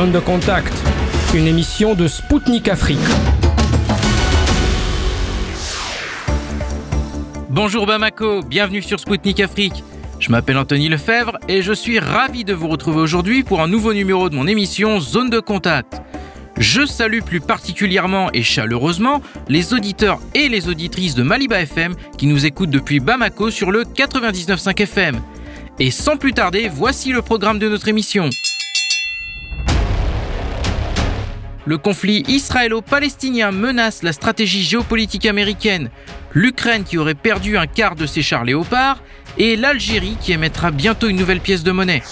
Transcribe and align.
Zone 0.00 0.12
de 0.12 0.18
contact, 0.18 0.72
une 1.34 1.46
émission 1.46 1.94
de 1.94 2.08
Spoutnik 2.08 2.68
Afrique. 2.68 2.98
Bonjour 7.50 7.84
Bamako, 7.84 8.40
bienvenue 8.42 8.80
sur 8.80 8.98
Spoutnik 8.98 9.40
Afrique. 9.40 9.84
Je 10.18 10.30
m'appelle 10.30 10.56
Anthony 10.56 10.88
Lefebvre 10.88 11.36
et 11.48 11.60
je 11.60 11.74
suis 11.74 11.98
ravi 11.98 12.44
de 12.44 12.54
vous 12.54 12.68
retrouver 12.68 12.98
aujourd'hui 12.98 13.42
pour 13.42 13.60
un 13.60 13.68
nouveau 13.68 13.92
numéro 13.92 14.30
de 14.30 14.36
mon 14.36 14.46
émission 14.46 15.00
Zone 15.00 15.28
de 15.28 15.38
contact. 15.38 16.00
Je 16.56 16.86
salue 16.86 17.20
plus 17.20 17.40
particulièrement 17.40 18.30
et 18.32 18.42
chaleureusement 18.42 19.20
les 19.48 19.74
auditeurs 19.74 20.18
et 20.32 20.48
les 20.48 20.70
auditrices 20.70 21.14
de 21.14 21.22
Maliba 21.22 21.60
FM 21.60 21.94
qui 22.16 22.26
nous 22.26 22.46
écoutent 22.46 22.70
depuis 22.70 23.00
Bamako 23.00 23.50
sur 23.50 23.70
le 23.70 23.84
99.5 23.84 24.80
FM. 24.80 25.20
Et 25.78 25.90
sans 25.90 26.16
plus 26.16 26.32
tarder, 26.32 26.70
voici 26.72 27.12
le 27.12 27.20
programme 27.20 27.58
de 27.58 27.68
notre 27.68 27.88
émission. 27.88 28.30
Le 31.66 31.76
conflit 31.76 32.24
israélo-palestinien 32.26 33.50
menace 33.50 34.02
la 34.02 34.12
stratégie 34.12 34.62
géopolitique 34.62 35.26
américaine, 35.26 35.90
l'Ukraine 36.32 36.84
qui 36.84 36.96
aurait 36.96 37.14
perdu 37.14 37.58
un 37.58 37.66
quart 37.66 37.96
de 37.96 38.06
ses 38.06 38.22
chars 38.22 38.44
léopards 38.44 39.02
et 39.36 39.56
l'Algérie 39.56 40.16
qui 40.20 40.32
émettra 40.32 40.70
bientôt 40.70 41.08
une 41.08 41.16
nouvelle 41.16 41.40
pièce 41.40 41.62
de 41.62 41.70
monnaie. 41.70 42.02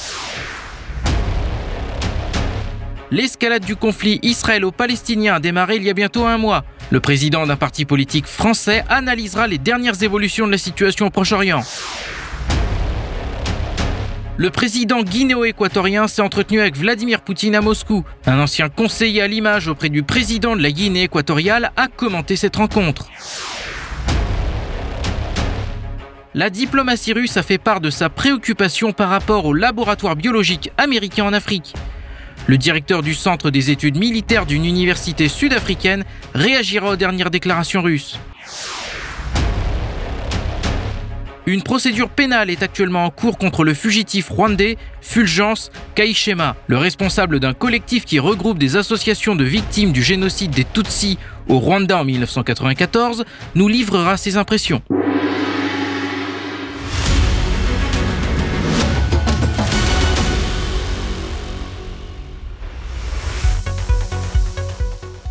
L'escalade 3.11 3.65
du 3.65 3.75
conflit 3.75 4.19
israélo-palestinien 4.23 5.37
a 5.37 5.41
démarré 5.41 5.77
il 5.77 5.83
y 5.83 5.89
a 5.89 5.95
bientôt 5.95 6.27
un 6.27 6.37
mois. 6.37 6.65
Le 6.91 7.01
président 7.01 7.47
d'un 7.47 7.57
parti 7.57 7.87
politique 7.87 8.27
français 8.27 8.85
analysera 8.91 9.47
les 9.47 9.57
dernières 9.57 10.03
évolutions 10.03 10.47
de 10.47 10.53
la 10.53 10.59
situation 10.59 11.07
au 11.07 11.11
Proche-Orient. 11.11 11.63
Le 14.41 14.51
président 14.51 15.03
guinéo-équatorien 15.03 16.07
s'est 16.07 16.23
entretenu 16.23 16.61
avec 16.61 16.77
Vladimir 16.77 17.23
Poutine 17.23 17.57
à 17.57 17.61
Moscou. 17.61 18.05
Un 18.25 18.39
ancien 18.39 18.69
conseiller 18.69 19.21
à 19.21 19.27
l'image 19.27 19.67
auprès 19.67 19.89
du 19.89 20.05
président 20.05 20.55
de 20.55 20.63
la 20.63 20.71
Guinée 20.71 21.03
équatoriale 21.03 21.73
a 21.77 21.89
commenté 21.89 22.37
cette 22.37 22.55
rencontre. 22.55 23.09
La 26.35 26.51
diplomatie 26.51 27.15
russe 27.15 27.37
a 27.37 27.43
fait 27.43 27.59
part 27.59 27.81
de 27.81 27.91
sa 27.91 28.11
préoccupation 28.11 28.93
par 28.93 29.09
rapport 29.09 29.45
au 29.45 29.53
laboratoire 29.53 30.15
biologique 30.15 30.71
américain 30.79 31.25
en 31.25 31.33
Afrique. 31.33 31.75
Le 32.47 32.57
directeur 32.57 33.03
du 33.03 33.15
Centre 33.15 33.51
des 33.51 33.73
études 33.73 33.99
militaires 33.99 34.47
d'une 34.47 34.65
université 34.65 35.27
sud-africaine 35.27 36.05
réagira 36.33 36.93
aux 36.93 36.97
dernières 36.97 37.31
déclarations 37.31 37.83
russes. 37.83 38.21
Une 41.49 41.63
procédure 41.63 42.11
pénale 42.11 42.51
est 42.51 42.63
actuellement 42.63 43.07
en 43.07 43.11
cours 43.11 43.39
contre 43.39 43.65
le 43.65 43.73
fugitif 43.73 44.29
rwandais 44.29 44.77
Fulgence 45.01 45.71
Kaishema, 45.95 46.57
le 46.67 46.77
responsable 46.77 47.41
d'un 47.41 47.55
collectif 47.55 48.05
qui 48.05 48.19
regroupe 48.19 48.59
des 48.59 48.77
associations 48.77 49.35
de 49.35 49.45
victimes 49.45 49.91
du 49.91 50.03
génocide 50.03 50.51
des 50.51 50.67
Tutsis 50.67 51.17
au 51.49 51.59
Rwanda 51.59 52.01
en 52.01 52.05
1994, 52.05 53.25
nous 53.55 53.67
livrera 53.67 54.19
ses 54.19 54.37
impressions. 54.37 54.83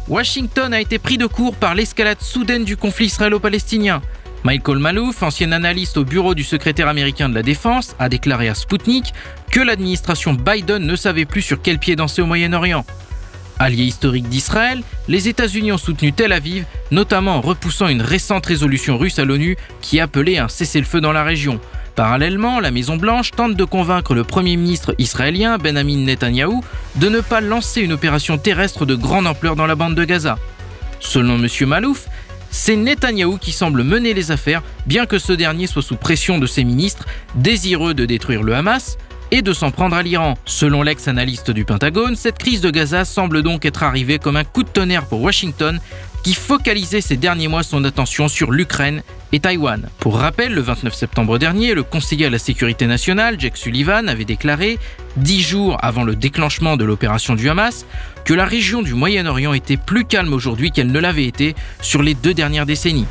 Washington 0.07 0.73
a 0.73 0.81
été 0.81 0.97
pris 0.97 1.19
de 1.19 1.27
court 1.27 1.55
par 1.55 1.75
l'escalade 1.75 2.21
soudaine 2.21 2.65
du 2.65 2.75
conflit 2.75 3.05
israélo-palestinien. 3.05 4.02
Michael 4.43 4.80
Malouf, 4.80 5.23
ancien 5.23 5.52
analyste 5.52 5.97
au 5.97 6.05
bureau 6.05 6.35
du 6.35 6.43
secrétaire 6.43 6.88
américain 6.88 7.30
de 7.30 7.35
la 7.35 7.43
Défense, 7.43 7.95
a 7.99 8.09
déclaré 8.09 8.47
à 8.49 8.55
Sputnik 8.55 9.13
que 9.52 9.59
l'administration 9.59 10.33
Biden 10.33 10.85
ne 10.85 10.95
savait 10.95 11.25
plus 11.25 11.41
sur 11.41 11.61
quel 11.61 11.80
pied 11.80 11.95
danser 11.95 12.21
au 12.21 12.25
Moyen-Orient. 12.25 12.85
Allié 13.59 13.83
historique 13.83 14.30
d'Israël, 14.30 14.83
les 15.08 15.27
États-Unis 15.27 15.71
ont 15.71 15.80
soutenu 15.80 16.13
Tel 16.13 16.31
Aviv, 16.31 16.65
notamment 16.91 17.38
en 17.38 17.41
repoussant 17.41 17.87
une 17.87 18.03
récente 18.03 18.45
résolution 18.45 18.98
russe 18.98 19.17
à 19.17 19.25
l'ONU 19.25 19.58
qui 19.81 19.99
appelait 19.99 20.37
un 20.37 20.48
cessez-le-feu 20.48 21.02
dans 21.02 21.11
la 21.11 21.23
région. 21.23 21.59
Parallèlement, 21.95 22.59
la 22.59 22.69
Maison-Blanche 22.69 23.31
tente 23.31 23.55
de 23.55 23.64
convaincre 23.64 24.14
le 24.14 24.23
Premier 24.23 24.55
ministre 24.55 24.93
israélien 24.99 25.58
Benjamin 25.58 26.05
Netanyahou 26.05 26.64
de 26.98 27.09
ne 27.09 27.21
pas 27.21 27.42
lancer 27.42 27.81
une 27.81 27.93
opération 27.93 28.37
terrestre 28.37 28.86
de 28.86 28.93
grande 28.93 29.25
ampleur 29.25 29.55
dans 29.55 29.65
la 29.65 29.73
bande 29.73 29.95
de 29.95 30.04
Gaza. 30.04 30.37
Selon 30.99 31.43
M. 31.43 31.48
Malouf, 31.67 32.08
c'est 32.57 32.75
Netanyahou 32.75 33.37
qui 33.37 33.51
semble 33.51 33.83
mener 33.83 34.15
les 34.15 34.31
affaires, 34.31 34.63
bien 34.87 35.05
que 35.05 35.19
ce 35.19 35.31
dernier 35.31 35.67
soit 35.67 35.83
sous 35.83 35.95
pression 35.95 36.39
de 36.39 36.47
ses 36.47 36.63
ministres, 36.63 37.05
désireux 37.35 37.93
de 37.93 38.05
détruire 38.05 38.41
le 38.41 38.55
Hamas 38.55 38.97
et 39.29 39.43
de 39.43 39.53
s'en 39.53 39.69
prendre 39.69 39.95
à 39.95 40.01
l'Iran. 40.01 40.33
Selon 40.45 40.81
l'ex-analyste 40.81 41.51
du 41.51 41.65
Pentagone, 41.65 42.15
cette 42.15 42.39
crise 42.39 42.59
de 42.59 42.71
Gaza 42.71 43.05
semble 43.05 43.43
donc 43.43 43.63
être 43.63 43.83
arrivée 43.83 44.17
comme 44.17 44.37
un 44.37 44.43
coup 44.43 44.63
de 44.63 44.69
tonnerre 44.69 45.05
pour 45.05 45.21
Washington, 45.21 45.79
qui 46.27 46.33
focalisait 46.33 46.99
ces 46.99 47.15
derniers 47.15 47.48
mois 47.48 47.64
son 47.64 47.86
attention 47.86 48.27
sur 48.27 48.52
l'Ukraine 48.52 49.02
et 49.32 49.39
Taïwan. 49.39 49.88
Pour 49.98 50.17
rappel, 50.17 50.54
le 50.54 50.60
29 50.60 50.93
septembre 50.93 51.38
dernier, 51.38 51.73
le 51.73 51.83
conseiller 51.83 52.26
à 52.26 52.30
la 52.30 52.38
sécurité 52.38 52.86
nationale, 52.86 53.39
Jack 53.39 53.55
Sullivan, 53.55 54.10
avait 54.10 54.26
déclaré, 54.26 54.77
dix 55.16 55.39
jours 55.39 55.77
avant 55.82 56.04
le 56.04 56.17
déclenchement 56.17 56.76
de 56.76 56.83
l'opération 56.83 57.33
du 57.33 57.48
Hamas, 57.49 57.86
que 58.26 58.33
la 58.33 58.43
région 58.43 58.82
du 58.82 58.93
Moyen-Orient 58.93 59.54
était 59.54 59.77
plus 59.77 60.04
calme 60.04 60.33
aujourd'hui 60.33 60.71
qu'elle 60.71 60.92
ne 60.92 60.99
l'avait 60.99 61.27
été 61.27 61.55
sur 61.82 62.04
les 62.04 62.14
deux 62.14 62.33
dernières 62.33 62.66
décennies. 62.66 63.08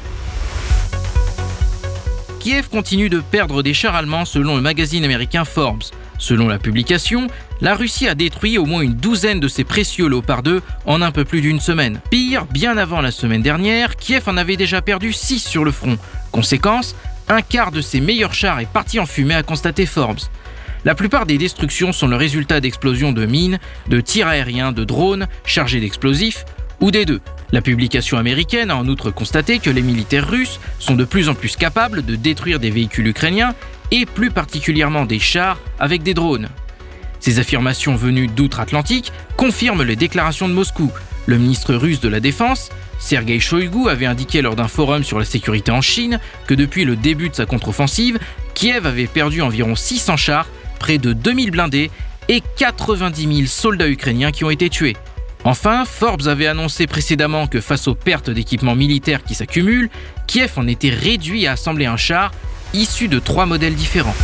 Kiev 2.40 2.68
continue 2.68 3.08
de 3.08 3.20
perdre 3.20 3.62
des 3.62 3.72
chars 3.72 3.94
allemands 3.94 4.26
selon 4.26 4.56
le 4.56 4.60
magazine 4.60 5.04
américain 5.04 5.46
Forbes. 5.46 5.84
Selon 6.18 6.48
la 6.48 6.58
publication, 6.58 7.28
la 7.60 7.74
Russie 7.74 8.08
a 8.08 8.14
détruit 8.14 8.58
au 8.58 8.66
moins 8.66 8.82
une 8.82 8.94
douzaine 8.94 9.40
de 9.40 9.48
ses 9.48 9.64
précieux 9.64 10.08
Léopard 10.08 10.42
2 10.42 10.62
en 10.84 11.02
un 11.02 11.10
peu 11.10 11.24
plus 11.24 11.40
d'une 11.40 11.60
semaine. 11.60 12.00
Pire, 12.10 12.44
bien 12.46 12.76
avant 12.76 13.00
la 13.00 13.10
semaine 13.10 13.42
dernière, 13.42 13.96
Kiev 13.96 14.24
en 14.26 14.36
avait 14.36 14.56
déjà 14.56 14.82
perdu 14.82 15.12
6 15.12 15.40
sur 15.40 15.64
le 15.64 15.70
front. 15.70 15.98
Conséquence, 16.32 16.94
un 17.28 17.42
quart 17.42 17.72
de 17.72 17.80
ses 17.80 18.00
meilleurs 18.00 18.34
chars 18.34 18.60
est 18.60 18.70
parti 18.70 19.00
en 19.00 19.06
fumée, 19.06 19.34
a 19.34 19.42
constaté 19.42 19.86
Forbes. 19.86 20.20
La 20.84 20.94
plupart 20.94 21.26
des 21.26 21.38
destructions 21.38 21.92
sont 21.92 22.06
le 22.06 22.16
résultat 22.16 22.60
d'explosions 22.60 23.12
de 23.12 23.26
mines, 23.26 23.58
de 23.88 24.00
tirs 24.00 24.28
aériens, 24.28 24.72
de 24.72 24.84
drones 24.84 25.26
chargés 25.44 25.80
d'explosifs, 25.80 26.44
ou 26.80 26.90
des 26.90 27.06
deux. 27.06 27.20
La 27.52 27.62
publication 27.62 28.18
américaine 28.18 28.70
a 28.70 28.76
en 28.76 28.86
outre 28.86 29.10
constaté 29.10 29.58
que 29.58 29.70
les 29.70 29.82
militaires 29.82 30.28
russes 30.28 30.60
sont 30.78 30.94
de 30.94 31.04
plus 31.04 31.28
en 31.28 31.34
plus 31.34 31.56
capables 31.56 32.04
de 32.04 32.16
détruire 32.16 32.60
des 32.60 32.70
véhicules 32.70 33.06
ukrainiens 33.06 33.54
et 33.90 34.04
plus 34.04 34.30
particulièrement 34.30 35.06
des 35.06 35.18
chars 35.18 35.58
avec 35.78 36.02
des 36.02 36.14
drones. 36.14 36.48
Ces 37.26 37.40
affirmations 37.40 37.96
venues 37.96 38.28
d'outre-Atlantique 38.28 39.10
confirment 39.36 39.82
les 39.82 39.96
déclarations 39.96 40.48
de 40.48 40.54
Moscou. 40.54 40.92
Le 41.26 41.38
ministre 41.38 41.74
russe 41.74 41.98
de 41.98 42.08
la 42.08 42.20
Défense, 42.20 42.68
Sergei 43.00 43.40
Shoigu, 43.40 43.88
avait 43.88 44.06
indiqué 44.06 44.42
lors 44.42 44.54
d'un 44.54 44.68
forum 44.68 45.02
sur 45.02 45.18
la 45.18 45.24
sécurité 45.24 45.72
en 45.72 45.80
Chine 45.80 46.20
que 46.46 46.54
depuis 46.54 46.84
le 46.84 46.94
début 46.94 47.28
de 47.28 47.34
sa 47.34 47.44
contre-offensive, 47.44 48.20
Kiev 48.54 48.86
avait 48.86 49.08
perdu 49.08 49.42
environ 49.42 49.74
600 49.74 50.16
chars 50.16 50.46
près 50.78 50.98
de 50.98 51.12
2000 51.12 51.50
blindés 51.50 51.90
et 52.28 52.44
90 52.58 53.36
000 53.38 53.48
soldats 53.48 53.88
ukrainiens 53.88 54.30
qui 54.30 54.44
ont 54.44 54.50
été 54.50 54.70
tués. 54.70 54.96
Enfin, 55.42 55.84
Forbes 55.84 56.28
avait 56.28 56.46
annoncé 56.46 56.86
précédemment 56.86 57.48
que 57.48 57.60
face 57.60 57.88
aux 57.88 57.96
pertes 57.96 58.30
d'équipements 58.30 58.76
militaires 58.76 59.24
qui 59.24 59.34
s'accumulent, 59.34 59.90
Kiev 60.28 60.52
en 60.54 60.68
était 60.68 60.90
réduit 60.90 61.48
à 61.48 61.52
assembler 61.54 61.86
un 61.86 61.96
char 61.96 62.30
issu 62.72 63.08
de 63.08 63.18
trois 63.18 63.46
modèles 63.46 63.74
différents. 63.74 64.14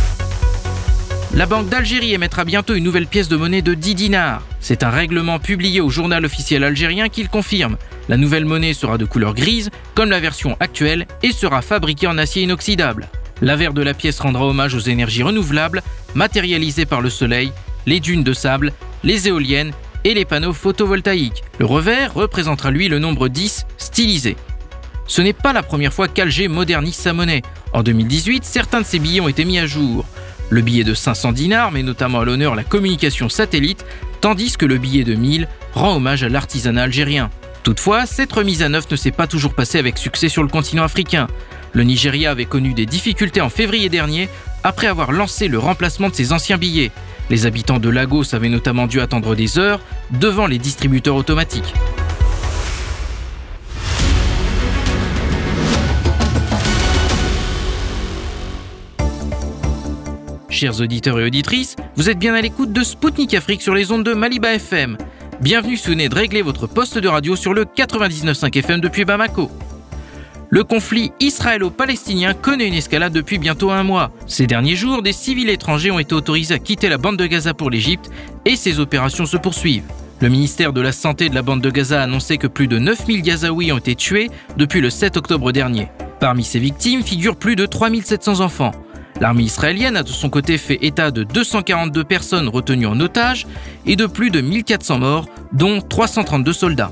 La 1.35 1.47
Banque 1.47 1.67
d'Algérie 1.67 2.13
émettra 2.13 2.45
bientôt 2.45 2.75
une 2.75 2.83
nouvelle 2.83 3.07
pièce 3.07 3.27
de 3.27 3.35
monnaie 3.35 3.63
de 3.63 3.73
10 3.73 3.95
dinars. 3.95 4.43
C'est 4.59 4.83
un 4.83 4.91
règlement 4.91 5.39
publié 5.39 5.81
au 5.81 5.89
journal 5.89 6.23
officiel 6.25 6.63
algérien 6.63 7.09
qui 7.09 7.23
le 7.23 7.27
confirme. 7.27 7.77
La 8.07 8.17
nouvelle 8.17 8.45
monnaie 8.45 8.75
sera 8.75 8.99
de 8.99 9.05
couleur 9.05 9.33
grise, 9.33 9.71
comme 9.95 10.11
la 10.11 10.19
version 10.19 10.55
actuelle, 10.59 11.07
et 11.23 11.31
sera 11.31 11.63
fabriquée 11.63 12.05
en 12.05 12.19
acier 12.19 12.43
inoxydable. 12.43 13.07
L'avers 13.41 13.73
de 13.73 13.81
la 13.81 13.95
pièce 13.95 14.19
rendra 14.19 14.45
hommage 14.45 14.75
aux 14.75 14.79
énergies 14.79 15.23
renouvelables, 15.23 15.81
matérialisées 16.13 16.85
par 16.85 17.01
le 17.01 17.09
soleil, 17.09 17.51
les 17.87 17.99
dunes 17.99 18.23
de 18.23 18.33
sable, 18.33 18.71
les 19.03 19.27
éoliennes 19.27 19.71
et 20.03 20.13
les 20.13 20.25
panneaux 20.25 20.53
photovoltaïques. 20.53 21.43
Le 21.57 21.65
revers 21.65 22.13
représentera 22.13 22.69
lui 22.69 22.89
le 22.89 22.99
nombre 22.99 23.27
10 23.27 23.65
stylisé. 23.79 24.35
Ce 25.07 25.23
n'est 25.23 25.33
pas 25.33 25.51
la 25.51 25.63
première 25.63 25.93
fois 25.93 26.07
qu'Alger 26.07 26.47
modernise 26.47 26.95
sa 26.95 27.11
monnaie. 27.11 27.41
En 27.73 27.81
2018, 27.81 28.45
certains 28.45 28.81
de 28.81 28.85
ses 28.85 28.99
billets 28.99 29.19
ont 29.19 29.27
été 29.27 29.45
mis 29.45 29.57
à 29.57 29.65
jour. 29.65 30.05
Le 30.49 30.61
billet 30.61 30.83
de 30.83 30.93
500 30.93 31.31
dinars 31.31 31.71
met 31.71 31.83
notamment 31.83 32.19
à 32.19 32.25
l'honneur 32.25 32.55
la 32.55 32.63
communication 32.63 33.29
satellite, 33.29 33.85
tandis 34.21 34.57
que 34.57 34.65
le 34.65 34.77
billet 34.77 35.03
de 35.03 35.15
1000 35.15 35.47
rend 35.73 35.95
hommage 35.95 36.23
à 36.23 36.29
l'artisanat 36.29 36.83
algérien. 36.83 37.29
Toutefois, 37.63 38.05
cette 38.05 38.33
remise 38.33 38.61
à 38.61 38.69
neuf 38.69 38.89
ne 38.91 38.95
s'est 38.95 39.11
pas 39.11 39.25
toujours 39.25 39.53
passée 39.53 39.79
avec 39.79 39.97
succès 39.97 40.29
sur 40.29 40.43
le 40.43 40.49
continent 40.49 40.83
africain. 40.83 41.27
Le 41.71 41.83
Nigeria 41.83 42.31
avait 42.31 42.45
connu 42.45 42.73
des 42.73 42.85
difficultés 42.85 43.41
en 43.41 43.49
février 43.49 43.89
dernier 43.89 44.29
après 44.63 44.87
avoir 44.87 45.11
lancé 45.11 45.47
le 45.47 45.59
remplacement 45.59 46.09
de 46.09 46.15
ses 46.15 46.33
anciens 46.33 46.57
billets. 46.57 46.91
Les 47.29 47.45
habitants 47.45 47.79
de 47.79 47.89
Lagos 47.89 48.35
avaient 48.35 48.49
notamment 48.49 48.85
dû 48.85 48.99
attendre 48.99 49.33
des 49.35 49.57
heures 49.57 49.79
devant 50.11 50.45
les 50.45 50.59
distributeurs 50.59 51.15
automatiques. 51.15 51.73
Chers 60.53 60.81
auditeurs 60.81 61.19
et 61.19 61.25
auditrices, 61.25 61.75
vous 61.95 62.11
êtes 62.11 62.19
bien 62.19 62.35
à 62.35 62.41
l'écoute 62.41 62.71
de 62.71 62.83
Spoutnik 62.83 63.33
Afrique 63.33 63.63
sur 63.63 63.73
les 63.73 63.91
ondes 63.91 64.03
de 64.03 64.13
Maliba 64.13 64.53
FM. 64.53 64.97
Bienvenue 65.41 65.77
si 65.77 65.87
vous 65.87 65.93
venez 65.93 66.09
de 66.09 66.13
régler 66.13 66.43
votre 66.43 66.67
poste 66.67 66.99
de 66.99 67.07
radio 67.07 67.35
sur 67.35 67.55
le 67.55 67.65
99.5 67.65 68.55
FM 68.59 68.79
depuis 68.79 69.03
Bamako. 69.03 69.49
Le 70.49 70.63
conflit 70.63 71.11
israélo-palestinien 71.19 72.35
connaît 72.35 72.67
une 72.67 72.75
escalade 72.75 73.13
depuis 73.13 73.39
bientôt 73.39 73.71
un 73.71 73.81
mois. 73.81 74.11
Ces 74.27 74.45
derniers 74.45 74.75
jours, 74.75 75.01
des 75.01 75.11
civils 75.11 75.49
étrangers 75.49 75.89
ont 75.89 75.97
été 75.97 76.13
autorisés 76.13 76.53
à 76.53 76.59
quitter 76.59 76.87
la 76.87 76.99
bande 76.99 77.17
de 77.17 77.25
Gaza 77.25 77.55
pour 77.55 77.71
l'Égypte 77.71 78.11
et 78.45 78.55
ces 78.55 78.79
opérations 78.79 79.25
se 79.25 79.37
poursuivent. 79.37 79.89
Le 80.21 80.29
ministère 80.29 80.71
de 80.71 80.81
la 80.81 80.91
Santé 80.91 81.29
de 81.29 81.35
la 81.35 81.41
bande 81.41 81.61
de 81.61 81.71
Gaza 81.71 81.99
a 81.99 82.03
annoncé 82.03 82.37
que 82.37 82.45
plus 82.45 82.67
de 82.67 82.77
9000 82.77 83.23
Gazaouis 83.23 83.71
ont 83.71 83.79
été 83.79 83.95
tués 83.95 84.29
depuis 84.55 84.81
le 84.81 84.91
7 84.91 85.17
octobre 85.17 85.51
dernier. 85.51 85.87
Parmi 86.19 86.43
ces 86.43 86.59
victimes 86.59 87.01
figurent 87.01 87.37
plus 87.37 87.55
de 87.55 87.65
3700 87.65 88.39
enfants. 88.39 88.71
L'armée 89.23 89.43
israélienne 89.43 89.95
a 89.95 90.03
de 90.03 90.09
son 90.09 90.29
côté 90.29 90.57
fait 90.57 90.79
état 90.81 91.09
de 91.09 91.23
242 91.23 92.03
personnes 92.03 92.49
retenues 92.49 92.87
en 92.87 92.99
otage 92.99 93.47
et 93.85 93.95
de 93.95 94.05
plus 94.05 94.31
de 94.31 94.41
1400 94.41 94.99
morts, 94.99 95.29
dont 95.53 95.79
332 95.79 96.51
soldats. 96.51 96.91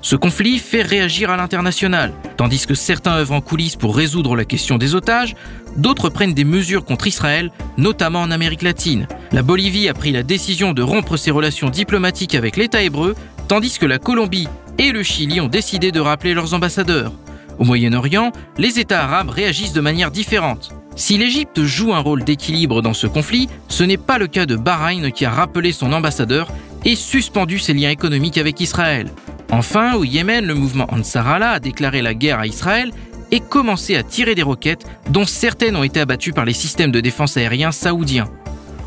Ce 0.00 0.16
conflit 0.16 0.58
fait 0.58 0.80
réagir 0.80 1.28
à 1.28 1.36
l'international. 1.36 2.14
Tandis 2.38 2.66
que 2.66 2.72
certains 2.72 3.18
œuvrent 3.18 3.34
en 3.34 3.42
coulisses 3.42 3.76
pour 3.76 3.94
résoudre 3.94 4.36
la 4.36 4.46
question 4.46 4.78
des 4.78 4.94
otages, 4.94 5.36
d'autres 5.76 6.08
prennent 6.08 6.32
des 6.32 6.44
mesures 6.44 6.86
contre 6.86 7.08
Israël, 7.08 7.50
notamment 7.76 8.22
en 8.22 8.30
Amérique 8.30 8.62
latine. 8.62 9.06
La 9.30 9.42
Bolivie 9.42 9.90
a 9.90 9.92
pris 9.92 10.12
la 10.12 10.22
décision 10.22 10.72
de 10.72 10.80
rompre 10.80 11.18
ses 11.18 11.30
relations 11.30 11.68
diplomatiques 11.68 12.34
avec 12.34 12.56
l'État 12.56 12.80
hébreu, 12.80 13.14
tandis 13.48 13.78
que 13.78 13.84
la 13.84 13.98
Colombie 13.98 14.48
et 14.78 14.92
le 14.92 15.02
Chili 15.02 15.42
ont 15.42 15.48
décidé 15.48 15.92
de 15.92 16.00
rappeler 16.00 16.32
leurs 16.32 16.54
ambassadeurs. 16.54 17.12
Au 17.58 17.64
Moyen-Orient, 17.64 18.32
les 18.56 18.78
États 18.78 19.04
arabes 19.04 19.28
réagissent 19.28 19.74
de 19.74 19.82
manière 19.82 20.10
différente. 20.10 20.72
Si 20.96 21.16
l'Égypte 21.16 21.62
joue 21.62 21.94
un 21.94 22.00
rôle 22.00 22.24
d'équilibre 22.24 22.82
dans 22.82 22.94
ce 22.94 23.06
conflit, 23.06 23.48
ce 23.68 23.84
n'est 23.84 23.96
pas 23.96 24.18
le 24.18 24.26
cas 24.26 24.46
de 24.46 24.56
Bahreïn 24.56 25.10
qui 25.10 25.24
a 25.24 25.30
rappelé 25.30 25.72
son 25.72 25.92
ambassadeur 25.92 26.48
et 26.84 26.94
suspendu 26.94 27.58
ses 27.58 27.74
liens 27.74 27.90
économiques 27.90 28.38
avec 28.38 28.60
Israël. 28.60 29.08
Enfin, 29.50 29.94
au 29.94 30.04
Yémen, 30.04 30.46
le 30.46 30.54
mouvement 30.54 30.86
Ansar 30.92 31.28
Allah 31.28 31.52
a 31.52 31.60
déclaré 31.60 32.02
la 32.02 32.14
guerre 32.14 32.38
à 32.38 32.46
Israël 32.46 32.92
et 33.30 33.40
commencé 33.40 33.96
à 33.96 34.02
tirer 34.02 34.34
des 34.34 34.42
roquettes 34.42 34.86
dont 35.10 35.24
certaines 35.24 35.76
ont 35.76 35.84
été 35.84 36.00
abattues 36.00 36.32
par 36.32 36.44
les 36.44 36.52
systèmes 36.52 36.92
de 36.92 37.00
défense 37.00 37.36
aériens 37.36 37.72
saoudiens. 37.72 38.28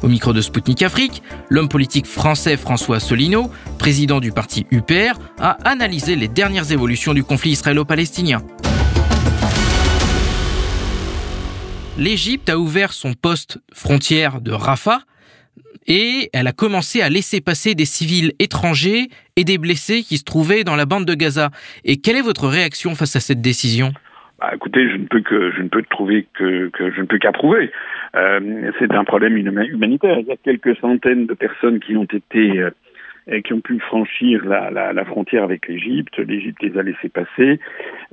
Au 0.02 0.10
micro 0.10 0.34
de 0.34 0.42
Sputnik 0.42 0.82
Afrique, 0.82 1.24
l'homme 1.50 1.70
politique 1.70 2.08
français 2.08 2.58
François 2.58 2.98
Asselineau, 2.98 3.50
président 3.78 4.20
du 4.20 4.34
parti 4.34 4.66
UPR, 4.70 5.18
a 5.40 5.58
analysé 5.64 6.18
les 6.18 6.28
dernières 6.28 6.74
évolutions 6.74 7.14
du 7.14 7.24
conflit 7.24 7.52
israélo-palestinien. 7.52 8.42
L'Égypte 11.96 12.50
a 12.50 12.58
ouvert 12.58 12.92
son 12.92 13.14
poste 13.14 13.60
frontière 13.72 14.42
de 14.42 14.52
Rafah 14.52 15.02
et 15.86 16.30
elle 16.34 16.48
a 16.48 16.52
commencé 16.52 17.02
à 17.04 17.10
laisser 17.10 17.40
passer 17.40 17.76
des 17.76 17.86
civils 17.86 18.32
étrangers 18.40 19.10
et 19.36 19.44
des 19.44 19.60
blessés 19.60 20.02
qui 20.02 20.18
se 20.18 20.24
trouvaient 20.24 20.64
dans 20.64 20.76
la 20.76 20.88
bande 20.88 21.06
de 21.06 21.14
Gaza. 21.14 21.52
Et 21.86 21.98
quelle 21.98 22.16
est 22.16 22.24
votre 22.24 22.48
réaction 22.48 22.96
face 22.96 23.16
à 23.16 23.20
cette 23.20 23.42
décision? 23.42 23.92
Bah, 24.40 24.50
écoutez, 24.56 24.90
je 24.90 24.96
ne 24.96 25.06
peux 25.06 25.22
que 25.22 25.52
je 25.52 25.62
ne 25.62 25.70
peux 25.70 25.84
trouver 25.84 26.26
que, 26.34 26.72
je 26.76 27.00
ne 27.00 27.06
peux 27.06 27.20
qu'approuver. 27.20 27.72
Euh, 28.16 28.72
c'est 28.80 28.92
un 28.92 29.04
problème 29.04 29.38
humanitaire. 29.38 30.18
Il 30.20 30.26
y 30.26 30.32
a 30.32 30.38
quelques 30.38 30.76
centaines 30.80 31.28
de 31.28 31.36
personnes 31.36 31.80
qui 31.80 31.96
ont 31.96 32.06
été 32.06 32.60
euh, 32.60 33.42
qui 33.42 33.54
ont 33.54 33.62
pu 33.62 33.80
franchir 33.80 34.44
la, 34.46 34.72
la 34.72 35.06
frontière 35.06 35.44
avec 35.44 35.68
l'Égypte. 35.68 36.18
L'Égypte 36.18 36.62
les 36.64 36.78
a 36.78 36.82
laissés 36.82 37.10
passer. 37.10 37.60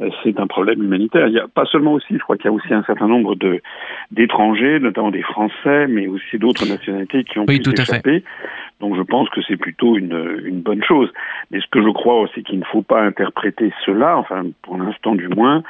Euh, 0.00 0.10
c'est 0.22 0.38
un 0.40 0.46
problème 0.46 0.82
humanitaire. 0.82 1.28
Il 1.28 1.34
y 1.34 1.38
a 1.38 1.48
pas 1.48 1.64
seulement 1.66 1.92
aussi, 1.92 2.14
je 2.14 2.18
crois 2.18 2.36
qu'il 2.36 2.46
y 2.46 2.48
a 2.48 2.52
aussi 2.52 2.72
un 2.72 2.82
certain 2.84 3.08
nombre 3.08 3.34
de 3.34 3.60
d'étrangers, 4.10 4.80
notamment 4.80 5.10
des 5.10 5.22
Français, 5.22 5.86
mais 5.88 6.06
aussi 6.06 6.38
d'autres 6.38 6.66
nationalités 6.68 7.24
qui 7.24 7.38
ont 7.38 7.46
pu 7.46 7.60
tout 7.60 7.78
échapper. 7.78 8.24
Donc 8.80 8.96
je 8.96 9.02
pense 9.02 9.28
que 9.30 9.40
c'est 9.46 9.56
plutôt 9.56 9.96
une, 9.96 10.40
une 10.44 10.60
bonne 10.60 10.82
chose. 10.82 11.10
Mais 11.50 11.60
ce 11.60 11.66
que 11.70 11.82
je 11.82 11.90
crois, 11.90 12.28
c'est 12.34 12.42
qu'il 12.42 12.58
ne 12.58 12.64
faut 12.64 12.82
pas 12.82 13.02
interpréter 13.02 13.72
cela, 13.84 14.16
enfin 14.16 14.44
pour 14.62 14.78
l'instant 14.78 15.14
du 15.14 15.28
moins, 15.28 15.62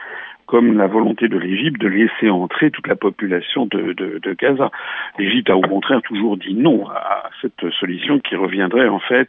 comme 0.47 0.77
la 0.77 0.87
volonté 0.87 1.29
de 1.29 1.39
l'Égypte 1.39 1.81
de 1.81 1.89
laisser 1.89 2.29
entrer 2.29 2.71
toute 2.71 2.87
la 2.89 2.97
population 2.97 3.67
de, 3.67 3.93
de, 3.93 4.19
de 4.23 4.33
Gaza. 4.35 4.71
L'Égypte 5.19 5.51
a 5.51 5.57
au 5.57 5.63
contraire 5.63 6.03
toujours 6.03 6.37
dit 6.37 6.55
non 6.55 6.89
à 6.89 7.31
cette 7.41 7.71
solution 7.79 8.19
qui 8.21 8.37
reviendrait 8.37 8.89
en 8.89 9.01
fait 9.01 9.29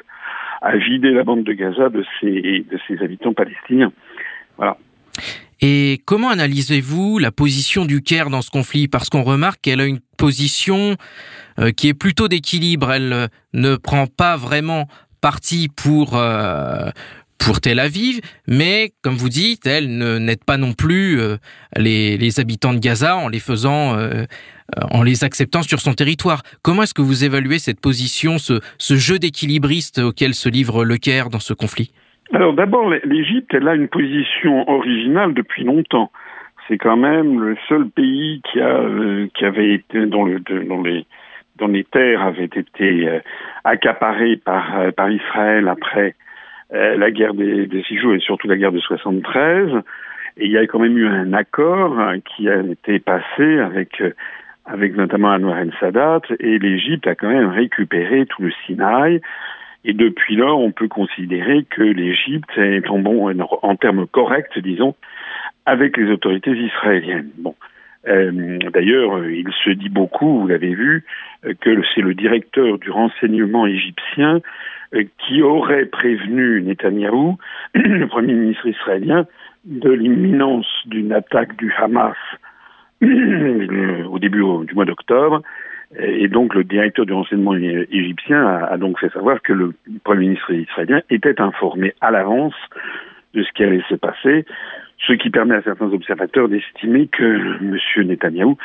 à 0.61 0.77
vider 0.77 1.11
la 1.11 1.23
bande 1.23 1.43
de 1.43 1.53
Gaza 1.53 1.89
de 1.89 2.03
ses, 2.19 2.65
de 2.69 2.79
ses 2.87 3.03
habitants 3.03 3.33
palestiniens. 3.33 3.91
Voilà. 4.57 4.77
Et 5.61 6.01
comment 6.05 6.29
analysez-vous 6.29 7.19
la 7.19 7.31
position 7.31 7.85
du 7.85 8.01
Caire 8.01 8.31
dans 8.31 8.41
ce 8.41 8.49
conflit? 8.49 8.87
Parce 8.87 9.09
qu'on 9.09 9.21
remarque 9.21 9.61
qu'elle 9.61 9.79
a 9.79 9.85
une 9.85 9.99
position 10.17 10.97
euh, 11.59 11.71
qui 11.71 11.87
est 11.87 11.93
plutôt 11.93 12.27
d'équilibre. 12.27 12.91
Elle 12.91 13.13
euh, 13.13 13.27
ne 13.53 13.75
prend 13.75 14.07
pas 14.07 14.37
vraiment 14.37 14.87
parti 15.21 15.69
pour 15.69 16.15
euh, 16.15 16.89
pour 17.37 17.59
Tel 17.59 17.79
Aviv, 17.79 18.21
mais 18.47 18.93
comme 19.01 19.15
vous 19.15 19.29
dites, 19.29 19.65
elle 19.65 19.97
n'aide 19.97 20.43
pas 20.43 20.57
non 20.57 20.73
plus 20.73 21.19
euh, 21.19 21.37
les, 21.75 22.15
les, 22.15 22.39
habitants 22.39 22.71
de 22.71 22.77
Gaza 22.77 23.17
en 23.17 23.29
les 23.29 23.39
faisant, 23.39 23.95
euh, 23.97 24.25
en 24.91 25.01
les 25.01 25.23
acceptant 25.23 25.63
sur 25.63 25.81
son 25.81 25.93
territoire. 25.95 26.43
Comment 26.61 26.83
est-ce 26.83 26.93
que 26.93 27.01
vous 27.01 27.23
évaluez 27.23 27.57
cette 27.57 27.79
position, 27.79 28.37
ce, 28.37 28.59
ce 28.77 28.95
jeu 28.95 29.17
d'équilibriste 29.17 29.97
auquel 29.97 30.35
se 30.35 30.49
livre 30.49 30.85
le 30.85 30.97
Caire 30.97 31.31
dans 31.31 31.39
ce 31.39 31.53
conflit? 31.53 31.91
Alors 32.33 32.53
d'abord, 32.53 32.89
l'Égypte, 33.03 33.53
elle 33.53 33.67
a 33.67 33.75
une 33.75 33.89
position 33.89 34.69
originale 34.69 35.33
depuis 35.33 35.63
longtemps. 35.63 36.11
C'est 36.67 36.77
quand 36.77 36.97
même 36.97 37.41
le 37.41 37.57
seul 37.67 37.89
pays 37.89 38.41
qui 38.49 38.61
a, 38.61 38.77
euh, 38.79 39.27
qui 39.33 39.45
avait 39.45 39.73
été 39.73 40.05
dans 40.05 40.25
dont 41.57 41.67
les 41.67 41.83
terres 41.83 42.21
avaient 42.21 42.45
été 42.45 43.07
euh, 43.07 43.19
accaparées 43.63 44.37
par, 44.37 44.79
euh, 44.79 45.09
Israël 45.09 45.67
après 45.67 46.15
euh, 46.73 46.95
la 46.97 47.11
guerre 47.11 47.33
des, 47.33 47.67
des 47.67 47.83
six 47.83 47.97
jours 47.97 48.13
et 48.13 48.19
surtout 48.19 48.47
la 48.47 48.55
guerre 48.55 48.71
de 48.71 48.79
73. 48.79 49.81
Et 50.37 50.45
il 50.45 50.51
y 50.51 50.57
a 50.57 50.65
quand 50.65 50.79
même 50.79 50.97
eu 50.97 51.07
un 51.07 51.33
accord 51.33 51.99
hein, 51.99 52.19
qui 52.21 52.49
a 52.49 52.61
été 52.61 52.99
passé 52.99 53.59
avec 53.59 53.99
euh, 53.99 54.13
avec 54.65 54.95
notamment 54.95 55.29
Anwar 55.29 55.57
el-Sadat 55.57 56.21
et 56.39 56.59
l'Égypte 56.59 57.07
a 57.07 57.15
quand 57.15 57.27
même 57.27 57.49
récupéré 57.49 58.25
tout 58.27 58.43
le 58.43 58.51
Sinaï. 58.65 59.19
Et 59.83 59.93
depuis 59.93 60.35
lors, 60.35 60.59
on 60.59 60.71
peut 60.71 60.87
considérer 60.87 61.65
que 61.69 61.81
l'Égypte 61.81 62.57
est 62.57 62.87
en 62.89 62.99
bon 62.99 63.33
en 63.39 63.75
termes 63.75 64.07
corrects, 64.07 64.59
disons, 64.59 64.95
avec 65.65 65.97
les 65.97 66.11
autorités 66.11 66.51
israéliennes. 66.51 67.31
Bon. 67.37 67.55
Euh, 68.07 68.59
D'ailleurs, 68.73 69.27
il 69.27 69.51
se 69.63 69.71
dit 69.71 69.89
beaucoup, 69.89 70.41
vous 70.41 70.47
l'avez 70.47 70.73
vu, 70.73 71.03
que 71.43 71.81
c'est 71.93 72.01
le 72.01 72.13
directeur 72.13 72.77
du 72.77 72.89
renseignement 72.91 73.65
égyptien 73.65 74.41
euh, 74.93 75.03
qui 75.19 75.41
aurait 75.41 75.85
prévenu 75.85 76.61
Netanyahou, 76.61 77.37
le 77.73 78.05
Premier 78.07 78.33
ministre 78.33 78.67
israélien, 78.67 79.25
de 79.63 79.89
l'imminence 79.89 80.67
d'une 80.85 81.13
attaque 81.13 81.55
du 81.57 81.71
Hamas 81.77 82.17
au 83.01 84.19
début 84.19 84.43
du 84.65 84.73
mois 84.75 84.85
d'octobre. 84.85 85.41
Et 85.99 86.29
donc 86.29 86.55
le 86.55 86.63
directeur 86.63 87.05
du 87.05 87.13
renseignement 87.13 87.55
égyptien 87.55 88.45
a, 88.45 88.77
donc 88.77 88.99
fait 88.99 89.11
savoir 89.11 89.41
que 89.41 89.51
le 89.51 89.73
Premier 90.03 90.27
ministre 90.27 90.51
israélien 90.51 91.01
était 91.09 91.41
informé 91.41 91.93
à 91.99 92.11
l'avance 92.11 92.53
de 93.33 93.43
ce 93.43 93.51
qui 93.51 93.63
allait 93.63 93.83
se 93.89 93.95
passer, 93.95 94.45
ce 95.05 95.13
qui 95.13 95.29
permet 95.29 95.55
à 95.55 95.61
certains 95.61 95.91
observateurs 95.91 96.47
d'estimer 96.47 97.07
que 97.07 97.23
M. 97.61 98.07
Netanyahou 98.07 98.57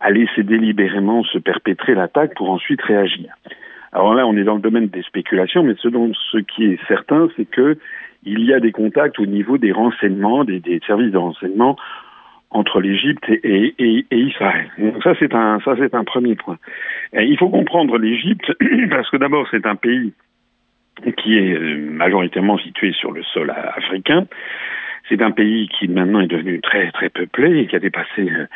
a 0.00 0.10
laissé 0.10 0.44
délibérément 0.44 1.24
se 1.24 1.38
perpétrer 1.38 1.94
l'attaque 1.94 2.34
pour 2.36 2.50
ensuite 2.50 2.82
réagir. 2.82 3.34
Alors 3.92 4.14
là, 4.14 4.26
on 4.26 4.36
est 4.36 4.44
dans 4.44 4.54
le 4.54 4.60
domaine 4.60 4.86
des 4.86 5.02
spéculations, 5.02 5.64
mais 5.64 5.74
ce, 5.78 5.88
dont, 5.88 6.12
ce 6.30 6.38
qui 6.38 6.66
est 6.66 6.78
certain, 6.86 7.28
c'est 7.36 7.46
que 7.46 7.76
il 8.24 8.44
y 8.44 8.52
a 8.52 8.60
des 8.60 8.72
contacts 8.72 9.18
au 9.18 9.26
niveau 9.26 9.58
des 9.58 9.72
renseignements, 9.72 10.44
des, 10.44 10.60
des 10.60 10.80
services 10.86 11.12
de 11.12 11.18
renseignement 11.18 11.76
entre 12.50 12.80
l'Égypte 12.80 13.28
et, 13.28 13.74
Israël. 14.10 14.70
Donc 14.78 15.02
ça, 15.02 15.14
c'est 15.18 15.34
un, 15.34 15.60
ça, 15.60 15.74
c'est 15.78 15.94
un 15.94 16.04
premier 16.04 16.34
point. 16.34 16.58
Il 17.12 17.36
faut 17.38 17.50
comprendre 17.50 17.98
l'Égypte 17.98 18.52
parce 18.90 19.10
que 19.10 19.16
d'abord, 19.16 19.46
c'est 19.50 19.66
un 19.66 19.76
pays 19.76 20.12
qui 21.16 21.38
est 21.38 21.54
euh, 21.54 21.90
majoritairement 21.90 22.58
situé 22.58 22.92
sur 22.92 23.12
le 23.12 23.22
sol 23.22 23.50
africain. 23.50 24.26
C'est 25.08 25.22
un 25.22 25.30
pays 25.30 25.68
qui 25.68 25.88
maintenant 25.88 26.20
est 26.20 26.26
devenu 26.26 26.60
très 26.60 26.90
très 26.90 27.08
peuplé 27.08 27.60
et 27.60 27.66
qui 27.66 27.76
a 27.76 27.78
dépassé 27.78 28.28
euh, 28.30 28.46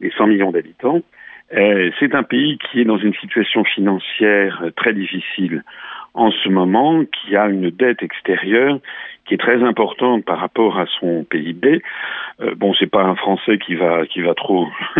les 0.00 0.10
100 0.10 0.26
millions 0.28 0.52
d'habitants. 0.52 1.02
Euh, 1.54 1.90
c'est 2.00 2.14
un 2.14 2.22
pays 2.22 2.58
qui 2.58 2.80
est 2.80 2.84
dans 2.84 2.98
une 2.98 3.14
situation 3.14 3.62
financière 3.64 4.64
très 4.76 4.94
difficile 4.94 5.62
en 6.14 6.30
ce 6.30 6.48
moment, 6.48 7.04
qui 7.04 7.36
a 7.36 7.48
une 7.48 7.70
dette 7.70 8.02
extérieure 8.02 8.78
qui 9.26 9.34
est 9.34 9.38
très 9.38 9.62
importante 9.62 10.24
par 10.24 10.38
rapport 10.38 10.78
à 10.78 10.86
son 10.98 11.24
PIB. 11.24 11.80
Euh, 12.40 12.54
bon, 12.56 12.74
c'est 12.74 12.90
pas 12.90 13.04
un 13.04 13.14
Français 13.14 13.58
qui 13.58 13.74
va 13.74 14.06
qui 14.06 14.20
va 14.20 14.34
trop 14.34 14.68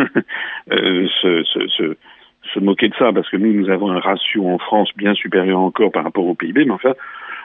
euh, 0.72 1.08
se, 1.20 1.42
se, 1.44 1.96
se, 2.52 2.60
moquer 2.60 2.88
de 2.88 2.94
ça, 2.94 3.12
parce 3.12 3.28
que 3.28 3.36
nous 3.36 3.52
nous 3.52 3.70
avons 3.70 3.90
un 3.90 3.98
ratio 3.98 4.46
en 4.48 4.58
France 4.58 4.90
bien 4.96 5.14
supérieur 5.14 5.58
encore 5.60 5.90
par 5.90 6.04
rapport 6.04 6.26
au 6.26 6.34
PIB, 6.34 6.64
mais 6.64 6.72
enfin, 6.72 6.94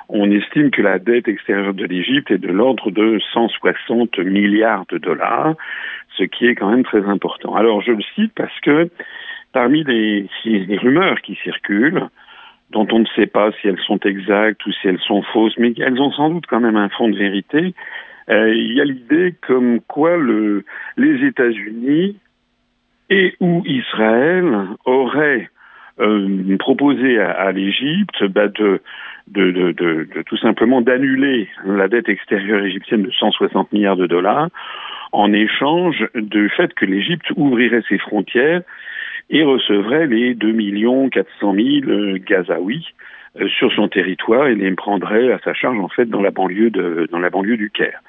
on 0.10 0.32
estime 0.32 0.70
que 0.72 0.82
la 0.82 1.00
dette 1.00 1.28
extérieure 1.28 1.74
de 1.74 1.86
l'Égypte 1.86 2.32
est 2.32 2.38
de 2.38 2.52
l'ordre 2.52 2.92
de 2.92 3.20
160 3.34 4.20
milliards 4.20 4.86
de 4.90 4.98
dollars, 4.98 5.56
ce 6.18 6.24
qui 6.24 6.48
est 6.48 6.56
quand 6.56 6.70
même 6.70 6.84
très 6.84 7.04
important. 7.06 7.56
Alors 7.56 7.82
je 7.82 7.92
le 7.92 8.04
cite 8.16 8.32
parce 8.36 8.58
que 8.62 8.90
parmi 9.52 9.84
les 9.84 10.28
rumeurs 10.78 11.22
qui 11.22 11.36
circulent, 11.44 12.08
dont 12.72 12.88
on 12.92 13.00
ne 13.00 13.06
sait 13.16 13.28
pas 13.28 13.52
si 13.54 13.68
elles 13.68 13.80
sont 13.80 14.00
exactes 14.00 14.66
ou 14.66 14.72
si 14.72 14.88
elles 14.88 15.00
sont 15.00 15.22
fausses, 15.22 15.58
mais 15.58 15.74
elles 15.78 16.02
ont 16.02 16.12
sans 16.12 16.30
doute 16.30 16.46
quand 16.48 16.60
même 16.60 16.76
un 16.76 16.90
fond 16.90 17.08
de 17.08 17.18
vérité. 17.18 17.74
Euh, 18.30 18.54
il 18.54 18.74
y 18.74 18.82
a 18.82 18.86
l'idée 18.86 19.36
comme 19.46 19.80
quoi 19.82 20.18
le, 20.18 20.66
les 20.98 21.26
États-Unis 21.26 22.18
et 23.10 23.36
ou 23.40 23.64
Israël 23.66 24.68
auraient 24.86 25.50
euh, 26.00 26.58
proposé 26.58 27.20
à, 27.20 27.32
à 27.32 27.52
l'Égypte 27.54 28.24
bah, 28.26 28.50
de, 28.50 28.82
de, 29.30 29.52
de, 29.52 29.72
de, 29.72 30.08
tout 30.26 30.38
simplement 30.38 30.82
d'annuler 30.82 31.48
la 31.66 31.88
dette 31.88 32.10
extérieure 32.10 32.66
égyptienne 32.66 33.04
de 33.04 33.12
160 33.12 33.72
milliards 33.72 33.96
de 33.96 34.08
dollars 34.08 34.50
en 35.12 35.32
échange 35.32 36.06
du 36.16 36.50
fait 36.50 36.74
que 36.74 36.86
l'Égypte 36.86 37.32
ouvrirait 37.38 37.84
ses 37.88 37.98
frontières 37.98 38.62
et 39.30 39.44
recevrait 39.44 40.08
les 40.08 40.34
2 40.34 41.10
400 41.10 41.54
000 41.54 42.18
Gazaouis 42.26 42.88
euh, 43.40 43.48
sur 43.48 43.72
son 43.74 43.88
territoire 43.88 44.48
et 44.48 44.56
les 44.56 44.72
prendrait 44.72 45.32
à 45.32 45.40
sa 45.40 45.54
charge 45.54 45.80
en 45.80 45.90
fait 45.90 46.06
dans 46.06 46.22
la 46.22 46.32
banlieue 46.32 46.70
de 46.70 47.08
dans 47.12 47.20
la 47.20 47.30
banlieue 47.30 47.58
du 47.58 47.70
Caire, 47.70 48.02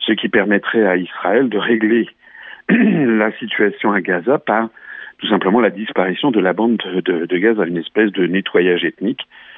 ce 0.00 0.12
qui 0.12 0.28
permettrait 0.28 0.86
à 0.86 0.96
Israël 0.96 1.48
de 1.48 1.58
régler 1.58 2.08
la 2.68 3.32
situation 3.38 3.92
à 3.92 4.00
Gaza 4.00 4.38
par 4.38 4.68
tout 5.18 5.28
simplement 5.28 5.60
la 5.60 5.70
disparition 5.70 6.30
de 6.30 6.40
la 6.40 6.52
bande 6.52 6.78
de, 6.78 7.00
de, 7.00 7.26
de 7.26 7.36
Gaza, 7.36 7.66
une 7.66 7.76
espèce 7.76 8.10
de 8.12 8.26
nettoyage 8.26 8.84
ethnique 8.84 9.22
euh, 9.22 9.49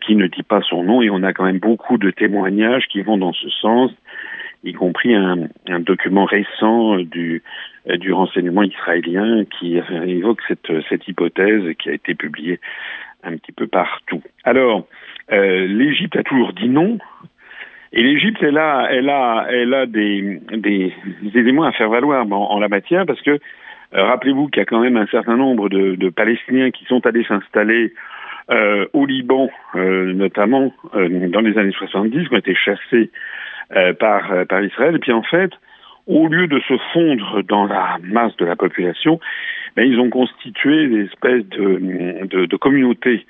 qui 0.00 0.16
ne 0.16 0.26
dit 0.26 0.42
pas 0.42 0.60
son 0.62 0.82
nom 0.82 1.02
et 1.02 1.10
on 1.10 1.22
a 1.22 1.32
quand 1.32 1.44
même 1.44 1.58
beaucoup 1.58 1.98
de 1.98 2.10
témoignages 2.10 2.86
qui 2.86 3.02
vont 3.02 3.18
dans 3.18 3.32
ce 3.32 3.48
sens 3.50 3.90
y 4.64 4.72
compris 4.72 5.14
un, 5.14 5.48
document 5.80 6.24
récent 6.24 6.96
du, 6.96 7.42
du 7.86 8.12
renseignement 8.12 8.62
israélien 8.62 9.44
qui 9.44 9.76
évoque 10.06 10.40
cette, 10.48 10.72
cette 10.88 11.06
hypothèse 11.06 11.74
qui 11.78 11.90
a 11.90 11.92
été 11.92 12.14
publiée 12.14 12.60
un 13.22 13.36
petit 13.36 13.52
peu 13.52 13.66
partout. 13.66 14.22
Alors, 14.44 14.86
euh, 15.32 15.66
l'Égypte 15.66 16.16
a 16.16 16.22
toujours 16.22 16.52
dit 16.52 16.68
non, 16.68 16.98
et 17.92 18.02
l'Égypte, 18.02 18.42
elle 18.42 18.58
a, 18.58 18.88
elle 18.90 19.08
a, 19.08 19.46
elle 19.50 19.72
a 19.72 19.86
des, 19.86 20.40
des, 20.52 20.92
éléments 21.34 21.64
à 21.64 21.72
faire 21.72 21.88
valoir 21.88 22.26
en, 22.26 22.50
en 22.50 22.58
la 22.58 22.68
matière 22.68 23.06
parce 23.06 23.22
que 23.22 23.30
euh, 23.30 23.38
rappelez-vous 23.92 24.48
qu'il 24.48 24.58
y 24.58 24.62
a 24.62 24.66
quand 24.66 24.80
même 24.80 24.96
un 24.96 25.06
certain 25.06 25.36
nombre 25.36 25.68
de 25.68 26.08
Palestiniens 26.08 26.70
qui 26.70 26.84
sont 26.86 27.06
allés 27.06 27.24
s'installer 27.24 27.92
euh, 28.50 28.86
au 28.92 29.06
Liban, 29.06 29.50
euh, 29.74 30.12
notamment 30.12 30.72
euh, 30.94 31.28
dans 31.28 31.40
les 31.40 31.56
années 31.58 31.72
70, 31.72 32.28
qui 32.28 32.34
ont 32.34 32.38
été 32.38 32.54
chassés 32.54 33.10
euh, 33.74 33.94
par, 33.94 34.30
euh, 34.32 34.44
par 34.44 34.62
Israël. 34.62 34.96
Et 34.96 34.98
puis 34.98 35.12
en 35.12 35.22
fait, 35.22 35.50
au 36.06 36.28
lieu 36.28 36.46
de 36.46 36.60
se 36.60 36.74
fondre 36.92 37.42
dans 37.44 37.64
la 37.66 37.96
masse 38.02 38.36
de 38.36 38.44
la 38.44 38.56
population, 38.56 39.20
ben, 39.76 39.90
ils 39.90 39.98
ont 39.98 40.10
constitué 40.10 40.86
des 40.88 41.04
espèces 41.04 41.46
de, 41.48 42.26
de, 42.26 42.46
de 42.46 42.56
communautés 42.56 43.26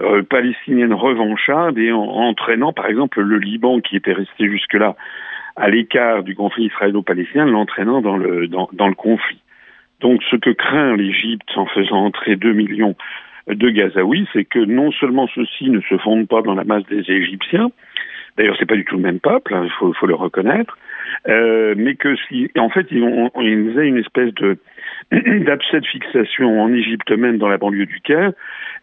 euh, 0.00 0.22
palestiniennes 0.22 0.92
revanchardes 0.92 1.78
et 1.78 1.92
en, 1.92 2.02
entraînant 2.02 2.72
par 2.72 2.86
exemple 2.86 3.20
le 3.22 3.38
Liban 3.38 3.80
qui 3.80 3.96
était 3.96 4.12
resté 4.12 4.50
jusque-là 4.50 4.96
à 5.54 5.70
l'écart 5.70 6.22
du 6.22 6.34
conflit 6.34 6.66
israélo-palestinien, 6.66 7.46
l'entraînant 7.46 8.02
dans 8.02 8.16
le, 8.16 8.46
dans, 8.48 8.68
dans 8.72 8.88
le 8.88 8.94
conflit. 8.94 9.40
Donc 10.00 10.22
ce 10.30 10.36
que 10.36 10.50
craint 10.50 10.96
l'Égypte 10.96 11.48
en 11.56 11.66
faisant 11.66 12.04
entrer 12.04 12.36
2 12.36 12.52
millions 12.52 12.94
de 13.46 13.70
Gazaouis, 13.70 14.28
c'est 14.32 14.44
que 14.44 14.58
non 14.58 14.90
seulement 14.92 15.28
ceux-ci 15.28 15.70
ne 15.70 15.80
se 15.80 15.96
fondent 15.98 16.28
pas 16.28 16.42
dans 16.42 16.54
la 16.54 16.64
masse 16.64 16.86
des 16.86 17.10
Égyptiens, 17.10 17.70
D'ailleurs, 18.36 18.56
c'est 18.58 18.66
pas 18.66 18.76
du 18.76 18.84
tout 18.84 18.96
le 18.96 19.02
même 19.02 19.20
peuple, 19.20 19.54
hein, 19.54 19.62
il 19.64 19.94
faut, 19.94 20.06
le 20.06 20.14
reconnaître, 20.14 20.76
euh, 21.28 21.74
mais 21.76 21.94
que 21.94 22.14
si, 22.28 22.50
en 22.58 22.68
fait, 22.68 22.86
ils, 22.90 23.02
ont, 23.02 23.30
ils 23.40 23.78
une 23.80 23.96
espèce 23.96 24.34
de 24.34 24.58
d'abcès 25.10 25.80
de 25.80 25.86
fixation 25.86 26.60
en 26.60 26.72
Égypte 26.72 27.10
même 27.12 27.38
dans 27.38 27.48
la 27.48 27.58
banlieue 27.58 27.86
du 27.86 28.00
Caire 28.00 28.32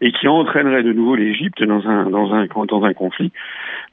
et 0.00 0.10
qui 0.10 0.26
entraînerait 0.26 0.82
de 0.82 0.92
nouveau 0.92 1.14
l'Égypte 1.14 1.62
dans 1.62 1.86
un 1.86 2.08
dans 2.08 2.32
un 2.32 2.46
dans 2.46 2.84
un 2.84 2.94
conflit. 2.94 3.30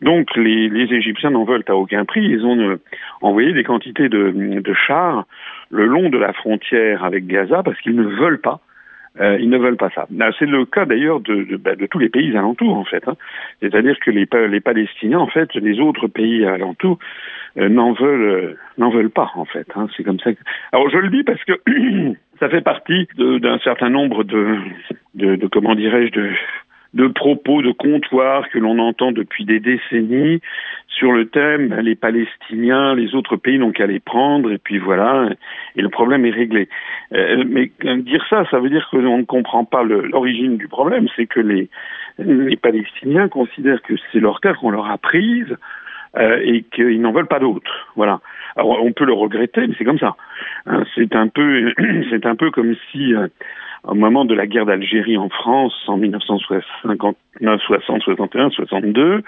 Donc 0.01 0.35
les, 0.35 0.69
les 0.69 0.93
Égyptiens 0.93 1.31
n'en 1.31 1.43
veulent 1.43 1.63
à 1.67 1.75
aucun 1.75 2.05
prix. 2.05 2.23
Ils 2.23 2.45
ont 2.45 2.57
euh, 2.57 2.79
envoyé 3.21 3.53
des 3.53 3.63
quantités 3.63 4.07
de, 4.07 4.31
de 4.31 4.73
chars 4.73 5.25
le 5.69 5.85
long 5.85 6.09
de 6.09 6.17
la 6.17 6.33
frontière 6.33 7.03
avec 7.03 7.27
Gaza 7.27 7.63
parce 7.63 7.79
qu'ils 7.81 7.95
ne 7.95 8.03
veulent 8.03 8.41
pas 8.41 8.61
euh, 9.19 9.37
ils 9.39 9.49
ne 9.49 9.57
veulent 9.57 9.77
pas 9.77 9.89
ça. 9.89 10.07
C'est 10.39 10.45
le 10.45 10.65
cas 10.65 10.85
d'ailleurs 10.85 11.19
de, 11.19 11.43
de, 11.43 11.57
bah, 11.57 11.75
de, 11.75 11.85
tous 11.85 11.99
les 11.99 12.09
pays 12.09 12.35
alentours 12.37 12.77
en 12.77 12.85
fait. 12.85 13.05
Hein. 13.07 13.15
C'est-à-dire 13.61 13.99
que 13.99 14.09
les, 14.09 14.27
les, 14.47 14.61
Palestiniens 14.61 15.19
en 15.19 15.27
fait, 15.27 15.53
les 15.55 15.79
autres 15.81 16.07
pays 16.07 16.45
alentours 16.45 16.97
euh, 17.57 17.67
n'en 17.67 17.91
veulent 17.91 18.57
euh, 18.79 18.89
veulent 18.89 19.09
pas 19.09 19.31
en 19.35 19.45
fait. 19.45 19.67
Hein. 19.75 19.87
C'est 19.95 20.03
comme 20.03 20.19
ça. 20.19 20.31
Que... 20.31 20.39
Alors 20.71 20.89
je 20.89 20.97
le 20.97 21.09
dis 21.09 21.23
parce 21.23 21.43
que 21.43 21.53
ça 22.39 22.47
fait 22.47 22.61
partie 22.61 23.07
d'un 23.17 23.59
certain 23.59 23.89
nombre 23.89 24.23
de, 24.23 24.57
de 25.15 25.47
comment 25.47 25.75
dirais-je 25.75 26.11
de 26.13 26.29
de 26.93 27.07
propos 27.07 27.61
de 27.61 27.71
comptoir 27.71 28.49
que 28.49 28.59
l'on 28.59 28.77
entend 28.79 29.11
depuis 29.11 29.45
des 29.45 29.59
décennies 29.59 30.41
sur 30.87 31.11
le 31.13 31.27
thème 31.27 31.69
ben, 31.69 31.81
les 31.81 31.95
Palestiniens, 31.95 32.95
les 32.95 33.15
autres 33.15 33.37
pays 33.37 33.57
n'ont 33.57 33.71
qu'à 33.71 33.87
les 33.87 33.99
prendre 33.99 34.51
et 34.51 34.57
puis 34.57 34.77
voilà 34.77 35.29
et 35.75 35.81
le 35.81 35.89
problème 35.89 36.25
est 36.25 36.31
réglé. 36.31 36.67
Euh, 37.13 37.43
mais 37.47 37.71
dire 37.97 38.25
ça, 38.29 38.45
ça 38.51 38.59
veut 38.59 38.69
dire 38.69 38.87
que 38.91 38.97
l'on 38.97 39.19
ne 39.19 39.23
comprend 39.23 39.63
pas 39.63 39.83
l'origine 39.83 40.57
du 40.57 40.67
problème, 40.67 41.07
c'est 41.15 41.27
que 41.27 41.39
les 41.39 41.69
les 42.19 42.57
Palestiniens 42.57 43.29
considèrent 43.29 43.81
que 43.81 43.93
c'est 44.11 44.19
leur 44.19 44.41
terre 44.41 44.57
qu'on 44.57 44.71
leur 44.71 44.91
a 44.91 44.97
prise 44.97 45.55
euh, 46.17 46.41
et 46.43 46.63
qu'ils 46.63 47.01
n'en 47.01 47.13
veulent 47.13 47.27
pas 47.27 47.39
d'autres. 47.39 47.87
Voilà. 47.95 48.19
Alors 48.57 48.83
on 48.83 48.91
peut 48.91 49.05
le 49.05 49.13
regretter, 49.13 49.65
mais 49.65 49.73
c'est 49.77 49.85
comme 49.85 49.97
ça. 49.97 50.17
Hein, 50.65 50.83
c'est 50.93 51.15
un 51.15 51.29
peu 51.29 51.73
c'est 52.09 52.25
un 52.25 52.35
peu 52.35 52.51
comme 52.51 52.75
si 52.91 53.15
euh, 53.15 53.27
au 53.83 53.95
moment 53.95 54.25
de 54.25 54.33
la 54.35 54.47
guerre 54.47 54.65
d'Algérie 54.65 55.17
en 55.17 55.29
France 55.29 55.73
en 55.87 55.97
1959, 55.97 57.61
60, 57.61 58.01
61, 58.01 58.49
62, 58.49 59.23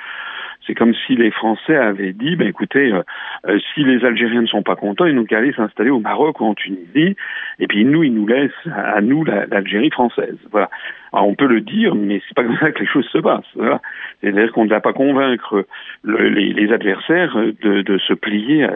c'est 0.65 0.75
comme 0.75 0.93
si 1.05 1.15
les 1.15 1.31
Français 1.31 1.75
avaient 1.75 2.13
dit, 2.13 2.35
ben 2.35 2.47
écoutez, 2.47 2.91
euh, 2.91 3.03
euh, 3.47 3.59
si 3.73 3.83
les 3.83 4.05
Algériens 4.05 4.41
ne 4.41 4.47
sont 4.47 4.63
pas 4.63 4.75
contents, 4.75 5.05
ils 5.05 5.15
n'ont 5.15 5.25
qu'à 5.25 5.39
aller 5.39 5.53
s'installer 5.53 5.89
au 5.89 5.99
Maroc 5.99 6.39
ou 6.39 6.45
en 6.45 6.53
Tunisie, 6.53 7.15
et 7.59 7.67
puis 7.67 7.83
nous, 7.83 8.03
ils 8.03 8.13
nous 8.13 8.27
laissent 8.27 8.51
à, 8.73 9.01
nous 9.01 9.25
l'Algérie 9.25 9.91
française. 9.91 10.37
Voilà. 10.51 10.69
Alors, 11.13 11.27
on 11.27 11.35
peut 11.35 11.47
le 11.47 11.61
dire, 11.61 11.95
mais 11.95 12.21
c'est 12.27 12.35
pas 12.35 12.43
comme 12.43 12.57
ça 12.57 12.71
que 12.71 12.79
les 12.79 12.87
choses 12.87 13.07
se 13.07 13.19
passent. 13.19 13.45
Voilà. 13.55 13.81
C'est-à-dire 14.21 14.51
qu'on 14.51 14.65
ne 14.65 14.69
va 14.69 14.81
pas 14.81 14.93
convaincre 14.93 15.65
le, 16.03 16.29
les, 16.29 16.71
adversaires 16.73 17.37
de, 17.61 17.97
se 17.99 18.13
plier 18.13 18.67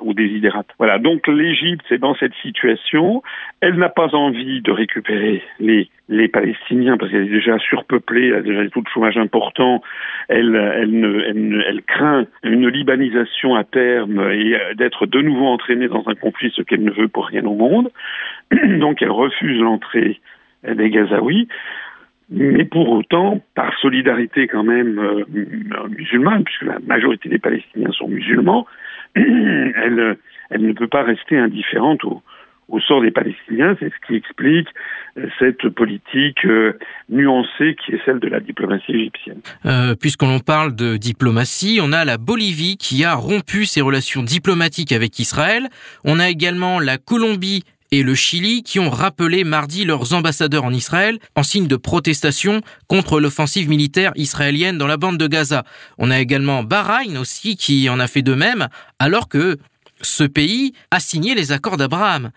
aux 0.00 0.14
désidérates. 0.14 0.68
Voilà. 0.78 0.98
Donc 0.98 1.28
l'Égypte 1.28 1.84
est 1.90 1.98
dans 1.98 2.14
cette 2.16 2.34
situation. 2.42 3.22
Elle 3.60 3.76
n'a 3.76 3.88
pas 3.88 4.14
envie 4.14 4.60
de 4.62 4.72
récupérer 4.72 5.42
les 5.60 5.88
les 6.08 6.28
Palestiniens, 6.28 6.98
parce 6.98 7.10
qu'elle 7.10 7.22
est 7.22 7.32
déjà 7.32 7.58
surpeuplée, 7.58 8.28
elle 8.28 8.34
a 8.34 8.42
déjà 8.42 8.62
des 8.62 8.70
taux 8.70 8.82
de 8.82 8.88
chômage 8.88 9.16
importants, 9.16 9.82
elle, 10.28 10.54
elle, 10.54 11.82
craint 11.86 12.26
une 12.42 12.68
libanisation 12.68 13.54
à 13.54 13.64
terme 13.64 14.30
et 14.30 14.54
d'être 14.74 15.06
de 15.06 15.20
nouveau 15.22 15.46
entraînée 15.46 15.88
dans 15.88 16.04
un 16.06 16.14
conflit, 16.14 16.52
ce 16.54 16.62
qu'elle 16.62 16.84
ne 16.84 16.90
veut 16.90 17.08
pour 17.08 17.26
rien 17.26 17.44
au 17.46 17.54
monde. 17.54 17.90
Donc 18.80 19.00
elle 19.00 19.10
refuse 19.10 19.58
l'entrée 19.60 20.20
des 20.66 20.90
Gazaouis. 20.90 21.48
Mais 22.30 22.64
pour 22.64 22.88
autant, 22.88 23.40
par 23.54 23.72
solidarité 23.80 24.48
quand 24.48 24.64
même 24.64 24.98
euh, 24.98 25.24
musulmane, 25.88 26.44
puisque 26.44 26.62
la 26.62 26.78
majorité 26.80 27.28
des 27.28 27.38
Palestiniens 27.38 27.92
sont 27.92 28.08
musulmans, 28.08 28.66
elle, 29.14 30.16
ne 30.50 30.72
peut 30.72 30.88
pas 30.88 31.02
rester 31.02 31.36
indifférente 31.36 32.02
au, 32.04 32.22
au 32.68 32.80
sort 32.80 33.02
des 33.02 33.10
Palestiniens. 33.10 33.76
C'est 33.78 33.90
ce 33.90 34.06
qui 34.06 34.14
explique 34.14 34.68
euh, 35.18 35.26
cette 35.38 35.68
politique 35.68 36.44
euh, 36.44 36.78
nuancée 37.08 37.76
qui 37.84 37.92
est 37.92 38.00
celle 38.04 38.20
de 38.20 38.28
la 38.28 38.40
diplomatie 38.40 38.92
égyptienne. 38.92 39.40
Euh, 39.66 39.94
Puisqu'on 39.94 40.38
parle 40.38 40.74
de 40.74 40.96
diplomatie, 40.96 41.80
on 41.82 41.92
a 41.92 42.04
la 42.04 42.16
Bolivie 42.16 42.76
qui 42.76 43.04
a 43.04 43.14
rompu 43.14 43.66
ses 43.66 43.80
relations 43.80 44.22
diplomatiques 44.22 44.92
avec 44.92 45.18
Israël. 45.18 45.68
On 46.04 46.18
a 46.18 46.28
également 46.28 46.80
la 46.80 46.98
Colombie 46.98 47.64
et 47.94 48.02
le 48.02 48.16
Chili 48.16 48.64
qui 48.64 48.80
ont 48.80 48.90
rappelé 48.90 49.44
mardi 49.44 49.84
leurs 49.84 50.14
ambassadeurs 50.14 50.64
en 50.64 50.72
Israël 50.72 51.18
en 51.36 51.44
signe 51.44 51.68
de 51.68 51.76
protestation 51.76 52.60
contre 52.88 53.20
l'offensive 53.20 53.68
militaire 53.68 54.10
israélienne 54.16 54.78
dans 54.78 54.88
la 54.88 54.96
bande 54.96 55.16
de 55.16 55.28
Gaza. 55.28 55.62
On 55.96 56.10
a 56.10 56.18
également 56.18 56.64
Bahreïn 56.64 57.16
aussi 57.16 57.56
qui 57.56 57.88
en 57.88 58.00
a 58.00 58.08
fait 58.08 58.22
de 58.22 58.34
même 58.34 58.66
alors 58.98 59.28
que 59.28 59.58
ce 60.02 60.24
pays 60.24 60.72
a 60.90 60.98
signé 60.98 61.36
les 61.36 61.52
accords 61.52 61.76
d'Abraham. 61.76 62.32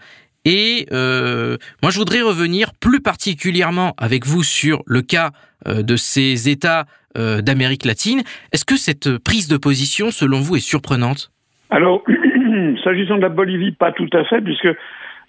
Et 0.45 0.85
euh, 0.91 1.57
moi, 1.81 1.91
je 1.91 1.97
voudrais 1.97 2.21
revenir 2.21 2.73
plus 2.79 3.01
particulièrement 3.01 3.95
avec 3.97 4.27
vous 4.27 4.43
sur 4.43 4.83
le 4.85 5.01
cas 5.01 5.31
euh, 5.67 5.81
de 5.81 5.95
ces 5.95 6.49
États 6.49 6.85
euh, 7.17 7.41
d'Amérique 7.41 7.83
latine. 7.83 8.21
Est-ce 8.53 8.63
que 8.63 8.77
cette 8.77 9.17
prise 9.17 9.47
de 9.47 9.57
position, 9.57 10.11
selon 10.11 10.39
vous, 10.39 10.55
est 10.55 10.59
surprenante? 10.59 11.31
Alors, 11.71 12.03
s'agissant 12.83 13.17
de 13.17 13.21
la 13.21 13.29
Bolivie, 13.29 13.71
pas 13.71 13.91
tout 13.91 14.09
à 14.13 14.23
fait, 14.25 14.39
puisque 14.41 14.69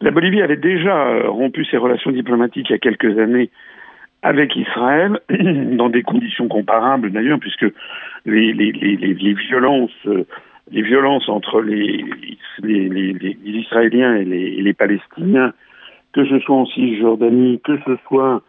la 0.01 0.11
Bolivie 0.11 0.43
avait 0.43 0.57
déjà 0.57 1.29
rompu 1.29 1.65
ses 1.65 1.77
relations 1.77 2.11
diplomatiques 2.11 2.69
il 2.71 2.73
y 2.73 2.77
a 2.77 2.79
quelques 2.79 3.19
années 3.19 3.51
avec 4.23 4.57
Israël, 4.57 5.21
dans 5.77 5.89
des 5.89 6.03
conditions 6.03 6.49
comparables 6.49 7.11
d'ailleurs, 7.11 7.39
puisque 7.39 7.67
les, 8.27 8.53
les, 8.53 8.73
les, 8.73 8.97
les 8.97 9.33
violences 9.35 10.07
les 10.71 10.83
violences 10.83 11.29
entre 11.29 11.61
les, 11.61 12.05
Israéliens 13.45 14.17
et 14.17 14.25
les, 14.25 14.75
Palestiniens, 14.75 15.53
que 16.13 16.25
ce 16.27 16.39
soit 16.41 16.57
en 16.57 16.67
Cisjordanie, 16.67 17.61
que 17.65 17.79
ce 17.87 17.97
soit 18.07 18.43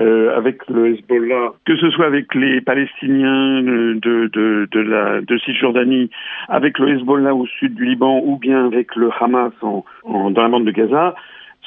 euh, 0.00 0.36
avec 0.36 0.68
le 0.68 0.94
Hezbollah, 0.94 1.52
que 1.64 1.76
ce 1.76 1.88
soit 1.90 2.06
avec 2.06 2.34
les 2.34 2.60
Palestiniens 2.60 3.62
de, 3.62 4.00
de, 4.32 4.68
de, 4.70 4.80
la, 4.80 5.20
de 5.20 5.38
Cisjordanie, 5.38 6.10
avec 6.48 6.78
le 6.78 6.88
Hezbollah 6.96 7.34
au 7.34 7.46
sud 7.46 7.74
du 7.74 7.84
Liban 7.84 8.20
ou 8.24 8.36
bien 8.36 8.66
avec 8.66 8.96
le 8.96 9.10
Hamas 9.20 9.52
en, 9.62 9.84
dans 10.04 10.42
la 10.42 10.48
bande 10.48 10.64
de 10.64 10.72
Gaza, 10.72 11.14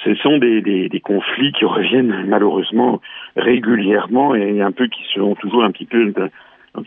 ce 0.04 0.14
sont 0.16 0.38
des, 0.40 0.62
des, 0.62 0.90
des, 0.90 1.00
conflits 1.00 1.54
qui 1.54 1.66
reviennent 1.66 2.26
malheureusement 2.28 3.02
régulièrement 3.36 4.36
et 4.36 4.62
un 4.62 4.72
peu 4.72 4.88
qui 4.88 5.04
sont 5.14 5.36
toujours 5.36 5.64
un 5.64 5.72
petit 5.72 5.86
peu 5.86 6.14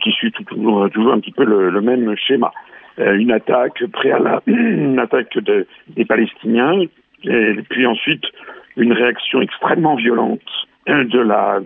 qui 0.01 0.11
suivent 0.11 0.31
toujours, 0.31 0.89
toujours 0.91 1.13
un 1.13 1.19
petit 1.19 1.31
peu 1.31 1.43
le, 1.43 1.71
le 1.71 1.81
même 1.81 2.15
schéma. 2.15 2.53
Euh, 2.99 3.15
une 3.15 3.31
attaque 3.31 3.83
préalable, 3.87 4.43
une 4.47 4.99
attaque 4.99 5.37
de, 5.39 5.65
des 5.89 6.05
Palestiniens, 6.05 6.81
et 7.23 7.55
puis 7.69 7.85
ensuite 7.85 8.25
une 8.77 8.93
réaction 8.93 9.41
extrêmement 9.41 9.95
violente 9.95 10.41
de 10.87 11.19
la 11.19 11.59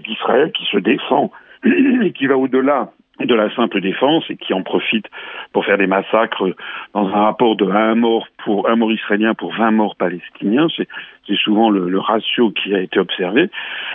d'Israël 0.00 0.52
qui 0.52 0.64
se 0.66 0.78
défend 0.78 1.30
et 1.64 2.12
qui 2.12 2.26
va 2.26 2.36
au-delà 2.36 2.92
de 3.20 3.34
la 3.34 3.54
simple 3.54 3.80
défense 3.80 4.24
et 4.30 4.36
qui 4.36 4.52
en 4.52 4.62
profite 4.62 5.06
pour 5.52 5.64
faire 5.64 5.78
des 5.78 5.86
massacres 5.86 6.54
dans 6.94 7.06
un 7.06 7.22
rapport 7.24 7.56
de 7.56 7.66
un 7.66 7.94
mort 7.94 8.26
pour 8.44 8.68
un 8.68 8.76
mort 8.76 8.92
israélien 8.92 9.34
pour 9.34 9.54
20 9.54 9.70
morts 9.72 9.96
palestiniens. 9.96 10.66
C'est, 10.76 10.88
c'est 11.26 11.36
souvent 11.36 11.70
le, 11.70 11.88
le, 11.88 11.98
ratio 12.00 12.50
qui 12.50 12.74
a 12.74 12.80
été 12.80 12.98
observé. 12.98 13.50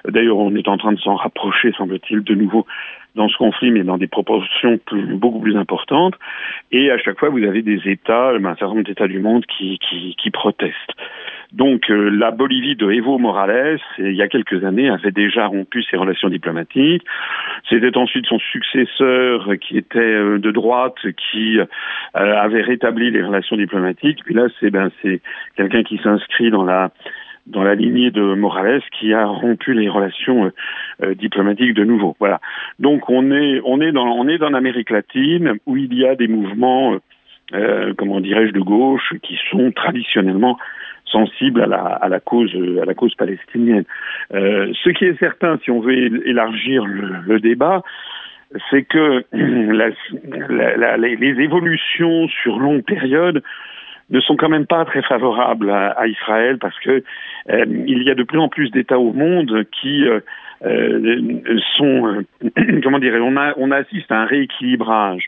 D'ailleurs, 0.08 0.38
on 0.38 0.56
est 0.56 0.68
en 0.68 0.78
train 0.78 0.94
de 0.94 1.00
s'en 1.00 1.16
rapprocher, 1.16 1.72
semble-t-il, 1.74 2.24
de 2.24 2.36
nouveau 2.36 2.66
dans 3.16 3.28
ce 3.28 3.38
conflit, 3.38 3.72
mais 3.72 3.84
dans 3.84 3.98
des 3.98 4.08
proportions 4.08 4.78
plus, 4.78 5.16
beaucoup 5.16 5.40
plus 5.40 5.58
importantes. 5.58 6.14
Et 6.72 6.92
à 6.92 6.98
chaque 7.00 7.20
fois, 7.20 7.30
vous 7.30 7.44
avez 7.44 7.64
des 7.64 7.82
États, 7.90 8.30
un 8.30 8.42
certain 8.56 8.68
nombre 8.68 8.84
d'États 8.84 9.08
du 9.08 9.20
monde 9.20 9.46
qui, 9.46 9.80
qui, 9.80 10.16
qui 10.16 10.30
protestent. 10.30 10.94
Donc 11.54 11.90
euh, 11.90 12.10
la 12.10 12.32
Bolivie 12.32 12.76
de 12.76 12.92
Evo 12.92 13.18
Morales, 13.18 13.80
il 13.98 14.14
y 14.14 14.22
a 14.22 14.28
quelques 14.28 14.64
années, 14.64 14.90
avait 14.90 15.12
déjà 15.12 15.48
rompu 15.48 15.82
ses 15.84 15.96
relations 15.96 16.30
diplomatiques. 16.30 17.04
C'était 17.70 17.96
ensuite 17.98 18.26
son 18.26 18.40
successeur 18.40 19.50
qui 19.62 19.78
était 19.78 20.00
euh, 20.00 20.40
de 20.40 20.52
droite 20.52 20.98
qui 21.32 21.60
euh, 21.60 21.66
avait 22.14 22.62
rétabli 22.62 23.12
les 23.12 23.24
relations 23.24 23.56
diplomatiques. 23.56 24.20
Puis 24.26 24.34
là, 24.34 24.48
c'est 24.60 24.72
ben 24.72 24.92
quelqu'un 25.56 25.84
qui 25.84 25.98
s'inscrit 26.00 26.52
dans 26.52 26.64
la 26.64 26.92
dans 27.46 27.64
la 27.64 27.76
lignée 27.76 28.12
de 28.12 28.34
Morales 28.34 28.84
qui 29.00 29.14
a 29.14 29.26
rompu 29.26 29.74
les 29.74 29.88
relations 29.88 30.52
diplomatiques 31.16 31.74
de 31.76 31.86
nouveau. 31.86 32.14
Voilà. 32.20 32.42
Donc 32.78 33.10
on 33.10 33.32
est 33.32 33.62
on 33.64 33.80
est 33.80 33.94
dans 33.94 34.06
on 34.06 34.28
est 34.28 34.38
dans 34.38 34.50
l'Amérique 34.50 34.90
latine 34.90 35.54
où 35.66 35.78
il 35.78 35.94
y 35.94 36.06
a 36.06 36.16
des 36.16 36.28
mouvements 36.28 36.98
euh, 37.54 37.94
comment 37.98 38.20
dirais-je 38.20 38.52
de 38.52 38.60
gauche 38.60 39.14
qui 39.24 39.38
sont 39.50 39.72
traditionnellement 39.72 40.58
sensible 41.12 41.64
à 41.64 42.08
la, 42.08 42.20
cause 42.20 42.54
palestinienne. 43.18 43.86
Euh, 44.34 44.72
ce 44.84 44.90
qui 44.90 45.06
est 45.06 45.18
certain, 45.20 45.58
si 45.64 45.72
on 45.72 45.80
veut 45.80 46.28
élargir 46.28 46.86
le, 46.86 47.40
débat, 47.40 47.82
c'est 48.70 48.84
que 48.84 49.24
les, 49.34 51.42
évolutions 51.42 52.28
sur 52.44 52.60
longue 52.60 52.84
période 52.84 53.42
ne 54.10 54.22
sont 54.22 54.38
quand 54.38 54.50
même 54.50 54.66
pas 54.66 54.86
très 54.86 55.02
favorables 55.02 55.70
à, 55.70 56.08
Israël 56.08 56.58
parce 56.60 56.78
que 56.80 57.04
euh, 57.50 57.66
il 57.88 58.04
y 58.04 58.10
a 58.10 58.16
de 58.16 58.24
plus 58.24 58.40
en 58.40 58.48
plus 58.48 58.72
d'États 58.72 59.00
au 59.00 59.12
monde 59.12 59.66
qui 59.82 60.08
euh, 60.08 60.22
sont 61.78 62.24
comment 62.84 63.00
dirais 63.00 63.20
on 63.20 63.36
on 63.58 63.72
assiste 63.72 64.10
à 64.12 64.22
un 64.22 64.26
rééquilibrage 64.26 65.26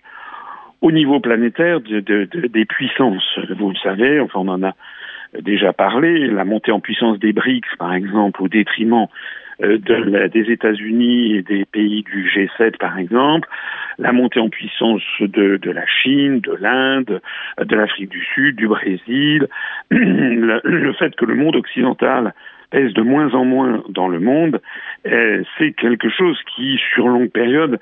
au 0.82 0.94
niveau 0.94 1.20
planétaire 1.20 1.82
de, 1.82 2.00
de, 2.00 2.24
de, 2.32 2.48
des 2.48 2.64
puissances. 2.64 3.38
Vous 3.58 3.70
le 3.70 3.76
savez, 3.84 4.22
enfin 4.22 4.40
on 4.40 4.48
en 4.48 4.64
a 4.64 4.74
déjà 5.40 5.74
parlé, 5.74 6.28
la 6.28 6.46
montée 6.46 6.72
en 6.72 6.80
puissance 6.80 7.20
des 7.20 7.34
BRICS, 7.34 7.76
par 7.78 7.94
exemple, 7.94 8.42
au 8.42 8.48
détriment 8.48 9.08
euh, 9.62 9.78
de 9.78 10.28
des 10.28 10.52
États-Unis 10.52 11.36
et 11.36 11.42
des 11.42 11.66
pays 11.66 12.04
du 12.04 12.30
G7, 12.30 12.78
par 12.78 12.98
exemple, 12.98 13.48
la 13.98 14.14
montée 14.14 14.40
en 14.40 14.50
puissance 14.50 15.04
de, 15.20 15.60
la 15.70 15.86
Chine, 15.86 16.40
de 16.40 16.54
l'Inde, 16.54 17.22
de 17.62 17.76
l'Afrique 17.76 18.10
du 18.10 18.24
Sud, 18.34 18.56
du 18.56 18.68
Brésil, 18.68 19.48
le, 19.92 20.94
fait 20.94 21.14
que 21.16 21.26
le 21.26 21.36
monde 21.36 21.58
occidental 21.58 22.34
pèse 22.72 22.94
de 22.94 23.02
moins 23.02 23.34
en 23.34 23.44
moins 23.44 23.84
dans 23.90 24.08
le 24.08 24.20
monde, 24.20 24.62
euh, 25.08 25.44
c'est 25.58 25.74
quelque 25.74 26.10
chose 26.10 26.40
qui, 26.56 26.80
sur 26.94 27.08
longue 27.08 27.32
période, 27.32 27.80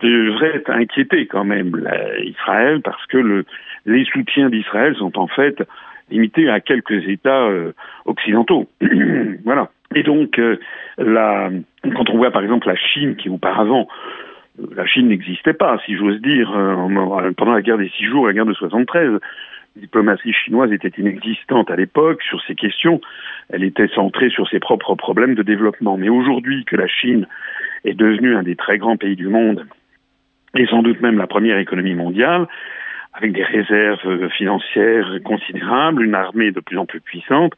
devrait 0.00 0.62
inquiéter 0.66 1.26
quand 1.26 1.44
même 1.44 1.76
la, 1.76 2.18
Israël 2.20 2.80
parce 2.82 3.04
que 3.06 3.18
le, 3.18 3.44
les 3.86 4.04
soutiens 4.06 4.48
d'Israël 4.48 4.96
sont 4.96 5.18
en 5.18 5.28
fait 5.28 5.62
limité 6.10 6.48
à 6.48 6.60
quelques 6.60 7.08
États 7.08 7.46
euh, 7.46 7.72
occidentaux. 8.04 8.68
voilà. 9.44 9.70
Et 9.94 10.02
donc, 10.02 10.38
euh, 10.38 10.56
quand 10.98 12.10
on 12.10 12.16
voit 12.16 12.30
par 12.30 12.42
exemple 12.42 12.66
la 12.66 12.76
Chine, 12.76 13.16
qui 13.16 13.28
auparavant, 13.28 13.88
euh, 14.60 14.66
la 14.74 14.86
Chine 14.86 15.08
n'existait 15.08 15.54
pas, 15.54 15.80
si 15.86 15.96
j'ose 15.96 16.20
dire, 16.20 16.50
pendant 17.36 17.52
la 17.52 17.62
guerre 17.62 17.78
des 17.78 17.90
six 17.90 18.04
jours, 18.04 18.26
la 18.26 18.32
guerre 18.32 18.46
de 18.46 18.54
73, 18.54 19.12
la 19.12 19.80
diplomatie 19.80 20.32
chinoise 20.32 20.72
était 20.72 20.92
inexistante 20.98 21.70
à 21.70 21.76
l'époque 21.76 22.22
sur 22.22 22.40
ces 22.42 22.54
questions. 22.54 23.00
Elle 23.50 23.64
était 23.64 23.88
centrée 23.88 24.30
sur 24.30 24.48
ses 24.48 24.60
propres 24.60 24.94
problèmes 24.94 25.34
de 25.34 25.42
développement. 25.42 25.96
Mais 25.96 26.08
aujourd'hui 26.08 26.64
que 26.64 26.76
la 26.76 26.86
Chine 26.86 27.26
est 27.84 27.94
devenue 27.94 28.36
un 28.36 28.42
des 28.42 28.56
très 28.56 28.78
grands 28.78 28.96
pays 28.96 29.16
du 29.16 29.28
monde, 29.28 29.66
et 30.56 30.66
sans 30.66 30.82
doute 30.82 31.00
même 31.00 31.18
la 31.18 31.26
première 31.26 31.58
économie 31.58 31.94
mondiale, 31.94 32.46
avec 33.14 33.32
des 33.32 33.44
réserves 33.44 34.28
financières 34.30 35.18
considérables, 35.24 36.04
une 36.04 36.14
armée 36.14 36.50
de 36.50 36.60
plus 36.60 36.78
en 36.78 36.84
plus 36.84 37.00
puissante. 37.00 37.52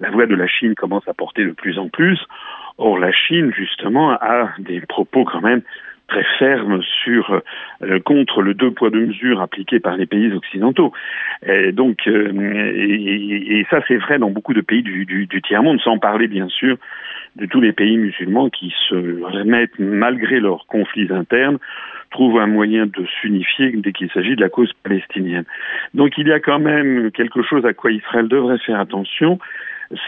La 0.00 0.10
voix 0.10 0.26
de 0.26 0.34
la 0.34 0.46
Chine 0.46 0.74
commence 0.74 1.06
à 1.06 1.14
porter 1.14 1.44
de 1.44 1.52
plus 1.52 1.78
en 1.78 1.88
plus. 1.88 2.18
Or, 2.78 2.98
la 2.98 3.12
Chine, 3.12 3.52
justement, 3.54 4.12
a 4.12 4.50
des 4.58 4.80
propos 4.80 5.24
quand 5.24 5.42
même 5.42 5.62
très 6.08 6.24
fermes 6.38 6.82
sur 7.02 7.40
euh, 7.82 7.98
contre 8.00 8.42
le 8.42 8.54
deux 8.54 8.70
poids 8.70 8.90
deux 8.90 9.06
mesures 9.06 9.40
appliqué 9.40 9.80
par 9.80 9.96
les 9.96 10.06
pays 10.06 10.32
occidentaux. 10.32 10.92
Et 11.46 11.72
donc, 11.72 12.06
euh, 12.06 12.72
et, 12.74 13.60
et, 13.60 13.66
ça 13.70 13.80
c'est 13.88 13.96
vrai 13.96 14.18
dans 14.18 14.30
beaucoup 14.30 14.52
de 14.52 14.60
pays 14.60 14.82
du, 14.82 15.06
du, 15.06 15.26
du 15.26 15.42
tiers 15.42 15.62
monde, 15.62 15.80
sans 15.80 15.98
parler 15.98 16.28
bien 16.28 16.48
sûr 16.48 16.76
de 17.36 17.46
tous 17.46 17.60
les 17.60 17.72
pays 17.72 17.96
musulmans 17.96 18.48
qui 18.50 18.72
se 18.88 18.94
remettent 19.22 19.78
malgré 19.78 20.40
leurs 20.40 20.66
conflits 20.66 21.12
internes 21.12 21.58
trouve 22.14 22.38
un 22.38 22.46
moyen 22.46 22.86
de 22.86 23.04
s'unifier 23.20 23.72
dès 23.72 23.92
qu'il 23.92 24.08
s'agit 24.10 24.36
de 24.36 24.40
la 24.40 24.48
cause 24.48 24.72
palestinienne. 24.84 25.44
Donc 25.94 26.16
il 26.16 26.28
y 26.28 26.32
a 26.32 26.38
quand 26.38 26.60
même 26.60 27.10
quelque 27.10 27.42
chose 27.42 27.66
à 27.66 27.72
quoi 27.72 27.90
Israël 27.90 28.28
devrait 28.28 28.58
faire 28.58 28.78
attention, 28.78 29.40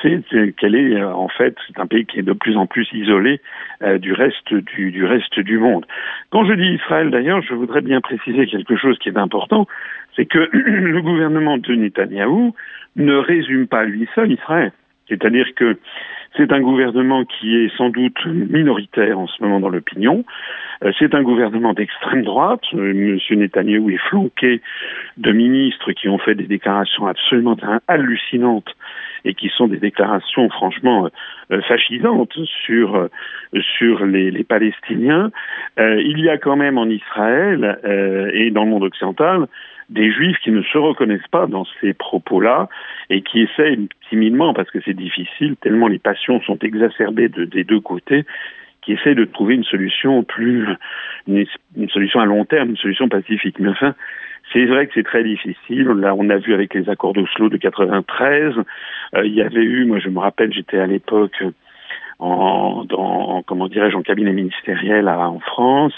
c'est 0.00 0.22
qu'elle 0.56 0.76
est 0.76 0.94
euh, 0.94 1.12
en 1.12 1.28
fait 1.28 1.56
c'est 1.66 1.78
un 1.80 1.86
pays 1.86 2.06
qui 2.06 2.20
est 2.20 2.22
de 2.22 2.32
plus 2.32 2.56
en 2.56 2.66
plus 2.66 2.88
isolé 2.92 3.40
euh, 3.82 3.98
du 3.98 4.12
reste 4.12 4.54
du, 4.54 4.92
du 4.92 5.04
reste 5.04 5.40
du 5.40 5.58
monde. 5.58 5.84
Quand 6.30 6.44
je 6.46 6.54
dis 6.54 6.74
Israël 6.80 7.10
d'ailleurs, 7.10 7.42
je 7.42 7.54
voudrais 7.54 7.82
bien 7.82 8.00
préciser 8.00 8.46
quelque 8.46 8.76
chose 8.76 8.96
qui 8.98 9.08
est 9.08 9.18
important, 9.18 9.66
c'est 10.14 10.26
que 10.26 10.48
le 10.52 11.02
gouvernement 11.02 11.58
de 11.58 11.74
Netanyahou 11.74 12.54
ne 12.94 13.16
résume 13.16 13.66
pas 13.66 13.84
lui 13.84 14.08
seul 14.14 14.30
Israël. 14.30 14.72
C'est-à-dire 15.08 15.46
que 15.54 15.76
c'est 16.37 16.53
un 16.53 16.61
gouvernement 16.61 17.25
qui 17.25 17.57
est 17.57 17.77
sans 17.77 17.90
doute 17.90 18.25
minoritaire 18.27 19.18
en 19.18 19.27
ce 19.27 19.42
moment 19.42 19.61
dans 19.61 19.68
l'opinion. 19.68 20.25
Euh, 20.85 20.92
c'est 20.99 21.14
un 21.14 21.22
gouvernement 21.22 21.72
d'extrême 21.72 22.22
droite. 22.22 22.62
Euh, 22.75 22.92
Monsieur 22.94 23.37
Netanyahou 23.37 23.90
est 23.90 24.09
flanqué 24.09 24.61
de 25.16 25.33
ministres 25.33 25.92
qui 25.92 26.09
ont 26.09 26.18
fait 26.18 26.35
des 26.35 26.46
déclarations 26.46 27.07
absolument 27.07 27.57
hallucinantes 27.88 28.75
et 29.25 29.35
qui 29.35 29.49
sont 29.49 29.66
des 29.66 29.79
déclarations 29.79 30.49
franchement 30.51 31.09
euh, 31.51 31.61
fascisantes 31.62 32.38
sur 32.66 33.09
les 34.05 34.44
Palestiniens. 34.44 35.31
il 35.79 36.20
y 36.20 36.29
a 36.29 36.38
quand 36.38 36.57
même 36.57 36.79
en 36.79 36.87
Israël 36.87 37.79
et 38.33 38.51
dans 38.51 38.64
le 38.64 38.70
monde 38.70 38.85
occidental 38.85 39.46
des 39.88 40.11
juifs 40.11 40.38
qui 40.42 40.51
ne 40.51 40.62
se 40.62 40.79
reconnaissent 40.79 41.29
pas 41.31 41.46
dans 41.46 41.64
ces 41.81 41.94
propos-là 41.94 42.68
et 43.11 43.22
qui 43.22 43.40
essayent 43.40 43.88
timidement, 44.09 44.53
parce 44.55 44.70
que 44.70 44.79
c'est 44.85 44.94
difficile, 44.94 45.57
tellement 45.57 45.88
les 45.88 45.99
passions 45.99 46.40
sont 46.42 46.59
exacerbées 46.59 47.29
de, 47.29 47.44
des 47.44 47.64
deux 47.64 47.81
côtés, 47.81 48.25
qui 48.83 48.92
essayent 48.92 49.14
de 49.14 49.25
trouver 49.25 49.55
une 49.55 49.64
solution 49.64 50.22
plus, 50.22 50.66
une, 51.27 51.46
solution 51.88 52.20
à 52.20 52.25
long 52.25 52.44
terme, 52.44 52.70
une 52.70 52.77
solution 52.77 53.09
pacifique. 53.09 53.59
Mais 53.59 53.68
enfin, 53.68 53.94
c'est 54.53 54.64
vrai 54.64 54.87
que 54.87 54.92
c'est 54.94 55.03
très 55.05 55.25
difficile. 55.25 55.87
Là, 55.88 56.14
on 56.16 56.31
a 56.31 56.37
vu 56.37 56.55
avec 56.55 56.72
les 56.75 56.88
accords 56.88 57.12
d'Oslo 57.12 57.49
de 57.49 57.57
93, 57.57 58.55
euh, 59.16 59.27
il 59.27 59.35
y 59.35 59.42
avait 59.42 59.64
eu, 59.64 59.85
moi 59.87 59.99
je 59.99 60.09
me 60.09 60.20
rappelle, 60.20 60.53
j'étais 60.53 60.79
à 60.79 60.87
l'époque 60.87 61.42
en, 62.18 62.85
dans, 62.85 63.42
comment 63.42 63.68
dirais-je, 63.68 63.96
en 63.96 64.03
cabinet 64.03 64.33
ministériel 64.33 65.09
en 65.09 65.40
France 65.40 65.94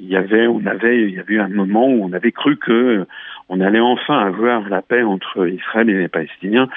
il 0.00 0.08
y 0.08 0.16
avait, 0.16 0.46
on 0.46 0.64
avait, 0.66 1.02
il 1.02 1.14
y 1.14 1.18
avait 1.18 1.34
eu 1.34 1.40
un 1.40 1.48
moment 1.48 1.86
où 1.86 2.04
on 2.04 2.12
avait 2.12 2.32
cru 2.32 2.56
que 2.56 3.06
on 3.52 3.60
allait 3.60 3.80
enfin 3.80 4.16
avoir 4.16 4.68
la 4.68 4.80
paix 4.80 5.02
entre 5.02 5.48
Israël 5.48 5.90
et 5.90 5.98
les 5.98 6.08
Palestiniens. 6.08 6.68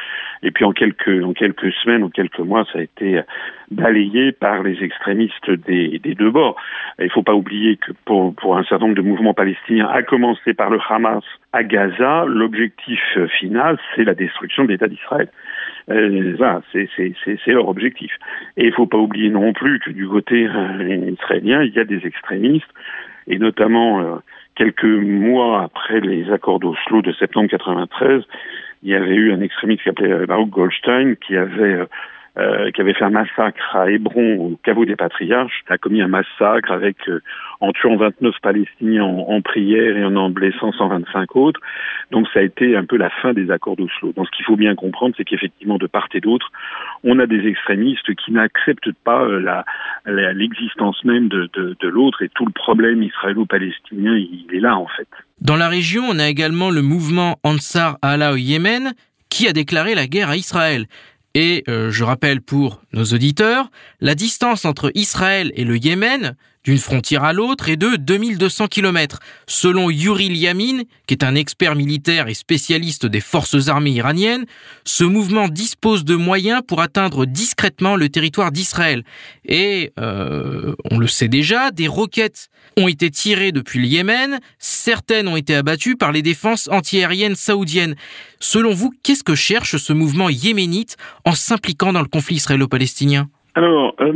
Et 0.41 0.49
puis 0.49 0.65
en 0.65 0.71
quelques, 0.71 1.23
en 1.23 1.33
quelques 1.33 1.71
semaines, 1.71 2.03
en 2.03 2.09
quelques 2.09 2.39
mois, 2.39 2.65
ça 2.73 2.79
a 2.79 2.81
été 2.81 3.21
balayé 3.69 4.31
par 4.31 4.63
les 4.63 4.83
extrémistes 4.83 5.51
des, 5.51 5.99
deux 5.99 6.31
bords. 6.31 6.55
il 6.97 7.05
ne 7.05 7.09
faut 7.09 7.21
pas 7.21 7.36
oublier 7.36 7.77
que 7.77 7.91
pour, 8.05 8.33
pour 8.36 8.57
un 8.57 8.63
certain 8.63 8.86
nombre 8.86 8.97
de 8.97 9.01
mouvements 9.01 9.36
palestiniens, 9.36 9.88
à 9.88 10.01
commencer 10.01 10.55
par 10.55 10.71
le 10.71 10.79
Hamas 10.89 11.23
à 11.53 11.63
Gaza, 11.63 12.25
l'objectif 12.27 13.01
final, 13.39 13.77
c'est 13.95 14.03
la 14.03 14.15
destruction 14.15 14.63
de 14.63 14.69
l'État 14.69 14.88
d'Israël. 14.88 15.29
Euh, 15.89 16.36
c'est 16.73 17.51
leur 17.51 17.67
objectif. 17.67 18.12
Et 18.57 18.65
il 18.65 18.73
faut 18.73 18.88
pas 18.88 18.97
oublier 18.97 19.29
non 19.29 19.53
plus 19.53 19.79
que 19.79 19.91
du 19.91 20.07
côté 20.07 20.47
euh, 20.47 21.12
israélien, 21.12 21.63
il 21.63 21.73
y 21.73 21.79
a 21.79 21.83
des 21.83 22.05
extrémistes, 22.05 22.69
et 23.27 23.38
notamment 23.38 24.01
euh, 24.01 24.15
quelques 24.55 24.83
mois 24.83 25.63
après 25.63 25.99
les 25.99 26.31
accords 26.31 26.59
d'Oslo 26.59 27.01
de 27.01 27.12
septembre 27.13 27.49
93, 27.49 28.23
il 28.83 28.89
y 28.89 28.95
avait 28.95 29.15
eu 29.15 29.31
un 29.33 29.41
extrémiste 29.41 29.83
qui 29.83 29.89
s'appelait 29.89 30.25
Baruch 30.25 30.49
Goldstein 30.49 31.15
qui 31.15 31.38
avait 31.38 31.88
euh, 32.35 32.71
qui 32.71 32.81
avait 32.81 32.93
fait 32.93 33.03
un 33.03 33.11
massacre 33.11 33.75
à 33.75 33.91
Hébron, 33.91 34.37
au 34.37 34.59
caveau 34.63 34.85
des 34.85 34.95
patriarches, 34.95 35.63
a 35.69 35.77
commis 35.77 36.01
un 36.01 36.07
massacre 36.07 36.71
avec 36.71 36.97
euh, 37.07 37.21
en 37.61 37.71
tuant 37.71 37.95
29 37.95 38.33
Palestiniens 38.41 39.03
en, 39.03 39.41
prière 39.41 39.95
et 39.97 40.03
en 40.03 40.15
en 40.15 40.29
blessant 40.31 40.71
125 40.71 41.35
autres. 41.35 41.59
Donc 42.09 42.27
ça 42.33 42.39
a 42.39 42.41
été 42.41 42.75
un 42.75 42.85
peu 42.85 42.97
la 42.97 43.09
fin 43.09 43.33
des 43.33 43.51
accords 43.51 43.75
d'Oslo. 43.75 44.13
Donc 44.15 44.25
ce 44.25 44.31
qu'il 44.35 44.45
faut 44.45 44.55
bien 44.55 44.73
comprendre, 44.73 45.13
c'est 45.15 45.25
qu'effectivement 45.25 45.77
de 45.77 45.85
part 45.85 46.07
et 46.13 46.21
d'autre, 46.21 46.51
on 47.03 47.19
a 47.19 47.27
des 47.27 47.47
extrémistes 47.47 48.15
qui 48.15 48.31
n'acceptent 48.31 48.91
pas 49.03 49.21
euh, 49.23 49.39
la, 49.39 49.63
l'existence 50.33 51.03
même 51.05 51.27
de, 51.27 51.49
de, 51.53 51.75
de 51.79 51.87
l'autre 51.87 52.23
et 52.23 52.29
tout 52.29 52.45
le 52.45 52.51
problème 52.51 53.03
israélo-palestinien, 53.03 54.15
il 54.15 54.47
est 54.51 54.59
là 54.59 54.75
en 54.75 54.87
fait. 54.87 55.07
Dans 55.39 55.55
la 55.55 55.69
région, 55.69 56.03
on 56.09 56.17
a 56.17 56.27
également 56.27 56.71
le 56.71 56.81
mouvement 56.81 57.37
Ansar 57.43 57.97
Allah 58.01 58.33
au 58.33 58.37
Yémen 58.37 58.93
qui 59.29 59.47
a 59.47 59.53
déclaré 59.53 59.95
la 59.95 60.05
guerre 60.05 60.29
à 60.29 60.35
Israël. 60.35 60.85
Et 61.35 61.63
euh, 61.67 61.89
je 61.91 62.03
rappelle 62.03 62.41
pour 62.41 62.81
nos 62.93 63.05
auditeurs, 63.05 63.71
la 64.01 64.15
distance 64.15 64.65
entre 64.65 64.91
Israël 64.93 65.51
et 65.55 65.63
le 65.63 65.77
Yémen 65.77 66.35
d'une 66.63 66.78
frontière 66.78 67.23
à 67.23 67.34
l'autre 67.34 67.69
est 67.69 67.78
de 67.78 67.95
2200 67.97 68.67
km. 68.67 69.19
Selon 69.47 69.89
Yuri 69.89 70.28
Yamin, 70.28 70.84
qui 71.08 71.13
est 71.13 71.23
un 71.23 71.36
expert 71.36 71.76
militaire 71.76 72.28
et 72.28 72.34
spécialiste 72.34 73.06
des 73.06 73.19
forces 73.19 73.67
armées 73.67 73.91
iraniennes, 73.91 74.45
ce 74.86 75.04
mouvement 75.04 75.49
dispose 75.49 76.06
de 76.06 76.15
moyens 76.15 76.62
pour 76.65 76.82
atteindre 76.82 77.26
discrètement 77.26 77.95
le 77.95 78.10
territoire 78.10 78.52
d'Israël. 78.52 79.04
Et, 79.45 79.91
euh, 79.99 80.76
on 80.89 80.97
le 80.97 81.08
sait 81.08 81.28
déjà, 81.28 81.71
des 81.71 81.88
roquettes 81.88 82.49
ont 82.78 82.88
été 82.88 83.12
tirées 83.12 83.52
depuis 83.52 83.80
le 83.80 83.86
Yémen, 83.86 84.39
certaines 84.58 85.28
ont 85.28 85.36
été 85.36 85.56
abattues 85.56 85.95
par 85.95 86.12
les 86.12 86.21
défenses 86.21 86.69
antiaériennes 86.71 87.36
saoudiennes. 87.36 87.95
Selon 88.39 88.73
vous, 88.73 88.91
qu'est-ce 89.04 89.23
que 89.23 89.36
cherche 89.36 89.78
ce 89.78 89.93
mouvement 89.93 90.30
yéménite 90.30 90.95
en 91.26 91.34
s'impliquant 91.34 91.93
dans 91.93 92.02
le 92.02 92.08
conflit 92.08 92.36
israélo-palestinien? 92.36 93.28
Alors, 93.56 93.93
euh, 93.99 94.12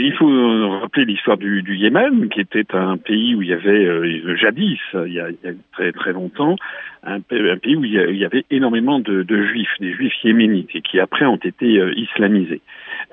il 0.00 0.12
faut 0.14 0.78
rappeler 0.80 1.04
l'histoire 1.04 1.36
du, 1.36 1.76
Yémen, 1.76 2.28
qui 2.28 2.40
était 2.40 2.74
un 2.74 2.96
pays 2.96 3.34
où 3.34 3.42
il 3.42 3.48
y 3.48 3.52
avait 3.52 3.84
euh, 3.84 4.36
jadis, 4.36 4.78
il 4.94 5.12
y, 5.12 5.20
a, 5.20 5.28
très 5.72 5.92
très 5.92 6.12
longtemps, 6.12 6.56
un, 7.02 7.20
pays 7.20 7.76
où 7.76 7.84
il 7.84 7.92
y 7.92 8.24
avait 8.24 8.44
énormément 8.50 8.98
de, 8.98 9.22
de, 9.22 9.46
juifs, 9.46 9.74
des 9.80 9.92
juifs 9.92 10.14
yéménites, 10.24 10.70
et 10.74 10.80
qui 10.80 11.00
après 11.00 11.26
ont 11.26 11.36
été 11.36 11.78
euh, 11.78 11.92
islamisés. 11.96 12.60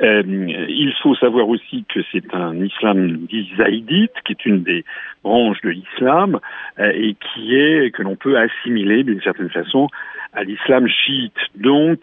Euh, 0.02 0.24
il 0.26 0.94
faut 1.04 1.15
savoir 1.15 1.48
aussi 1.50 1.86
que 1.94 2.00
c'est 2.12 2.34
un 2.34 2.56
islam 2.56 3.17
dit 3.30 3.52
zaïdite, 3.58 4.13
qui 4.26 4.34
est 4.34 4.46
une 4.46 4.63
des 4.63 4.84
branches 5.24 5.62
de 5.62 5.70
l'islam, 5.70 6.39
et 6.80 7.15
qui 7.15 7.56
est 7.56 7.91
que 7.91 8.02
l'on 8.02 8.15
peut 8.15 8.38
assimiler 8.38 9.04
d'une 9.04 9.22
certaine 9.22 9.50
façon 9.50 9.88
à 10.34 10.44
l'islam 10.44 10.88
chiite. 10.88 11.38
Donc, 11.56 12.00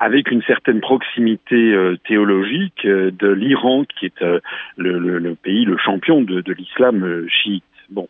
avec 0.00 0.30
une 0.30 0.42
certaine 0.42 0.80
proximité 0.80 1.74
euh, 1.74 1.96
théologique 2.08 2.86
euh, 2.86 3.10
de 3.16 3.28
l'Iran, 3.28 3.84
qui 3.84 4.06
est 4.06 4.22
euh, 4.22 4.40
le, 4.78 4.98
le, 4.98 5.18
le, 5.18 5.34
pays, 5.34 5.66
le 5.66 5.76
champion 5.76 6.22
de, 6.22 6.40
de 6.40 6.52
l'islam 6.54 7.26
chiite. 7.28 7.62
Bon, 7.90 8.08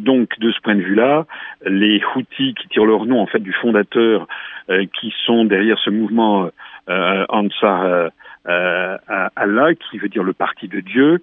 donc 0.00 0.38
de 0.38 0.52
ce 0.52 0.60
point 0.60 0.74
de 0.74 0.82
vue-là, 0.82 1.24
les 1.64 2.02
Houthis 2.14 2.52
qui 2.52 2.68
tirent 2.68 2.84
leur 2.84 3.06
nom 3.06 3.22
en 3.22 3.26
fait 3.26 3.38
du 3.38 3.54
fondateur, 3.54 4.28
qui 4.68 5.14
sont 5.24 5.46
derrière 5.46 5.78
ce 5.78 5.88
mouvement 5.88 6.50
Ansar 6.86 8.10
Allah, 8.44 9.74
qui 9.74 9.96
veut 9.96 10.10
dire 10.10 10.24
le 10.24 10.34
parti 10.34 10.68
de 10.68 10.80
Dieu, 10.80 11.22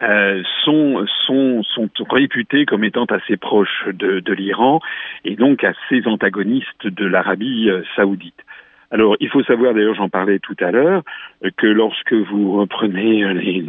sont, 0.00 1.04
sont, 1.26 1.64
sont 1.64 1.90
réputés 2.08 2.66
comme 2.66 2.84
étant 2.84 3.06
assez 3.06 3.36
proches 3.36 3.84
de, 3.88 4.20
de 4.20 4.32
l'Iran 4.32 4.78
et 5.24 5.34
donc 5.34 5.64
assez 5.64 6.06
antagonistes 6.06 6.86
de 6.86 7.04
l'Arabie 7.04 7.68
saoudite. 7.96 8.44
Alors, 8.90 9.16
il 9.20 9.28
faut 9.28 9.42
savoir, 9.44 9.74
d'ailleurs, 9.74 9.94
j'en 9.94 10.08
parlais 10.08 10.38
tout 10.38 10.56
à 10.60 10.70
l'heure, 10.70 11.02
que 11.56 11.66
lorsque 11.66 12.12
vous 12.12 12.52
reprenez 12.58 13.34
les, 13.34 13.64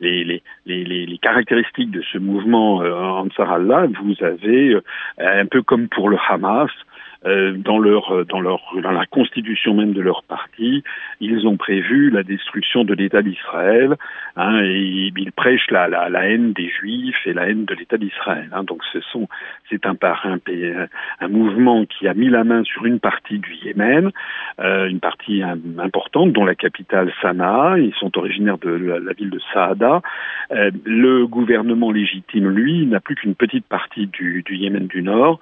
les, 0.00 0.42
les, 0.66 0.84
les, 0.84 1.18
caractéristiques 1.18 1.90
de 1.90 2.02
ce 2.12 2.18
mouvement 2.18 2.82
euh, 2.82 2.92
Ansar 2.94 3.52
Allah, 3.52 3.86
vous 4.02 4.24
avez, 4.24 4.74
euh, 4.74 4.80
un 5.18 5.46
peu 5.46 5.62
comme 5.62 5.88
pour 5.88 6.08
le 6.08 6.16
Hamas, 6.28 6.70
euh, 7.26 7.52
dans 7.52 7.78
leur 7.78 8.14
euh, 8.14 8.24
dans 8.24 8.40
leur 8.40 8.60
dans 8.82 8.92
la 8.92 9.04
constitution 9.06 9.74
même 9.74 9.92
de 9.92 10.00
leur 10.00 10.22
parti, 10.22 10.82
ils 11.20 11.46
ont 11.46 11.56
prévu 11.56 12.10
la 12.10 12.22
destruction 12.22 12.84
de 12.84 12.94
l'État 12.94 13.22
d'Israël. 13.22 13.96
Hein, 14.36 14.62
et 14.62 15.12
ils 15.14 15.32
prêchent 15.32 15.70
la, 15.70 15.88
la, 15.88 16.28
haine 16.28 16.52
des 16.52 16.70
Juifs 16.70 17.26
et 17.26 17.32
la 17.32 17.48
haine 17.48 17.64
de 17.66 17.74
l'État 17.74 17.98
d'Israël. 17.98 18.48
Hein, 18.52 18.64
donc 18.64 18.82
ce 18.92 19.00
sont 19.00 19.28
c'est 19.68 19.84
un, 19.86 19.96
un, 20.02 20.38
un 21.20 21.28
mouvement 21.28 21.84
qui 21.84 22.08
a 22.08 22.14
mis 22.14 22.28
la 22.28 22.44
main 22.44 22.64
sur 22.64 22.86
une 22.86 23.00
partie 23.00 23.38
du 23.38 23.54
Yémen, 23.64 24.10
euh, 24.60 24.88
une 24.88 25.00
partie 25.00 25.42
importante 25.78 26.32
dont 26.32 26.44
la 26.44 26.54
capitale 26.54 27.12
Sanaa. 27.20 27.78
Ils 27.78 27.94
sont 27.94 28.16
originaires 28.16 28.58
de 28.58 28.70
la, 28.70 29.12
ville 29.12 29.30
de 29.30 29.40
Saada. 29.52 30.00
Le 30.50 31.26
gouvernement 31.26 31.92
légitime, 31.92 32.48
lui, 32.48 32.86
n'a 32.86 33.00
plus 33.00 33.14
qu'une 33.14 33.34
petite 33.34 33.66
partie 33.66 34.06
du, 34.06 34.42
du, 34.42 34.56
Yémen 34.56 34.86
du 34.86 35.02
Nord. 35.02 35.38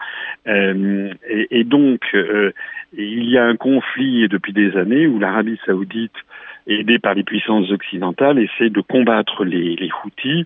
Euh, 0.46 1.12
et, 1.28 1.60
et 1.60 1.64
donc, 1.68 2.00
euh, 2.14 2.52
il 2.96 3.28
y 3.28 3.38
a 3.38 3.44
un 3.44 3.56
conflit 3.56 4.26
depuis 4.28 4.52
des 4.52 4.76
années 4.76 5.06
où 5.06 5.18
l'Arabie 5.18 5.60
saoudite, 5.66 6.14
aidée 6.66 6.98
par 6.98 7.14
les 7.14 7.22
puissances 7.22 7.70
occidentales, 7.70 8.38
essaie 8.38 8.70
de 8.70 8.80
combattre 8.80 9.44
les, 9.44 9.76
les 9.76 9.90
Houthis 10.04 10.44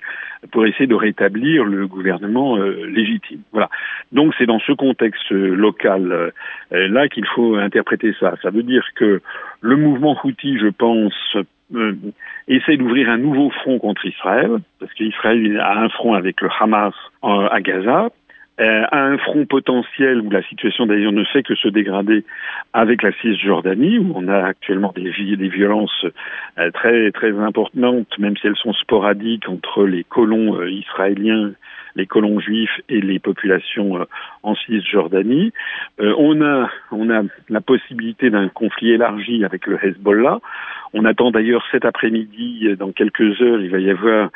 pour 0.51 0.67
essayer 0.67 0.87
de 0.87 0.95
rétablir 0.95 1.65
le 1.65 1.87
gouvernement 1.87 2.57
euh, 2.57 2.87
légitime. 2.87 3.41
Voilà. 3.53 3.69
Donc 4.13 4.35
c'est 4.39 4.47
dans 4.47 4.61
ce 4.61 4.73
contexte 4.73 5.31
local 5.31 6.13
euh, 6.13 6.89
là 6.89 7.09
qu'il 7.09 7.27
faut 7.27 7.57
interpréter 7.57 8.15
ça. 8.21 8.35
Ça 8.43 8.51
veut 8.51 8.63
dire 8.63 8.87
que 8.95 9.21
le 9.61 9.77
mouvement 9.77 10.17
Houthi, 10.23 10.59
je 10.59 10.69
pense, 10.69 11.37
euh, 11.75 11.95
essaie 12.49 12.77
d'ouvrir 12.77 13.09
un 13.11 13.19
nouveau 13.19 13.51
front 13.51 13.79
contre 13.79 14.05
Israël, 14.07 14.59
parce 14.79 14.93
qu'Israël 14.95 15.59
a 15.61 15.81
un 15.81 15.89
front 15.89 16.15
avec 16.15 16.41
le 16.41 16.49
Hamas 16.61 16.95
à 17.23 17.61
Gaza, 17.61 18.11
euh, 18.63 18.85
à 18.93 19.03
un 19.07 19.19
front 19.19 19.45
potentiel 19.45 20.21
où 20.21 20.31
la 20.31 20.43
situation 20.45 20.87
d'ailleurs 20.87 21.11
ne 21.11 21.25
fait 21.25 21.43
que 21.43 21.57
se 21.57 21.67
dégrader 21.67 22.25
avec 22.73 23.03
la 23.03 23.11
Cisjordanie, 23.21 23.99
où 23.99 24.13
on 24.15 24.29
a 24.29 24.45
actuellement 24.45 24.93
des, 24.95 25.11
des 25.37 25.49
violences 25.49 26.07
euh, 26.59 26.71
très 26.71 27.11
très 27.11 27.37
importantes, 27.37 28.17
même 28.19 28.37
si 28.37 28.47
elles 28.47 28.57
sont 28.57 28.73
sporadiques 28.75 29.49
entre 29.49 29.85
les 29.85 30.05
colons 30.05 30.61
euh, 30.61 30.71
israéliens 30.71 31.51
les 31.97 32.07
colons 32.07 32.41
juifs 32.41 32.81
et 32.89 33.01
les 33.01 33.19
populations 33.19 34.07
en 34.43 34.55
Cisjordanie. 34.55 35.53
on 35.99 36.43
a 36.43 36.69
on 36.91 37.11
a 37.11 37.23
la 37.49 37.61
possibilité 37.61 38.31
d'un 38.31 38.49
conflit 38.49 38.93
élargi 38.93 39.45
avec 39.45 39.67
le 39.67 39.79
Hezbollah. 39.85 40.41
On 40.95 41.05
attend 41.07 41.31
d'ailleurs 41.31 41.65
cet 41.71 41.87
après-midi, 41.87 42.69
dans 42.79 42.93
quelques 42.93 43.41
heures, 43.41 43.61
il 43.61 43.71
va 43.71 43.79
y 43.79 43.91
avoir 43.91 44.29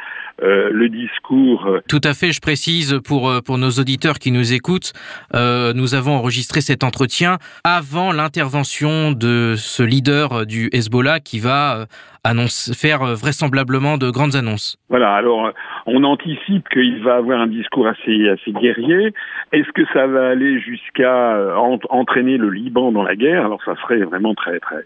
euh, 0.43 0.71
le 0.73 0.89
discours. 0.89 1.67
Euh, 1.67 1.81
Tout 1.89 2.01
à 2.03 2.15
fait, 2.15 2.33
je 2.33 2.41
précise 2.41 2.99
pour, 3.05 3.29
euh, 3.29 3.41
pour 3.41 3.59
nos 3.59 3.71
auditeurs 3.71 4.19
qui 4.19 4.33
nous 4.33 4.55
écoutent, 4.55 4.93
euh, 5.35 5.73
nous 5.75 5.95
avons 5.95 6.15
enregistré 6.15 6.63
cet 6.63 6.83
entretien 6.83 7.37
avant 7.65 8.13
l'intervention 8.13 9.13
de 9.13 9.55
ce 9.57 9.83
leader 9.83 10.47
du 10.47 10.71
Hezbollah 10.73 11.21
qui 11.21 11.41
va 11.41 11.87
annonce, 12.25 12.73
faire 12.75 13.05
vraisemblablement 13.15 13.99
de 13.99 14.11
grandes 14.11 14.35
annonces. 14.35 14.79
Voilà, 14.89 15.15
alors 15.15 15.53
on 15.87 16.05
anticipe 16.05 16.69
qu'il 16.69 17.03
va 17.03 17.17
avoir 17.17 17.41
un 17.41 17.47
discours 17.47 17.87
assez, 17.87 18.29
assez 18.29 18.53
guerrier. 18.53 19.13
Est-ce 19.53 19.71
que 19.73 19.85
ça 19.93 20.07
va 20.07 20.29
aller 20.29 20.61
jusqu'à 20.61 21.57
entraîner 21.91 22.37
le 22.37 22.51
Liban 22.51 22.93
dans 22.93 23.05
la 23.05 23.17
guerre? 23.17 23.45
Alors 23.45 23.63
ça 23.65 23.77
serait 23.77 23.99
vraiment 23.99 24.35
très 24.35 24.59
très 24.61 24.85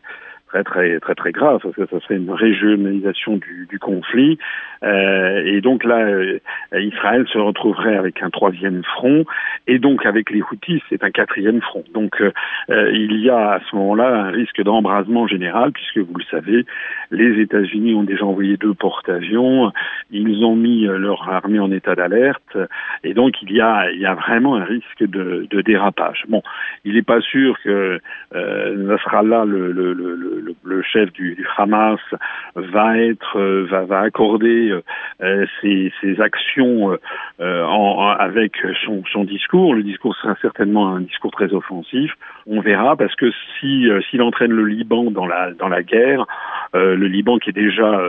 très 0.50 0.64
très 0.64 1.00
très 1.00 1.14
très 1.14 1.32
grave 1.32 1.60
parce 1.62 1.74
que 1.74 1.86
ça 1.86 2.00
serait 2.00 2.16
une 2.16 2.30
régionalisation 2.30 3.36
du, 3.36 3.66
du 3.68 3.78
conflit. 3.78 4.38
Euh, 4.82 5.42
et 5.44 5.60
donc 5.60 5.84
là 5.84 5.98
euh, 5.98 6.40
Israël 6.72 7.26
se 7.32 7.38
retrouverait 7.38 7.96
avec 7.96 8.22
un 8.22 8.30
troisième 8.30 8.82
front 8.82 9.24
et 9.66 9.78
donc 9.78 10.06
avec 10.06 10.30
les 10.30 10.42
Houthis 10.42 10.82
c'est 10.88 11.04
un 11.04 11.10
quatrième 11.10 11.60
front. 11.60 11.84
Donc 11.94 12.20
euh, 12.20 12.32
euh 12.70 12.90
il 12.92 13.20
y 13.20 13.30
a 13.30 13.52
à 13.52 13.60
ce 13.60 13.76
moment-là 13.76 14.24
un 14.24 14.30
risque 14.30 14.62
d'embrasement 14.62 15.26
général 15.26 15.72
puisque 15.72 15.98
vous 15.98 16.18
le 16.18 16.24
savez 16.30 16.64
les 17.10 17.40
États-Unis 17.40 17.94
ont 17.94 18.02
déjà 18.02 18.24
envoyé 18.24 18.56
deux 18.56 18.74
porte-avions 18.74 19.72
ils 20.10 20.44
ont 20.44 20.56
mis 20.56 20.84
leur 20.84 21.28
armée 21.28 21.60
en 21.60 21.70
état 21.70 21.94
d'alerte 21.94 22.56
et 23.04 23.14
donc 23.14 23.34
il 23.42 23.52
y 23.52 23.60
a 23.60 23.90
il 23.92 24.00
y 24.00 24.06
a 24.06 24.14
vraiment 24.14 24.56
un 24.56 24.64
risque 24.64 25.00
de, 25.00 25.46
de 25.48 25.60
dérapage. 25.60 26.24
Bon 26.28 26.42
il 26.84 26.94
n'est 26.94 27.02
pas 27.02 27.20
sûr 27.20 27.56
que 27.62 28.00
euh, 28.34 28.88
ça 28.96 29.04
sera 29.04 29.22
là 29.22 29.44
le, 29.44 29.72
le, 30.64 30.82
chef 30.82 31.12
du, 31.12 31.46
Hamas 31.56 32.00
va 32.54 32.98
être 32.98 33.38
va, 33.70 33.84
va 33.84 34.00
accorder 34.00 34.74
ses, 35.60 35.92
ses, 36.00 36.20
actions 36.20 36.96
avec 37.38 38.52
son, 38.84 39.02
son, 39.12 39.24
discours. 39.24 39.74
Le 39.74 39.82
discours 39.82 40.16
sera 40.16 40.34
certainement 40.40 40.94
un 40.94 41.00
discours 41.00 41.30
très 41.30 41.52
offensif. 41.52 42.12
On 42.46 42.60
verra 42.60 42.96
parce 42.96 43.14
que 43.16 43.30
si 43.58 43.88
s'il 44.10 44.22
entraîne 44.22 44.52
le 44.52 44.66
Liban 44.66 45.10
dans 45.10 45.26
la 45.26 45.52
dans 45.52 45.68
la 45.68 45.82
guerre, 45.82 46.26
le 46.74 47.06
Liban 47.06 47.38
qui 47.38 47.50
est 47.50 47.54
déjà 47.54 48.00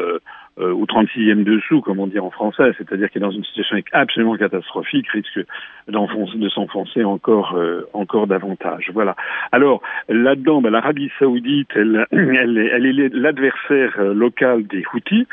euh, 0.62 0.74
au 0.74 0.86
36e 0.86 1.44
dessous, 1.44 1.82
comme 1.82 2.00
on 2.00 2.08
dit 2.08 2.20
en 2.20 2.30
français, 2.30 2.72
c'est-à-dire 2.78 3.10
qu'il 3.10 3.22
est 3.22 3.26
dans 3.26 3.32
une 3.32 3.44
situation 3.44 3.78
absolument 3.92 4.38
catastrophique, 4.38 5.08
risque 5.10 5.40
de 5.88 6.50
s'enfoncer 6.50 7.04
encore 7.04 7.56
euh, 7.56 7.88
encore 7.94 8.28
davantage. 8.28 8.92
Voilà. 8.94 9.16
Alors 9.52 9.82
là-dedans, 10.10 10.62
ben, 10.62 10.70
l'Arabie 10.70 11.12
Saoudite, 11.20 11.72
elle, 11.76 12.08
est 12.12 13.10
l'adversaire 13.14 13.94
euh, 14.00 14.14
local 14.14 14.66
des 14.68 14.84
Houthis. 14.94 15.28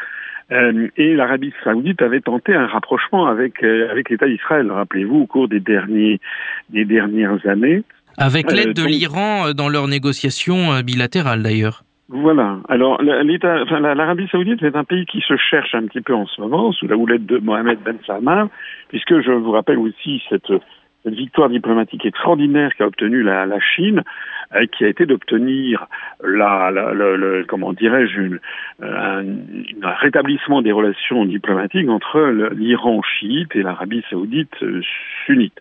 Euh, 0.51 0.89
et 0.97 1.15
l'Arabie 1.15 1.53
Saoudite 1.63 2.01
avait 2.01 2.23
tenté 2.23 2.55
un 2.55 2.67
rapprochement 2.67 3.27
avec 3.27 3.63
avec 3.63 4.09
l'État 4.09 4.27
d'Israël. 4.27 4.71
Rappelez-vous, 4.71 5.17
au 5.17 5.27
cours 5.27 5.49
des 5.49 5.61
derniers 5.61 6.21
des 6.71 6.87
dernières 6.87 7.47
années. 7.47 7.83
Avec 8.17 8.51
l'aide 8.51 8.73
de 8.73 8.85
l'Iran 8.85 9.53
dans 9.53 9.69
leurs 9.69 9.89
négociations 9.89 10.81
bilatérales, 10.81 11.43
d'ailleurs. 11.43 11.85
Voilà. 12.09 12.61
Alors, 12.69 13.03
l'État, 13.03 13.63
enfin, 13.63 13.81
l'Arabie 13.81 14.29
Saoudite 14.29 14.63
est 14.63 14.77
un 14.77 14.85
pays 14.85 15.05
qui 15.05 15.21
se 15.21 15.37
cherche 15.37 15.75
un 15.75 15.87
petit 15.87 16.01
peu 16.01 16.15
en 16.15 16.27
ce 16.27 16.41
moment 16.41 16.73
sous 16.73 16.89
la 16.89 16.97
houlette 16.97 17.27
de 17.27 17.39
Mohamed 17.39 17.81
Ben 17.85 17.99
Salman, 18.07 18.49
puisque 18.89 19.21
je 19.21 19.31
vous 19.31 19.51
rappelle 19.51 19.79
aussi 19.79 20.23
cette, 20.31 20.51
cette 21.09 21.19
victoire 21.19 21.49
diplomatique 21.49 22.05
extraordinaire 22.05 22.75
qu'a 22.77 22.87
obtenue 22.87 23.23
la, 23.23 23.47
la 23.47 23.61
Chine, 23.61 24.03
euh, 24.55 24.67
qui 24.67 24.85
a 24.85 24.89
été 24.89 25.07
d'obtenir 25.07 25.87
la, 26.23 26.71
la, 26.71 26.93
le, 26.93 27.45
comment 27.49 27.73
dirais-je, 27.73 28.39
un, 28.83 29.25
un, 29.83 29.91
rétablissement 30.01 30.63
des 30.63 30.73
relations 30.73 31.25
diplomatiques 31.25 31.89
entre 31.89 32.21
l'Iran 32.55 33.01
chiite 33.03 33.55
et 33.55 33.63
l'Arabie 33.63 34.05
Saoudite 34.11 34.63
euh, 34.63 34.81
sunnite, 35.27 35.59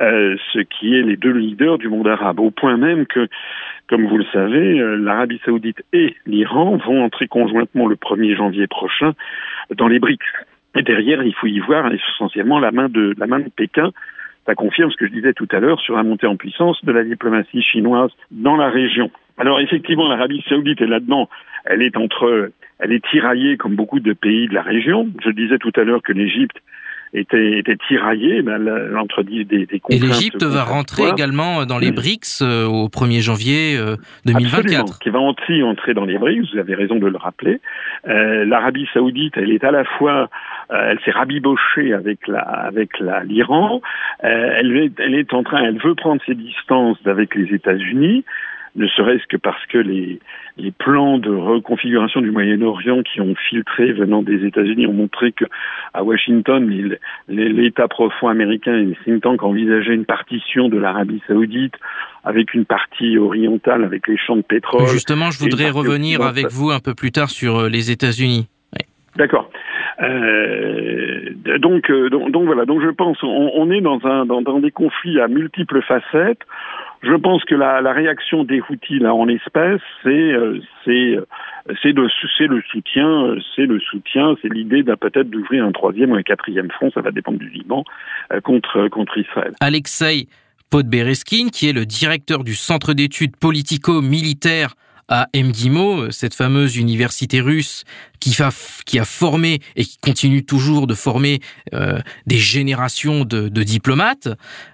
euh, 0.00 0.36
ce 0.52 0.60
qui 0.60 0.96
est 0.96 1.02
les 1.02 1.16
deux 1.16 1.32
leaders 1.32 1.78
du 1.78 1.88
monde 1.88 2.08
arabe, 2.08 2.40
au 2.40 2.50
point 2.50 2.76
même 2.76 3.06
que 3.06 3.28
comme 3.88 4.06
vous 4.06 4.18
le 4.18 4.26
savez, 4.32 4.78
euh, 4.78 4.96
l'Arabie 4.96 5.40
saoudite 5.44 5.82
et 5.94 6.14
l'Iran 6.26 6.76
vont 6.76 7.02
entrer 7.02 7.26
conjointement 7.26 7.86
le 7.86 7.96
1er 7.96 8.36
janvier 8.36 8.66
prochain 8.66 9.14
dans 9.74 9.88
les 9.88 9.98
BRICS. 9.98 10.26
Et 10.76 10.82
derrière, 10.82 11.22
il 11.22 11.34
faut 11.34 11.46
y 11.46 11.58
voir 11.58 11.90
essentiellement 11.92 12.60
la 12.60 12.70
main 12.70 12.88
de, 12.88 13.14
la 13.18 13.26
main 13.26 13.40
de 13.40 13.48
Pékin. 13.48 13.90
Ça 14.48 14.54
confirme 14.54 14.90
ce 14.90 14.96
que 14.96 15.06
je 15.06 15.12
disais 15.12 15.34
tout 15.34 15.46
à 15.52 15.60
l'heure 15.60 15.78
sur 15.78 15.94
la 15.94 16.02
montée 16.02 16.26
en 16.26 16.36
puissance 16.36 16.82
de 16.82 16.90
la 16.90 17.04
diplomatie 17.04 17.60
chinoise 17.60 18.10
dans 18.30 18.56
la 18.56 18.70
région. 18.70 19.10
Alors 19.36 19.60
effectivement, 19.60 20.08
l'Arabie 20.08 20.42
saoudite 20.48 20.80
est 20.80 20.86
là-dedans. 20.86 21.28
Elle 21.66 21.82
est 21.82 21.98
entre, 21.98 22.50
elle 22.78 22.92
est 22.92 23.04
tiraillée 23.10 23.58
comme 23.58 23.76
beaucoup 23.76 24.00
de 24.00 24.14
pays 24.14 24.48
de 24.48 24.54
la 24.54 24.62
région. 24.62 25.06
Je 25.22 25.28
disais 25.32 25.58
tout 25.58 25.72
à 25.76 25.84
l'heure 25.84 26.00
que 26.00 26.14
l'Égypte 26.14 26.56
était, 27.14 27.58
était 27.58 27.76
tiraillé 27.88 28.42
ben, 28.42 28.96
entre 28.96 29.22
des, 29.22 29.44
des 29.44 29.66
Et 29.90 29.98
l'Égypte 29.98 30.42
va 30.44 30.64
rentrer 30.64 31.08
également 31.08 31.64
dans 31.66 31.78
les 31.78 31.92
BRICS 31.92 32.42
euh, 32.42 32.66
au 32.66 32.88
1er 32.88 33.20
janvier 33.20 33.78
2024. 34.24 34.58
Absolument, 34.58 34.84
qui 35.00 35.10
va 35.10 35.20
aussi 35.20 35.62
entrer 35.62 35.94
dans 35.94 36.04
les 36.04 36.18
BRICS, 36.18 36.52
vous 36.52 36.58
avez 36.58 36.74
raison 36.74 36.96
de 36.96 37.06
le 37.06 37.16
rappeler. 37.16 37.60
Euh, 38.06 38.44
L'Arabie 38.44 38.88
saoudite, 38.92 39.34
elle 39.36 39.50
est 39.50 39.64
à 39.64 39.70
la 39.70 39.84
fois, 39.84 40.28
euh, 40.70 40.90
elle 40.90 41.00
s'est 41.04 41.10
rabibochée 41.10 41.92
avec 41.92 42.26
la 42.26 42.40
avec 42.40 42.98
la 43.00 43.24
l'Iran, 43.24 43.80
euh, 44.24 44.54
elle, 44.56 44.76
est, 44.76 45.00
elle 45.00 45.14
est 45.14 45.32
en 45.34 45.42
train, 45.42 45.62
elle 45.62 45.78
veut 45.78 45.94
prendre 45.94 46.20
ses 46.26 46.34
distances 46.34 46.98
avec 47.06 47.34
les 47.34 47.54
États-Unis, 47.54 48.24
ne 48.76 48.86
serait-ce 48.86 49.26
que 49.26 49.36
parce 49.36 49.64
que 49.66 49.78
les, 49.78 50.20
les 50.56 50.70
plans 50.70 51.18
de 51.18 51.30
reconfiguration 51.30 52.20
du 52.20 52.30
Moyen-Orient 52.30 53.02
qui 53.02 53.20
ont 53.20 53.34
filtré 53.34 53.92
venant 53.92 54.22
des 54.22 54.44
États-Unis 54.44 54.86
ont 54.86 54.92
montré 54.92 55.32
que 55.32 55.44
à 55.94 56.04
Washington, 56.04 56.94
l'État 57.28 57.88
profond 57.88 58.28
américain 58.28 58.74
et 58.74 58.84
les 58.84 58.96
think 59.04 59.22
tanks 59.22 59.42
envisageaient 59.42 59.94
une 59.94 60.04
partition 60.04 60.68
de 60.68 60.78
l'Arabie 60.78 61.22
saoudite 61.26 61.74
avec 62.24 62.54
une 62.54 62.64
partie 62.64 63.18
orientale 63.18 63.84
avec 63.84 64.06
les 64.08 64.16
champs 64.16 64.36
de 64.36 64.42
pétrole. 64.42 64.86
Justement, 64.88 65.30
je 65.30 65.38
voudrais 65.38 65.70
revenir 65.70 66.22
avec 66.22 66.46
vous 66.50 66.70
un 66.70 66.80
peu 66.80 66.94
plus 66.94 67.12
tard 67.12 67.30
sur 67.30 67.58
euh, 67.58 67.68
les 67.68 67.90
États-Unis. 67.90 68.48
D'accord. 69.16 69.50
Euh, 70.00 71.30
donc, 71.58 71.90
euh, 71.90 72.08
donc, 72.08 72.30
donc, 72.30 72.44
voilà. 72.44 72.64
Donc 72.64 72.82
je 72.82 72.90
pense 72.90 73.20
on, 73.24 73.50
on 73.54 73.70
est 73.70 73.80
dans 73.80 73.98
un 74.04 74.26
dans, 74.26 74.42
dans 74.42 74.60
des 74.60 74.70
conflits 74.70 75.20
à 75.20 75.26
multiples 75.26 75.82
facettes. 75.82 76.42
Je 77.02 77.14
pense 77.14 77.44
que 77.44 77.54
la, 77.54 77.80
la 77.80 77.92
réaction 77.92 78.44
des 78.44 78.60
Houthis 78.60 78.98
là 78.98 79.14
en 79.14 79.28
espèce, 79.28 79.80
c'est 80.02 80.08
euh, 80.08 80.60
c'est 80.84 81.16
euh, 81.16 81.26
c'est 81.82 81.92
le 81.92 82.08
c'est 82.36 82.46
le 82.46 82.60
soutien, 82.70 83.08
euh, 83.08 83.40
c'est 83.54 83.66
le 83.66 83.78
soutien, 83.78 84.34
c'est 84.42 84.52
l'idée 84.52 84.82
d'un 84.82 84.96
peut-être 84.96 85.30
d'ouvrir 85.30 85.64
un 85.64 85.72
troisième 85.72 86.10
ou 86.10 86.16
un 86.16 86.22
quatrième 86.22 86.70
front, 86.70 86.90
ça 86.92 87.00
va 87.00 87.10
dépendre 87.10 87.38
du 87.38 87.48
Liban 87.48 87.84
contre 88.42 88.88
contre 88.88 89.18
Israël. 89.18 89.52
Alexei 89.60 90.26
Podbereskin, 90.70 91.48
qui 91.52 91.68
est 91.68 91.72
le 91.72 91.86
directeur 91.86 92.42
du 92.42 92.54
Centre 92.54 92.94
d'études 92.94 93.36
politico-militaires 93.36 94.74
à 95.08 95.28
MGIMO, 95.34 96.10
cette 96.10 96.34
fameuse 96.34 96.76
université 96.76 97.40
russe 97.40 97.84
qui, 98.20 98.36
a 98.42 99.04
formé 99.04 99.60
et 99.76 99.84
qui 99.84 99.96
continue 99.98 100.44
toujours 100.44 100.86
de 100.86 100.94
former 100.94 101.40
euh, 101.74 101.98
des 102.26 102.38
générations 102.38 103.24
de, 103.24 103.48
de 103.48 103.62
diplomates. 103.62 104.28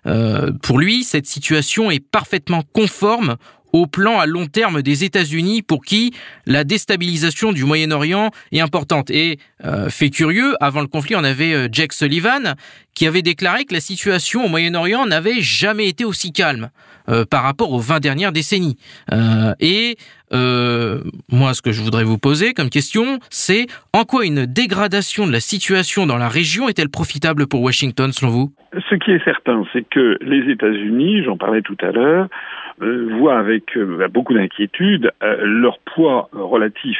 Euh, 0.06 0.50
pour 0.62 0.78
lui, 0.78 1.04
cette 1.04 1.26
situation 1.26 1.90
est 1.90 2.00
parfaitement 2.00 2.62
conforme 2.72 3.36
au 3.74 3.86
plan 3.86 4.20
à 4.20 4.26
long 4.26 4.46
terme 4.46 4.82
des 4.82 5.02
États-Unis 5.02 5.62
pour 5.62 5.84
qui 5.84 6.14
la 6.46 6.62
déstabilisation 6.62 7.52
du 7.52 7.64
Moyen-Orient 7.64 8.30
est 8.52 8.60
importante. 8.60 9.10
Et 9.10 9.38
euh, 9.64 9.90
fait 9.90 10.10
curieux, 10.10 10.54
avant 10.60 10.80
le 10.80 10.86
conflit, 10.86 11.16
on 11.16 11.24
avait 11.24 11.52
euh, 11.52 11.68
Jack 11.72 11.92
Sullivan 11.92 12.54
qui 12.94 13.08
avait 13.08 13.22
déclaré 13.22 13.64
que 13.64 13.74
la 13.74 13.80
situation 13.80 14.44
au 14.44 14.48
Moyen-Orient 14.48 15.06
n'avait 15.06 15.40
jamais 15.40 15.88
été 15.88 16.04
aussi 16.04 16.32
calme 16.32 16.70
euh, 17.10 17.24
par 17.30 17.42
rapport 17.42 17.72
aux 17.72 17.80
20 17.80 18.00
dernières 18.00 18.32
décennies. 18.32 18.78
Euh, 19.12 19.52
et 19.60 19.96
euh, 20.32 21.00
moi, 21.30 21.52
ce 21.52 21.60
que 21.60 21.70
je 21.70 21.82
voudrais 21.82 22.04
vous 22.04 22.16
poser 22.16 22.54
comme 22.54 22.70
question, 22.70 23.18
c'est 23.28 23.66
en 23.92 24.04
quoi 24.04 24.24
une 24.24 24.46
dégradation 24.46 25.26
de 25.26 25.32
la 25.32 25.40
situation 25.40 26.06
dans 26.06 26.16
la 26.16 26.28
région 26.28 26.66
est-elle 26.68 26.88
profitable 26.88 27.46
pour 27.46 27.60
Washington, 27.60 28.10
selon 28.12 28.30
vous? 28.30 28.54
Ce 28.88 28.94
qui 28.94 29.10
est 29.10 29.22
certain, 29.22 29.64
c'est 29.72 29.86
que 29.86 30.16
les 30.22 30.50
États-Unis, 30.50 31.24
j'en 31.24 31.36
parlais 31.36 31.60
tout 31.62 31.76
à 31.82 31.92
l'heure, 31.92 32.28
voient 32.78 33.38
avec 33.38 33.76
euh, 33.76 34.08
beaucoup 34.08 34.34
d'inquiétude 34.34 35.12
euh, 35.22 35.36
leur 35.44 35.78
poids 35.78 36.28
relatif 36.32 36.98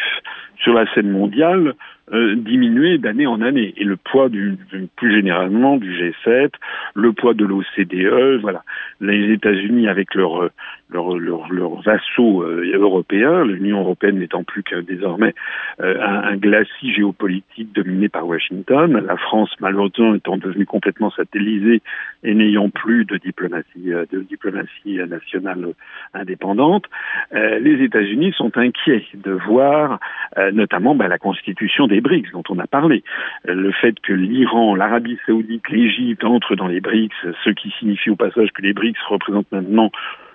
sur 0.59 0.73
la 0.73 0.93
scène 0.95 1.11
mondiale 1.11 1.75
euh, 2.13 2.35
diminuer 2.37 2.99
d'année 2.99 3.27
en 3.27 3.41
année. 3.41 3.73
Et 3.79 3.85
le 3.85 3.97
poids 3.97 4.29
du, 4.29 4.59
plus 4.97 5.15
généralement 5.15 5.79
du 5.79 5.91
G7, 5.91 6.51
le 6.95 7.13
poids 7.13 7.33
de 7.33 7.47
l'OCDE, 7.47 8.41
voilà. 8.43 8.63
Les 9.01 9.33
États-Unis 9.33 9.89
avec 9.89 10.15
leurs 10.15 10.51
leur, 10.91 11.17
leur, 11.19 11.51
leur 11.51 11.81
vassaux 11.83 12.43
euh, 12.43 12.71
européens, 12.75 13.45
l'Union 13.45 13.81
européenne 13.81 14.19
n'étant 14.19 14.45
plus 14.45 14.63
que 14.63 14.77
désormais 14.77 15.35
euh, 15.81 16.01
un, 16.01 16.33
un, 16.33 16.37
glacis 16.37 16.93
géopolitique 16.93 17.73
dominé 17.75 18.09
par 18.09 18.27
Washington, 18.27 19.03
la 19.05 19.17
France 19.17 19.51
malheureusement 19.61 20.15
étant 20.15 20.37
devenue 20.37 20.67
complètement 20.67 21.11
satellisée 21.11 21.83
et 22.23 22.35
n'ayant 22.35 22.69
plus 22.69 23.05
de 23.05 23.17
diplomatie 23.17 23.91
de 24.13 24.21
diplomatie 24.21 24.99
nationale 25.09 25.67
indépendante, 26.15 26.85
les 27.33 27.83
États-Unis 27.83 28.33
sont 28.37 28.57
inquiets 28.57 29.05
de 29.15 29.33
voir 29.33 29.99
notamment 30.53 30.95
bah, 30.95 31.09
la 31.09 31.19
constitution 31.19 31.87
des 31.87 31.94
BRICS 32.01 32.33
dont 32.33 32.43
on 32.49 32.59
a 32.59 32.67
parlé. 32.67 33.03
Le 33.45 33.73
fait 33.73 33.99
que 34.01 34.13
l'Iran, 34.13 34.75
l'Arabie 34.75 35.19
saoudite, 35.27 35.69
l'Égypte 35.69 36.25
entrent 36.25 36.57
dans 36.57 36.67
les 36.67 36.81
BRICS, 36.81 37.15
ce 37.45 37.51
qui 37.51 37.71
signifie 37.79 38.11
au 38.11 38.17
passage 38.17 38.53
que 38.53 38.63
les 38.63 38.73
BRICS 38.73 39.01
représentent 39.09 39.53
maintenant 39.53 39.91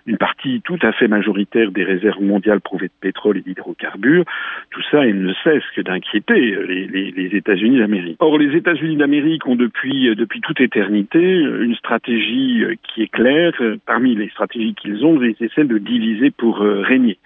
une 0.05 0.17
partie 0.17 0.61
tout 0.61 0.79
à 0.81 0.91
fait 0.91 1.07
majoritaire 1.07 1.71
des 1.71 1.83
réserves 1.83 2.21
mondiales 2.21 2.61
prouvées 2.61 2.87
de 2.87 2.93
pétrole 2.99 3.37
et 3.37 3.41
d'hydrocarbures, 3.41 4.25
tout 4.71 4.81
ça, 4.91 5.05
il 5.05 5.21
ne 5.21 5.33
cesse 5.43 5.63
que 5.75 5.81
d'inquiéter 5.81 6.39
les, 6.39 7.29
États-Unis 7.35 7.79
d'Amérique. 7.79 8.17
Or, 8.19 8.37
les 8.37 8.55
États-Unis 8.55 8.97
d'Amérique 8.97 9.45
ont 9.45 9.55
depuis, 9.55 10.15
depuis 10.15 10.41
toute 10.41 10.59
éternité 10.61 11.19
une 11.19 11.75
stratégie 11.75 12.63
qui 12.83 13.03
est 13.03 13.07
claire. 13.07 13.53
Parmi 13.85 14.15
les 14.15 14.29
stratégies 14.29 14.73
qu'ils 14.73 15.05
ont, 15.05 15.19
c'est 15.37 15.51
celle 15.53 15.67
de 15.67 15.77
diviser 15.77 16.31
pour 16.31 16.61
euh, 16.61 16.81
régner. 16.81 17.17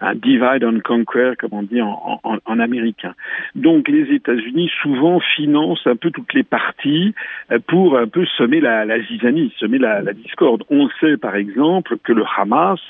Un 0.00 0.14
divide 0.14 0.64
and 0.64 0.80
conquer, 0.84 1.32
comme 1.38 1.50
on 1.52 1.62
dit 1.62 1.80
en, 1.80 2.58
américain. 2.58 3.14
Donc, 3.54 3.88
les 3.88 4.14
États-Unis 4.14 4.70
souvent 4.82 5.20
financent 5.20 5.86
un 5.86 5.96
peu 5.96 6.10
toutes 6.10 6.34
les 6.34 6.42
parties 6.42 7.14
euh, 7.50 7.58
pour 7.66 7.98
un 7.98 8.06
peu 8.06 8.24
semer 8.36 8.60
la, 8.60 8.84
la 8.84 9.00
zizanie, 9.02 9.52
semer 9.58 9.78
la, 9.78 10.02
la 10.02 10.12
discorde. 10.12 10.64
On 10.70 10.88
sait, 11.00 11.16
par 11.16 11.36
exemple, 11.36 11.96
que 12.02 12.12
le 12.12 12.21
Hamas 12.36 12.80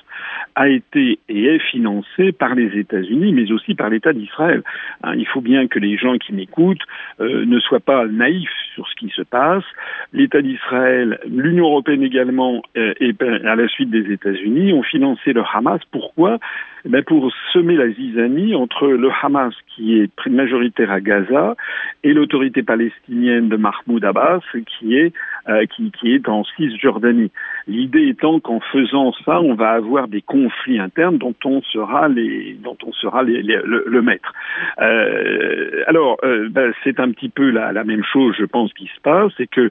a 0.55 0.69
été 0.69 1.19
et 1.29 1.45
est 1.47 1.59
financé 1.59 2.33
par 2.33 2.55
les 2.55 2.79
États-Unis, 2.79 3.33
mais 3.33 3.51
aussi 3.53 3.75
par 3.75 3.89
l'État 3.91 4.13
d'Israël. 4.13 4.63
Hein, 5.03 5.15
il 5.17 5.27
faut 5.27 5.41
bien 5.41 5.67
que 5.67 5.79
les 5.79 5.97
gens 5.97 6.19
qui 6.19 6.33
m'écoutent 6.33 6.85
euh, 7.21 7.45
ne 7.47 7.59
soient 7.61 7.81
pas 7.81 8.07
naïfs 8.07 8.51
sur 8.75 8.87
ce 8.89 8.95
qui 8.95 9.09
se 9.11 9.23
passe. 9.23 9.65
L'État 10.13 10.43
d'Israël, 10.43 11.19
l'Union 11.27 11.67
européenne 11.67 12.03
également, 12.03 12.63
et 12.75 13.15
à 13.21 13.57
la 13.57 13.69
suite 13.69 13.91
des 13.91 14.13
États-Unis, 14.13 14.73
ont 14.73 14.83
financé 14.83 15.33
le 15.33 15.43
Hamas. 15.53 15.81
Pourquoi? 15.91 16.39
Ben 16.85 17.03
Pour 17.05 17.33
semer 17.53 17.77
la 17.77 17.91
zizanie 17.91 18.55
entre 18.55 18.89
le 18.89 19.11
Hamas, 19.23 19.55
qui 19.75 19.99
est 19.99 20.27
majoritaire 20.27 20.91
à 20.91 21.01
Gaza, 21.01 21.57
et 22.03 22.13
l'autorité 22.13 22.63
palestinienne 22.63 23.49
de 23.49 23.57
Mahmoud 23.57 24.05
Abbas, 24.05 24.41
qui 24.67 24.97
est, 24.97 25.13
euh, 25.49 25.65
qui, 25.67 25.93
qui 25.93 26.13
est 26.15 26.29
en 26.29 26.45
Cisjordanie. 26.45 27.31
L'idée 27.69 28.09
étant 28.09 28.41
qu'en 28.41 28.61
faisant 28.61 29.13
ça, 29.25 29.41
on 29.41 29.55
va 29.55 29.71
avoir 29.71 30.09
des 30.09 30.23
conflits 30.23 30.81
internes 30.81 31.19
dont 31.19 31.35
on 31.45 31.63
sera 31.63 32.09
les, 32.09 32.57
dont 32.63 32.77
on 32.85 32.93
sera 32.93 33.23
les, 33.23 33.43
le, 33.43 34.03
maître. 34.03 34.33
Euh, 34.81 35.85
alors, 35.87 36.19
euh, 36.25 36.49
ben, 36.49 36.73
c'est 36.83 36.99
un 36.99 37.13
petit 37.13 37.29
peu 37.29 37.51
la, 37.51 37.73
la, 37.73 37.85
même 37.85 38.03
chose, 38.05 38.35
je 38.39 38.45
pense, 38.45 38.73
qui 38.73 38.87
se 38.87 39.01
passe, 39.01 39.33
c'est 39.37 39.47
que 39.47 39.71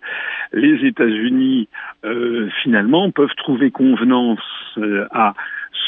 les 0.53 0.85
États-Unis 0.85 1.67
euh, 2.05 2.49
finalement 2.63 3.11
peuvent 3.11 3.35
trouver 3.35 3.71
convenance 3.71 4.39
euh, 4.77 5.05
à 5.11 5.33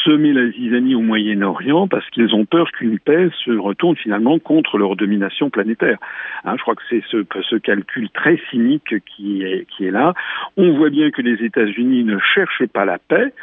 semer 0.04 0.34
la 0.34 0.50
zizanie 0.50 0.96
au 0.96 1.02
Moyen-Orient 1.02 1.88
parce 1.88 2.10
qu'ils 2.10 2.34
ont 2.36 2.46
peur 2.46 2.72
qu'une 2.72 3.00
paix 3.00 3.30
se 3.44 3.52
retourne 3.52 3.96
finalement 3.96 4.40
contre 4.40 4.78
leur 4.78 4.96
domination 4.96 5.50
planétaire. 5.50 5.98
Hein, 6.46 6.56
je 6.58 6.62
crois 6.62 6.76
que 6.76 6.82
c'est 6.90 7.04
ce, 7.10 7.56
calcul 7.58 8.10
très 8.10 8.40
cynique 8.50 8.96
qui 9.06 9.44
est 9.44 9.92
là. 9.92 10.14
On 10.58 10.74
voit 10.74 10.90
bien 10.90 11.12
que 11.12 11.22
les 11.22 11.44
États-Unis 11.46 12.04
ne 12.04 12.18
cherchent 12.20 12.68
pas 12.68 12.86
la 12.86 12.98
paix. 12.98 13.34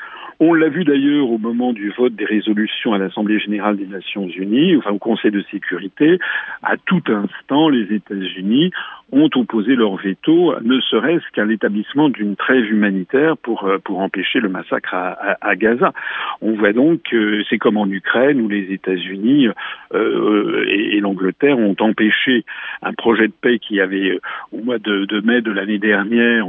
On 0.42 0.54
l'a 0.54 0.70
vu 0.70 0.84
d'ailleurs 0.84 1.30
au 1.30 1.36
moment 1.36 1.74
du 1.74 1.90
vote 1.90 2.14
des 2.14 2.24
résolutions 2.24 2.94
à 2.94 2.98
l'Assemblée 2.98 3.38
générale 3.38 3.76
des 3.76 3.86
Nations 3.86 4.26
unies, 4.26 4.74
enfin 4.74 4.90
au 4.90 4.98
Conseil 4.98 5.30
de 5.30 5.44
sécurité. 5.50 6.18
À 6.62 6.78
tout 6.78 7.02
instant, 7.08 7.68
les 7.68 7.94
États-Unis 7.94 8.70
ont 9.12 9.28
opposé 9.34 9.74
leur 9.74 9.96
veto, 9.96 10.54
ne 10.62 10.80
serait-ce 10.80 11.24
qu'à 11.32 11.44
l'établissement 11.44 12.08
d'une 12.08 12.36
trêve 12.36 12.70
humanitaire 12.70 13.36
pour 13.36 13.64
euh, 13.64 13.78
pour 13.78 14.00
empêcher 14.00 14.40
le 14.40 14.48
massacre 14.48 14.94
à, 14.94 15.36
à, 15.40 15.56
Gaza. 15.56 15.92
On 16.40 16.52
voit 16.52 16.72
donc 16.72 17.02
que 17.10 17.42
c'est 17.48 17.58
comme 17.58 17.76
en 17.76 17.88
Ukraine 17.88 18.40
où 18.40 18.48
les 18.48 18.72
États-Unis 18.72 19.48
euh, 19.94 20.64
et, 20.68 20.96
et 20.96 21.00
l'Angleterre 21.00 21.58
ont 21.58 21.76
empêché 21.80 22.44
un 22.82 22.92
projet 22.92 23.26
de 23.26 23.32
paix 23.32 23.58
qui 23.58 23.80
avait 23.80 24.10
euh, 24.10 24.20
au 24.52 24.62
mois 24.62 24.78
de, 24.78 25.04
de 25.04 25.20
mai 25.20 25.40
de 25.40 25.50
l'année 25.50 25.78
dernière. 25.78 26.46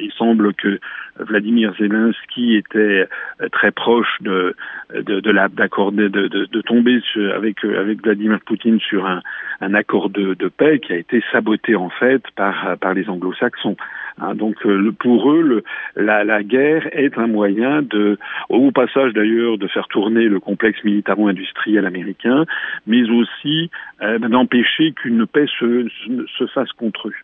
il 0.00 0.12
semble 0.16 0.54
que 0.54 0.78
Vladimir 1.18 1.74
Zelensky 1.78 2.56
était 2.56 3.06
très 3.52 3.70
proche 3.70 4.20
de 4.20 4.54
de, 4.94 5.20
de 5.20 5.30
la 5.30 5.48
d'accorder 5.48 6.08
de, 6.08 6.26
de, 6.26 6.46
de, 6.46 6.60
tomber 6.60 7.00
avec 7.34 7.64
avec 7.64 8.02
Vladimir 8.02 8.40
Poutine 8.44 8.80
sur 8.80 9.06
un, 9.06 9.22
un 9.60 9.74
accord 9.74 10.10
de, 10.10 10.34
de 10.34 10.48
paix 10.48 10.80
qui 10.80 10.92
a 10.92 10.96
été 10.96 11.22
saboté 11.32 11.76
en 11.76 11.88
fait 11.88 12.03
par, 12.36 12.94
les 12.94 13.08
anglo-saxons. 13.08 13.76
Hein, 14.18 14.34
donc 14.34 14.54
euh, 14.64 14.92
pour 14.98 15.32
eux, 15.32 15.62
la, 15.96 16.42
guerre 16.42 16.88
est 16.92 17.18
un 17.18 17.26
moyen 17.26 17.82
de, 17.82 18.18
au 18.48 18.70
passage 18.70 19.12
d'ailleurs, 19.12 19.58
de 19.58 19.66
faire 19.66 19.88
tourner 19.88 20.24
le 20.24 20.38
complexe 20.40 20.82
militaro-industriel 20.84 21.84
américain, 21.84 22.44
mais 22.86 23.02
aussi 23.10 23.70
euh, 24.02 24.18
d'empêcher 24.18 24.92
qu'une 24.92 25.26
paix 25.26 25.46
se, 25.58 25.88
se 26.38 26.46
fasse 26.48 26.70
contre 26.72 27.08
eux. 27.08 27.14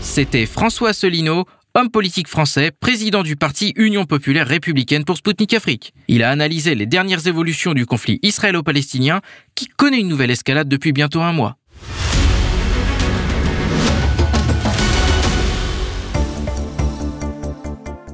C'était 0.00 0.46
François 0.46 0.90
Asselineau, 0.90 1.44
homme 1.76 1.90
politique 1.90 2.28
français, 2.28 2.70
président 2.70 3.24
du 3.24 3.34
parti 3.34 3.72
Union 3.74 4.04
populaire 4.04 4.46
républicaine 4.46 5.04
pour 5.04 5.16
Sputnik 5.16 5.54
Afrique. 5.54 5.92
Il 6.06 6.22
a 6.22 6.30
analysé 6.30 6.76
les 6.76 6.86
dernières 6.86 7.26
évolutions 7.26 7.74
du 7.74 7.84
conflit 7.84 8.20
israélo-palestinien 8.22 9.20
qui 9.56 9.66
connaît 9.66 9.98
une 9.98 10.06
nouvelle 10.06 10.30
escalade 10.30 10.68
depuis 10.68 10.92
bientôt 10.92 11.20
un 11.20 11.32
mois. 11.32 11.56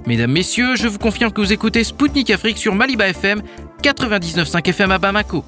Mesdames, 0.07 0.33
Messieurs, 0.33 0.77
je 0.77 0.89
vous 0.89 0.99
confirme 0.99 1.31
que 1.31 1.43
vous 1.43 1.53
écoutez 1.53 1.85
Spoutnik 1.85 2.31
Afrique 2.31 2.57
sur 2.57 2.75
Maliba 2.75 3.09
FM 3.09 3.43
99.5 3.83 4.67
FM 4.71 4.91
à 4.91 4.99
Bamako. 4.99 5.45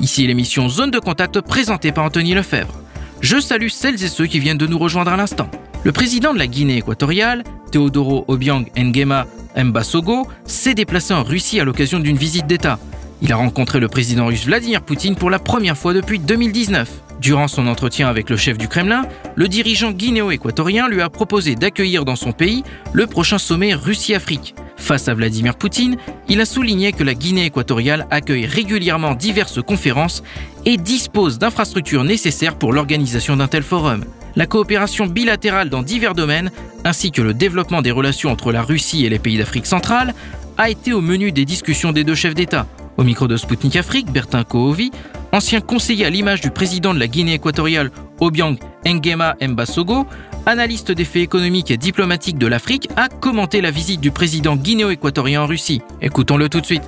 Ici 0.00 0.26
l'émission 0.26 0.68
Zone 0.68 0.90
de 0.90 0.98
Contact 0.98 1.40
présentée 1.40 1.92
par 1.92 2.04
Anthony 2.04 2.34
Lefebvre. 2.34 2.74
Je 3.20 3.38
salue 3.38 3.68
celles 3.68 4.02
et 4.02 4.08
ceux 4.08 4.26
qui 4.26 4.40
viennent 4.40 4.58
de 4.58 4.66
nous 4.66 4.78
rejoindre 4.78 5.12
à 5.12 5.16
l'instant. 5.16 5.48
Le 5.84 5.90
président 5.90 6.32
de 6.32 6.38
la 6.38 6.46
Guinée 6.46 6.76
équatoriale, 6.76 7.42
Teodoro 7.72 8.24
Obiang 8.28 8.66
Nguema 8.78 9.26
Mbasogo, 9.56 10.28
s'est 10.44 10.74
déplacé 10.74 11.12
en 11.12 11.24
Russie 11.24 11.58
à 11.58 11.64
l'occasion 11.64 11.98
d'une 11.98 12.16
visite 12.16 12.46
d'État. 12.46 12.78
Il 13.20 13.32
a 13.32 13.36
rencontré 13.36 13.80
le 13.80 13.88
président 13.88 14.26
russe 14.26 14.46
Vladimir 14.46 14.82
Poutine 14.82 15.16
pour 15.16 15.28
la 15.28 15.40
première 15.40 15.76
fois 15.76 15.92
depuis 15.92 16.20
2019. 16.20 16.88
Durant 17.20 17.48
son 17.48 17.66
entretien 17.66 18.08
avec 18.08 18.30
le 18.30 18.36
chef 18.36 18.58
du 18.58 18.68
Kremlin, 18.68 19.02
le 19.34 19.48
dirigeant 19.48 19.90
guinéo-équatorien 19.90 20.88
lui 20.88 21.02
a 21.02 21.10
proposé 21.10 21.56
d'accueillir 21.56 22.04
dans 22.04 22.16
son 22.16 22.30
pays 22.30 22.62
le 22.92 23.08
prochain 23.08 23.38
sommet 23.38 23.74
Russie-Afrique. 23.74 24.54
Face 24.76 25.08
à 25.08 25.14
Vladimir 25.14 25.56
Poutine, 25.56 25.96
il 26.28 26.40
a 26.40 26.44
souligné 26.44 26.92
que 26.92 27.02
la 27.02 27.14
Guinée 27.14 27.46
équatoriale 27.46 28.06
accueille 28.12 28.46
régulièrement 28.46 29.14
diverses 29.14 29.60
conférences 29.60 30.22
et 30.64 30.76
dispose 30.76 31.40
d'infrastructures 31.40 32.04
nécessaires 32.04 32.54
pour 32.54 32.72
l'organisation 32.72 33.36
d'un 33.36 33.48
tel 33.48 33.64
forum. 33.64 34.04
La 34.34 34.46
coopération 34.46 35.06
bilatérale 35.06 35.68
dans 35.68 35.82
divers 35.82 36.14
domaines, 36.14 36.50
ainsi 36.84 37.10
que 37.10 37.20
le 37.20 37.34
développement 37.34 37.82
des 37.82 37.90
relations 37.90 38.30
entre 38.30 38.50
la 38.50 38.62
Russie 38.62 39.04
et 39.04 39.10
les 39.10 39.18
pays 39.18 39.36
d'Afrique 39.36 39.66
centrale, 39.66 40.14
a 40.56 40.70
été 40.70 40.94
au 40.94 41.02
menu 41.02 41.32
des 41.32 41.44
discussions 41.44 41.92
des 41.92 42.02
deux 42.02 42.14
chefs 42.14 42.34
d'État. 42.34 42.66
Au 42.96 43.04
micro 43.04 43.26
de 43.26 43.36
Sputnik 43.36 43.76
Afrique, 43.76 44.10
Bertin 44.10 44.44
Kohovi, 44.44 44.90
ancien 45.32 45.60
conseiller 45.60 46.06
à 46.06 46.10
l'image 46.10 46.40
du 46.40 46.50
président 46.50 46.94
de 46.94 46.98
la 46.98 47.08
Guinée 47.08 47.34
équatoriale 47.34 47.90
Obiang 48.20 48.56
Nguema 48.86 49.36
Mbasogo, 49.40 50.06
analyste 50.46 50.92
des 50.92 51.04
faits 51.04 51.22
économiques 51.22 51.70
et 51.70 51.76
diplomatiques 51.76 52.38
de 52.38 52.46
l'Afrique, 52.46 52.88
a 52.96 53.08
commenté 53.08 53.60
la 53.60 53.70
visite 53.70 54.00
du 54.00 54.10
président 54.10 54.56
guinéo-équatorien 54.56 55.42
en 55.42 55.46
Russie. 55.46 55.82
Écoutons-le 56.00 56.48
tout 56.48 56.60
de 56.60 56.66
suite. 56.66 56.82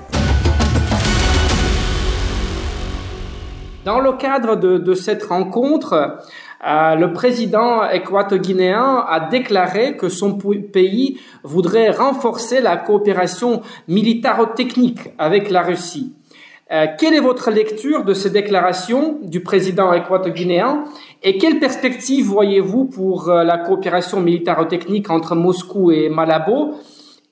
Dans 3.85 4.01
le 4.01 4.13
cadre 4.15 4.57
de, 4.57 4.95
cette 4.95 5.25
rencontre, 5.25 6.19
euh, 6.67 6.95
le 6.95 7.13
président 7.13 7.89
équato-guinéen 7.89 9.05
a 9.07 9.21
déclaré 9.21 9.97
que 9.97 10.09
son 10.09 10.39
pays 10.39 11.21
voudrait 11.43 11.91
renforcer 11.91 12.61
la 12.61 12.79
coopération 12.79 13.61
militaro-technique 13.87 15.01
avec 15.19 15.51
la 15.51 15.63
Russie. 15.63 16.15
Euh, 16.73 16.87
quelle 16.99 17.13
est 17.13 17.21
votre 17.21 17.51
lecture 17.51 18.05
de 18.05 18.15
ces 18.15 18.31
déclarations 18.31 19.19
du 19.23 19.43
président 19.43 19.93
équato-guinéen 19.93 20.85
et 21.23 21.37
quelles 21.37 21.59
perspectives 21.59 22.25
voyez-vous 22.25 22.87
pour 22.87 23.29
euh, 23.29 23.45
la 23.45 23.59
coopération 23.59 24.21
militaro-technique 24.21 25.11
entre 25.11 25.35
Moscou 25.35 25.91
et 25.91 26.09
Malabo 26.09 26.77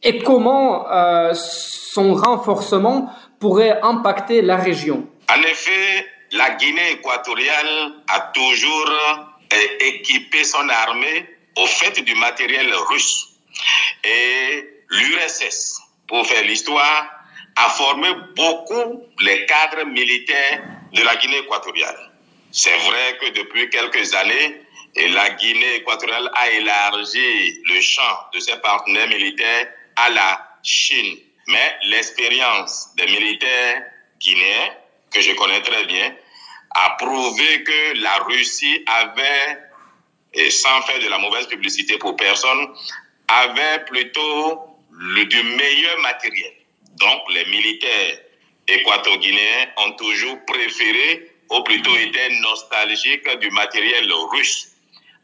et 0.03 0.18
comment 0.18 0.85
son 1.33 2.14
renforcement 2.14 3.09
pourrait 3.38 3.79
impacter 3.83 4.42
la 4.42 4.57
région? 4.57 5.07
En 5.31 5.40
effet, 5.42 6.05
la 6.33 6.51
Guinée 6.51 6.92
équatoriale 6.92 7.92
a 8.09 8.21
toujours 8.35 8.88
euh, 8.88 9.57
équipé 9.81 10.45
son 10.45 10.68
armée 10.68 11.27
au 11.57 11.66
fait 11.66 12.01
du 12.01 12.14
matériel 12.14 12.75
russe. 12.90 13.29
Et 14.03 14.66
l'URSS, 14.88 15.79
pour 16.09 16.27
faire 16.27 16.42
l'histoire, 16.45 17.11
a 17.57 17.68
formé 17.71 18.09
beaucoup 18.35 19.03
les 19.21 19.45
cadres 19.47 19.85
militaires 19.85 20.62
de 20.92 21.03
la 21.03 21.16
Guinée 21.16 21.38
équatoriale. 21.38 22.11
C'est 22.51 22.77
vrai 22.79 23.18
que 23.21 23.31
depuis 23.31 23.68
quelques 23.68 24.14
années, 24.14 24.62
la 24.97 25.31
Guinée 25.31 25.77
équatoriale 25.77 26.31
a 26.35 26.51
élargi 26.51 27.62
le 27.68 27.81
champ 27.81 28.27
de 28.35 28.40
ses 28.40 28.57
partenaires 28.57 29.09
militaires 29.09 29.68
à 29.97 30.11
la 30.11 30.49
Chine. 30.62 31.18
Mais 31.49 31.77
l'expérience 31.85 32.95
des 32.97 33.07
militaires 33.07 33.83
guinéens, 34.21 34.71
que 35.12 35.21
je 35.21 35.33
connais 35.33 35.61
très 35.61 35.85
bien, 35.85 36.14
a 36.75 36.91
prouvé 36.99 37.65
que 37.65 37.99
la 38.01 38.19
Russie 38.19 38.85
avait, 38.87 39.59
et 40.35 40.51
sans 40.51 40.83
faire 40.83 40.99
de 41.01 41.09
la 41.09 41.19
mauvaise 41.19 41.47
publicité 41.47 41.99
pour 41.99 42.17
personne, 42.17 42.69
avait 43.29 43.85
plutôt 43.85 44.61
le, 44.91 45.25
du 45.25 45.43
meilleur 45.43 45.99
matériel. 46.01 46.53
Donc 46.99 47.21
les 47.31 47.45
militaires 47.47 48.19
équato-guinéens 48.69 49.67
ont 49.79 49.93
toujours 49.93 50.39
préféré, 50.47 51.31
ou 51.51 51.63
plutôt 51.65 51.97
été 51.97 52.41
nostalgiques 52.41 53.29
du 53.41 53.51
matériel 53.51 54.11
russe. 54.31 54.69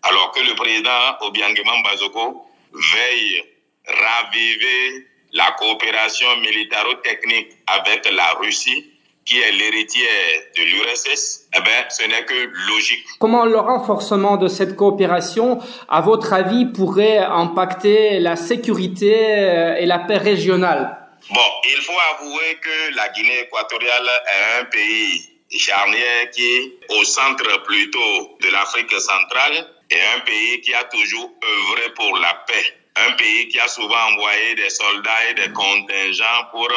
Alors 0.03 0.31
que 0.33 0.41
le 0.41 0.55
président 0.55 1.17
Obiangema 1.21 1.83
Bazoko 1.83 2.47
veille 2.73 3.45
raviver 3.87 5.07
la 5.33 5.53
coopération 5.53 6.37
militaro-technique 6.37 7.53
avec 7.67 8.11
la 8.11 8.33
Russie 8.35 8.93
qui 9.29 9.39
est 9.39 9.53
l'héritière 9.53 10.41
de 10.57 10.63
l'URSS, 10.63 11.49
eh 11.55 11.61
ben, 11.61 11.85
ce 11.91 12.03
n'est 12.05 12.25
que 12.25 12.51
logique. 12.71 13.05
Comment 13.19 13.45
le 13.45 13.59
renforcement 13.59 14.39
de 14.39 14.49
cette 14.49 14.75
coopération, 14.75 15.59
à 15.87 16.01
votre 16.01 16.33
avis, 16.33 16.65
pourrait 16.65 17.19
impacter 17.19 18.21
la 18.21 18.37
sécurité 18.37 19.15
euh, 19.15 19.77
et 19.77 19.85
la 19.85 19.99
paix 19.99 20.17
régionale? 20.17 20.97
Bon, 21.31 21.51
il 21.69 21.83
faut 21.83 22.01
avouer 22.15 22.59
que 22.63 22.97
la 22.97 23.11
Guinée 23.11 23.41
équatoriale 23.43 24.09
est 24.09 24.63
un 24.63 24.65
pays 24.65 25.29
charnière 25.51 26.31
qui, 26.33 26.73
au 26.89 27.05
centre 27.05 27.63
plutôt 27.65 28.39
de 28.41 28.49
l'Afrique 28.51 28.99
centrale, 28.99 29.67
est 29.91 30.01
un 30.17 30.21
pays 30.21 30.63
qui 30.63 30.73
a 30.73 30.85
toujours 30.85 31.31
œuvré 31.45 31.93
pour 31.95 32.17
la 32.17 32.33
paix. 32.47 32.75
Un 32.97 33.13
pays 33.13 33.49
qui 33.49 33.61
a 33.61 33.69
souvent 33.69 34.05
envoyé 34.11 34.55
des 34.55 34.71
soldats 34.71 35.31
et 35.31 35.35
des 35.35 35.53
contingents 35.53 36.45
pour 36.51 36.69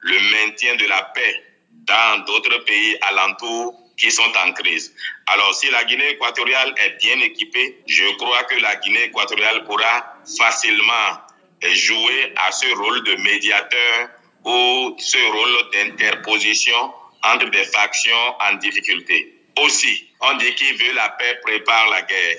le 0.00 0.18
maintien 0.32 0.74
de 0.74 0.88
la 0.88 1.02
paix 1.14 1.51
dans 1.86 2.24
d'autres 2.24 2.64
pays 2.64 2.96
alentours 3.02 3.74
qui 3.96 4.10
sont 4.10 4.32
en 4.44 4.52
crise. 4.52 4.94
Alors, 5.26 5.54
si 5.54 5.70
la 5.70 5.84
Guinée 5.84 6.10
équatoriale 6.10 6.74
est 6.76 6.98
bien 6.98 7.18
équipée, 7.20 7.78
je 7.86 8.04
crois 8.16 8.44
que 8.44 8.56
la 8.56 8.76
Guinée 8.76 9.04
équatoriale 9.04 9.64
pourra 9.64 10.16
facilement 10.38 11.20
jouer 11.62 12.32
à 12.36 12.50
ce 12.50 12.66
rôle 12.76 13.02
de 13.04 13.14
médiateur 13.16 14.08
ou 14.44 14.96
ce 14.98 15.18
rôle 15.32 15.70
d'interposition 15.72 16.92
entre 17.22 17.50
des 17.50 17.64
factions 17.64 18.34
en 18.40 18.54
difficulté. 18.56 19.38
Aussi, 19.60 20.08
on 20.20 20.34
dit 20.38 20.54
qui 20.54 20.72
veut 20.72 20.92
la 20.94 21.10
paix 21.10 21.38
prépare 21.42 21.88
la 21.90 22.02
guerre. 22.02 22.36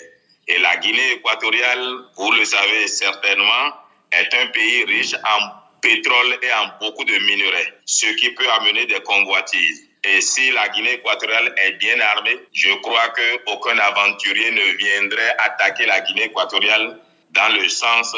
Et 0.48 0.60
la 0.60 0.76
Guinée 0.78 1.14
équatoriale, 1.14 2.00
vous 2.18 2.32
le 2.32 2.44
savez 2.44 2.88
certainement, 2.88 3.74
est 4.12 4.34
un 4.34 4.48
pays 4.48 4.84
riche 4.84 5.16
en 5.16 5.63
pétrole 5.84 6.40
et 6.42 6.54
en 6.54 6.70
beaucoup 6.80 7.04
de 7.04 7.18
minerais, 7.20 7.74
ce 7.86 8.08
qui 8.16 8.32
peut 8.32 8.50
amener 8.52 8.86
des 8.86 9.02
convoitises. 9.02 9.90
Et 10.06 10.22
si 10.22 10.52
la 10.52 10.70
Guinée 10.70 10.94
équatoriale 10.94 11.54
est 11.58 11.74
bien 11.74 12.00
armée, 12.00 12.40
je 12.54 12.74
crois 12.76 13.10
qu'aucun 13.10 13.78
aventurier 13.78 14.52
ne 14.52 14.78
viendrait 14.78 15.36
attaquer 15.40 15.86
la 15.86 16.00
Guinée 16.02 16.26
équatoriale 16.26 17.00
dans 17.32 17.50
le 17.54 17.68
sens 17.68 18.16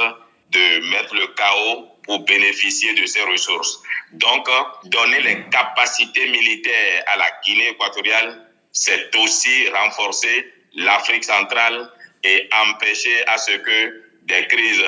de 0.51 0.91
mettre 0.91 1.15
le 1.15 1.27
chaos 1.27 1.87
pour 2.03 2.19
bénéficier 2.19 2.93
de 2.93 3.05
ses 3.07 3.23
ressources. 3.23 3.81
Donc, 4.13 4.47
donner 4.85 5.21
les 5.21 5.43
capacités 5.49 6.27
militaires 6.27 7.03
à 7.07 7.17
la 7.17 7.31
Guinée 7.43 7.69
équatoriale, 7.69 8.47
c'est 8.71 9.15
aussi 9.15 9.69
renforcer 9.69 10.53
l'Afrique 10.75 11.23
centrale 11.23 11.91
et 12.23 12.47
empêcher 12.67 13.27
à 13.27 13.37
ce 13.39 13.51
que 13.51 14.03
des 14.23 14.47
crises, 14.47 14.83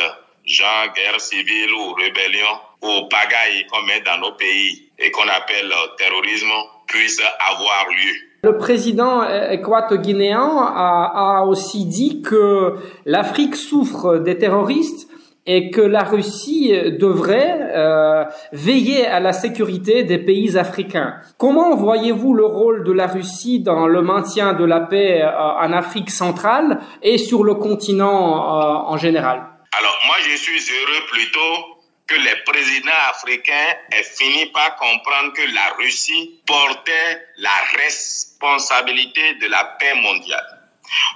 genre 0.45 0.93
guerre 0.93 1.19
civile 1.19 1.73
ou 1.73 1.93
rébellion 1.93 2.59
ou 2.81 3.07
pagaille 3.09 3.65
comme 3.71 3.89
est 3.89 4.05
dans 4.05 4.17
nos 4.19 4.33
pays 4.33 4.89
et 4.99 5.11
qu'on 5.11 5.27
appelle 5.27 5.71
terrorisme, 5.97 6.51
puissent 6.87 7.21
avoir 7.39 7.87
lieu. 7.89 8.13
Le 8.43 8.57
président 8.57 9.23
équato-guinéen 9.49 10.39
a, 10.39 11.39
a, 11.39 11.45
aussi 11.45 11.85
dit 11.85 12.21
que 12.21 12.75
l'Afrique 13.05 13.55
souffre 13.55 14.17
des 14.17 14.37
terroristes 14.37 15.07
et 15.47 15.71
que 15.71 15.81
la 15.81 16.03
Russie 16.03 16.73
devrait 16.99 17.57
euh, 17.73 18.25
veiller 18.51 19.07
à 19.07 19.21
la 19.21 19.31
sécurité 19.31 20.03
des 20.03 20.17
pays 20.17 20.57
africains. 20.57 21.15
Comment 21.37 21.75
voyez-vous 21.75 22.33
le 22.33 22.45
rôle 22.45 22.83
de 22.83 22.91
la 22.91 23.07
Russie 23.07 23.61
dans 23.61 23.87
le 23.87 24.01
maintien 24.01 24.53
de 24.53 24.65
la 24.65 24.81
paix 24.81 25.21
euh, 25.21 25.31
en 25.31 25.71
Afrique 25.71 26.11
centrale 26.11 26.79
et 27.01 27.17
sur 27.17 27.45
le 27.45 27.55
continent 27.55 28.35
euh, 28.35 28.91
en 28.93 28.97
général? 28.97 29.47
Alors 29.71 29.97
moi 30.05 30.17
je 30.29 30.35
suis 30.35 30.59
heureux 30.59 31.05
plutôt 31.11 31.76
que 32.07 32.15
les 32.15 32.35
présidents 32.45 33.03
africains 33.09 33.75
aient 33.91 34.03
fini 34.03 34.45
par 34.47 34.75
comprendre 34.77 35.33
que 35.33 35.41
la 35.53 35.69
Russie 35.73 36.39
portait 36.45 37.27
la 37.37 37.55
responsabilité 37.77 39.33
de 39.35 39.47
la 39.47 39.63
paix 39.79 39.93
mondiale. 39.95 40.61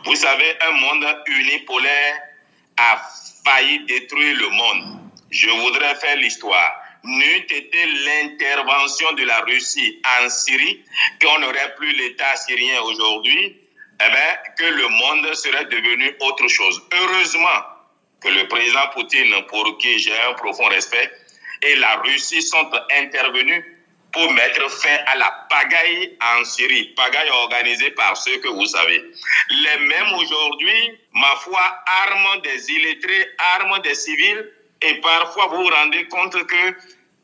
Vous 0.03 0.15
savez, 0.15 0.57
un 0.61 0.71
monde 0.71 1.05
unipolaire 1.27 2.21
a 2.77 3.01
failli 3.45 3.85
détruire 3.85 4.37
le 4.37 4.49
monde. 4.49 4.99
Je 5.29 5.49
voudrais 5.49 5.95
faire 5.95 6.17
l'histoire. 6.17 6.75
N'eût 7.03 7.45
été 7.49 7.85
l'intervention 7.85 9.13
de 9.13 9.23
la 9.23 9.39
Russie 9.41 9.99
en 10.21 10.29
Syrie, 10.29 10.83
qu'on 11.21 11.39
n'aurait 11.39 11.73
plus 11.75 11.93
l'État 11.93 12.35
syrien 12.35 12.81
aujourd'hui, 12.81 13.57
eh 14.03 14.09
bien, 14.09 14.37
que 14.57 14.65
le 14.65 14.87
monde 14.89 15.33
serait 15.33 15.65
devenu 15.65 16.15
autre 16.19 16.47
chose. 16.47 16.81
Heureusement 16.93 17.61
que 18.21 18.29
le 18.29 18.47
président 18.47 18.87
Poutine, 18.93 19.33
pour 19.47 19.77
qui 19.77 19.99
j'ai 19.99 20.17
un 20.29 20.33
profond 20.33 20.67
respect, 20.67 21.11
et 21.63 21.75
la 21.75 21.97
Russie 21.97 22.41
sont 22.41 22.69
intervenus 22.99 23.63
pour 24.11 24.31
mettre 24.33 24.69
fin 24.69 24.97
à 25.07 25.15
la 25.15 25.47
pagaille 25.49 26.17
en 26.21 26.43
Syrie, 26.43 26.93
pagaille 26.95 27.29
organisée 27.29 27.91
par 27.91 28.17
ceux 28.17 28.37
que 28.39 28.49
vous 28.49 28.65
savez. 28.65 29.03
Les 29.49 29.85
mêmes 29.85 30.13
aujourd'hui, 30.17 30.99
ma 31.13 31.35
foi, 31.37 31.61
arment 32.03 32.37
des 32.43 32.69
illettrés, 32.71 33.27
arment 33.55 33.79
des 33.79 33.95
civils, 33.95 34.51
et 34.81 34.95
parfois 34.95 35.47
vous 35.47 35.63
vous 35.63 35.69
rendez 35.69 36.07
compte 36.07 36.45
que 36.45 36.75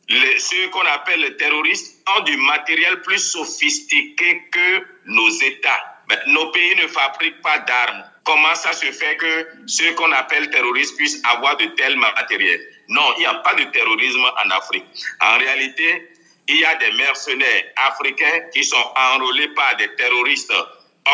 les, 0.09 0.39
ceux 0.39 0.69
qu'on 0.69 0.85
appelle 0.85 1.19
les 1.19 1.35
terroristes 1.35 2.07
ont 2.15 2.21
du 2.21 2.37
matériel 2.37 3.01
plus 3.01 3.19
sophistiqué 3.19 4.43
que 4.51 4.85
nos 5.05 5.29
États. 5.29 6.01
Nos 6.27 6.51
pays 6.51 6.75
ne 6.75 6.87
fabriquent 6.87 7.41
pas 7.41 7.59
d'armes. 7.59 8.03
Comment 8.27 8.55
ça 8.55 8.73
se 8.73 8.91
fait 8.91 9.15
que 9.15 9.47
ceux 9.67 9.93
qu'on 9.93 10.11
appelle 10.11 10.49
terroristes 10.49 10.97
puissent 10.97 11.21
avoir 11.23 11.55
de 11.55 11.65
tels 11.77 11.95
matériels 11.95 12.61
Non, 12.89 13.13
il 13.15 13.19
n'y 13.21 13.25
a 13.25 13.35
pas 13.35 13.53
de 13.53 13.63
terrorisme 13.71 14.19
en 14.19 14.49
Afrique. 14.49 14.83
En 15.21 15.37
réalité, 15.37 16.09
il 16.49 16.57
y 16.57 16.65
a 16.65 16.75
des 16.75 16.91
mercenaires 16.91 17.63
africains 17.77 18.41
qui 18.53 18.65
sont 18.65 18.85
enrôlés 19.13 19.47
par 19.55 19.77
des 19.77 19.95
terroristes 19.95 20.53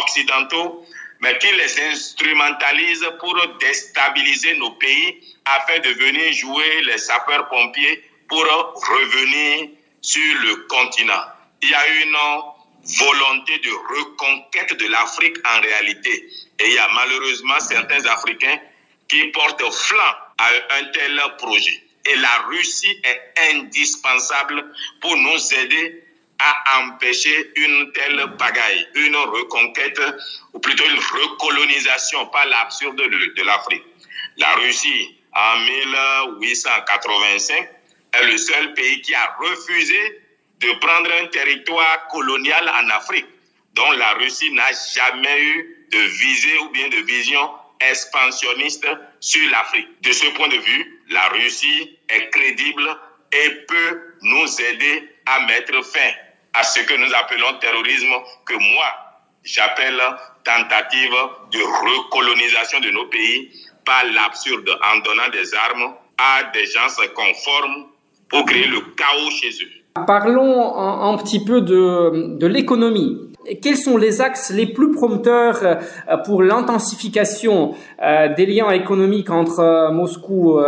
occidentaux, 0.02 0.88
mais 1.20 1.38
qui 1.38 1.52
les 1.52 1.82
instrumentalisent 1.82 3.08
pour 3.20 3.40
déstabiliser 3.60 4.58
nos 4.58 4.72
pays 4.72 5.38
afin 5.46 5.78
de 5.82 5.90
venir 5.90 6.34
jouer 6.34 6.82
les 6.82 6.98
sapeurs-pompiers 6.98 8.10
pour 8.28 8.42
revenir 8.42 9.70
sur 10.02 10.42
le 10.42 10.56
continent. 10.68 11.26
Il 11.62 11.70
y 11.70 11.76
a 11.76 11.88
une 12.06 12.16
volonté 12.84 13.58
de 13.60 13.72
reconquête 13.96 14.74
de 14.78 14.88
l'Afrique 14.88 15.38
en 15.46 15.62
réalité. 15.62 16.30
Et 16.60 16.68
il 16.68 16.74
y 16.74 16.78
a 16.78 16.90
malheureusement 16.94 17.58
certains 17.60 18.06
Africains 18.06 18.60
qui 19.08 19.26
portent 19.28 19.74
flanc 19.74 20.14
à 20.38 20.50
un 20.80 20.84
tel 20.86 21.22
projet. 21.38 21.84
Et 22.06 22.16
la 22.18 22.40
Russie 22.50 23.00
est 23.04 23.34
indispensable 23.54 24.66
pour 25.00 25.16
nous 25.16 25.54
aider 25.54 26.04
à 26.40 26.82
empêcher 26.82 27.54
une 27.56 27.94
telle 27.94 28.36
pagaille, 28.38 28.86
une 28.96 29.16
reconquête, 29.16 30.02
ou 30.52 30.60
plutôt 30.60 30.84
une 30.86 31.00
recolonisation 31.00 32.26
par 32.28 32.46
l'absurde 32.48 32.98
de, 32.98 33.34
de 33.34 33.44
l'Afrique. 33.44 33.84
La 34.38 34.56
Russie, 34.56 35.16
en 35.34 35.60
1885, 35.60 37.70
est 38.14 38.24
le 38.26 38.38
seul 38.38 38.74
pays 38.74 39.02
qui 39.02 39.14
a 39.16 39.38
refusé 39.40 40.23
de 40.64 40.72
prendre 40.80 41.12
un 41.22 41.28
territoire 41.28 42.08
colonial 42.08 42.70
en 42.70 42.90
Afrique, 42.90 43.26
dont 43.74 43.92
la 43.92 44.14
Russie 44.14 44.52
n'a 44.52 44.72
jamais 44.96 45.42
eu 45.42 45.88
de 45.92 45.98
visée 45.98 46.58
ou 46.60 46.70
bien 46.70 46.88
de 46.88 46.98
vision 46.98 47.50
expansionniste 47.82 48.88
sur 49.20 49.52
l'Afrique. 49.52 49.90
De 50.02 50.12
ce 50.12 50.26
point 50.28 50.48
de 50.48 50.58
vue, 50.58 51.02
la 51.10 51.28
Russie 51.30 51.98
est 52.08 52.30
crédible 52.30 52.98
et 53.34 53.50
peut 53.68 54.16
nous 54.22 54.62
aider 54.62 55.10
à 55.26 55.42
mettre 55.48 55.84
fin 55.86 56.12
à 56.54 56.64
ce 56.64 56.80
que 56.82 56.94
nous 56.94 57.14
appelons 57.14 57.58
terrorisme, 57.60 58.14
que 58.46 58.54
moi 58.54 58.86
j'appelle 59.44 60.02
tentative 60.46 61.16
de 61.52 61.62
recolonisation 61.62 62.80
de 62.80 62.92
nos 62.92 63.08
pays 63.08 63.52
par 63.86 64.06
l'absurde 64.06 64.70
en 64.86 64.98
donnant 65.00 65.30
des 65.30 65.54
armes 65.56 65.96
à 66.18 66.44
des 66.54 66.66
gens 66.68 66.88
conformes 67.16 67.88
pour 68.30 68.46
créer 68.46 68.68
le 68.68 68.82
chaos 68.96 69.32
chez 69.32 69.50
eux. 69.50 69.83
Parlons 70.08 70.76
un, 70.76 71.16
petit 71.18 71.44
peu 71.44 71.62
de, 71.62 72.36
de 72.38 72.48
l'économie. 72.48 73.30
Quels 73.62 73.78
sont 73.78 73.98
les 73.98 74.22
axes 74.22 74.50
les 74.50 74.66
plus 74.66 74.92
promoteurs 74.92 75.60
euh, 75.64 76.18
pour 76.26 76.42
l'intensification 76.42 77.76
euh, 78.02 78.34
des 78.34 78.46
liens 78.46 78.72
économiques 78.72 79.30
entre 79.30 79.60
euh, 79.60 79.92
Moscou 79.92 80.60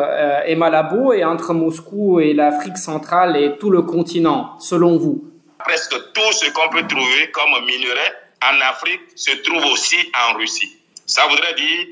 et 0.46 0.56
Malabo 0.56 1.14
et 1.14 1.24
entre 1.24 1.54
Moscou 1.54 2.20
et 2.20 2.34
l'Afrique 2.34 2.78
centrale 2.78 3.38
et 3.38 3.58
tout 3.58 3.72
le 3.72 3.82
continent, 3.82 4.60
selon 4.60 4.98
vous? 4.98 5.24
Presque 5.60 5.96
tout 6.14 6.32
ce 6.32 6.52
qu'on 6.52 6.70
peut 6.70 6.86
trouver 6.86 7.32
comme 7.32 7.66
minerai 7.66 8.12
en 8.44 8.62
Afrique 8.70 9.02
se 9.16 9.36
trouve 9.38 9.66
aussi 9.72 9.98
en 10.30 10.38
Russie. 10.38 10.78
Ça 11.08 11.24
voudrait 11.28 11.56
dire, 11.56 11.88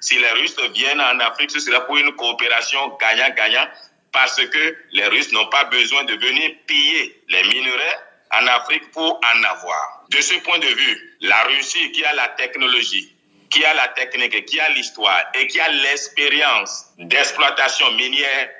si 0.00 0.14
les 0.14 0.40
Russes 0.40 0.56
viennent 0.74 1.00
en 1.00 1.18
Afrique, 1.20 1.50
ce 1.50 1.60
sera 1.60 1.80
pour 1.80 1.98
une 1.98 2.12
coopération 2.12 2.78
gagnant-gagnant 2.98 3.66
parce 4.12 4.36
que 4.36 4.76
les 4.92 5.06
Russes 5.06 5.32
n'ont 5.32 5.48
pas 5.48 5.64
besoin 5.64 6.04
de 6.04 6.14
venir 6.14 6.50
piller 6.66 7.22
les 7.28 7.42
minerais 7.44 7.98
en 8.32 8.46
Afrique 8.46 8.90
pour 8.92 9.20
en 9.24 9.44
avoir. 9.44 10.04
De 10.10 10.20
ce 10.20 10.34
point 10.40 10.58
de 10.58 10.66
vue, 10.66 11.16
la 11.20 11.42
Russie 11.44 11.92
qui 11.92 12.04
a 12.04 12.12
la 12.14 12.28
technologie, 12.28 13.14
qui 13.50 13.64
a 13.64 13.74
la 13.74 13.88
technique, 13.88 14.44
qui 14.46 14.60
a 14.60 14.68
l'histoire 14.70 15.24
et 15.34 15.46
qui 15.46 15.60
a 15.60 15.68
l'expérience 15.68 16.86
d'exploitation 16.98 17.90
minière 17.92 18.50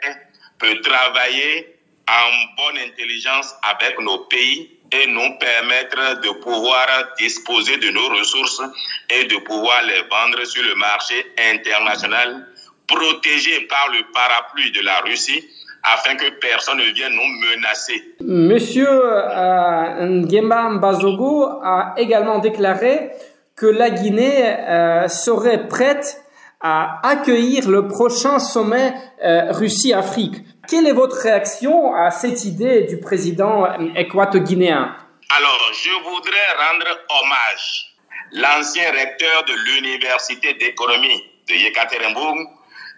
peut 0.59 0.80
travailler 0.80 1.76
en 2.09 2.55
bonne 2.57 2.78
intelligence 2.78 3.55
avec 3.62 3.98
nos 4.00 4.18
pays 4.26 4.78
et 4.92 5.07
nous 5.07 5.38
permettre 5.38 6.20
de 6.20 6.30
pouvoir 6.40 6.86
disposer 7.18 7.78
de 7.78 7.90
nos 7.90 8.09
ressources 8.11 8.61
et 9.09 9.24
de 9.24 9.36
pouvoir 9.38 9.82
les 9.82 10.03
vendre 10.03 10.44
sur 10.44 10.62
le 10.62 10.74
marché 10.74 11.32
international, 11.38 12.48
protégés 12.87 13.61
par 13.68 13.89
le 13.93 14.12
parapluie 14.12 14.72
de 14.72 14.80
la 14.80 15.01
Russie 15.01 15.45
afin 15.83 16.14
que 16.14 16.30
personne 16.39 16.78
ne 16.78 16.93
vienne 16.93 17.12
nous 17.12 17.49
menacer. 17.51 18.14
Monsieur 18.20 18.89
euh, 18.89 20.07
Nguema 20.07 20.70
Mbazogo 20.70 21.45
a 21.62 21.95
également 21.97 22.39
déclaré 22.39 23.11
que 23.57 23.66
la 23.66 23.91
Guinée 23.91 24.45
euh, 24.45 25.09
serait 25.09 25.68
prête 25.68 26.22
à 26.61 27.01
accueillir 27.03 27.68
le 27.68 27.89
prochain 27.89 28.39
sommet 28.39 28.95
euh, 29.24 29.51
Russie-Afrique. 29.51 30.37
Quelle 30.68 30.87
est 30.87 30.93
votre 30.93 31.16
réaction 31.16 31.93
à 31.95 32.12
cette 32.12 32.45
idée 32.45 32.83
du 32.83 33.01
président 33.01 33.66
équato-guinéen? 33.97 34.95
Alors, 35.37 35.70
je 35.72 35.91
voudrais 36.05 36.49
rendre 36.70 37.01
hommage 37.20 37.97
l'ancien 38.33 38.91
recteur 38.93 39.45
de 39.45 39.55
l'université 39.55 40.55
d'économie 40.55 41.22
de 41.49 41.55
Yekaterinbourg, 41.55 42.37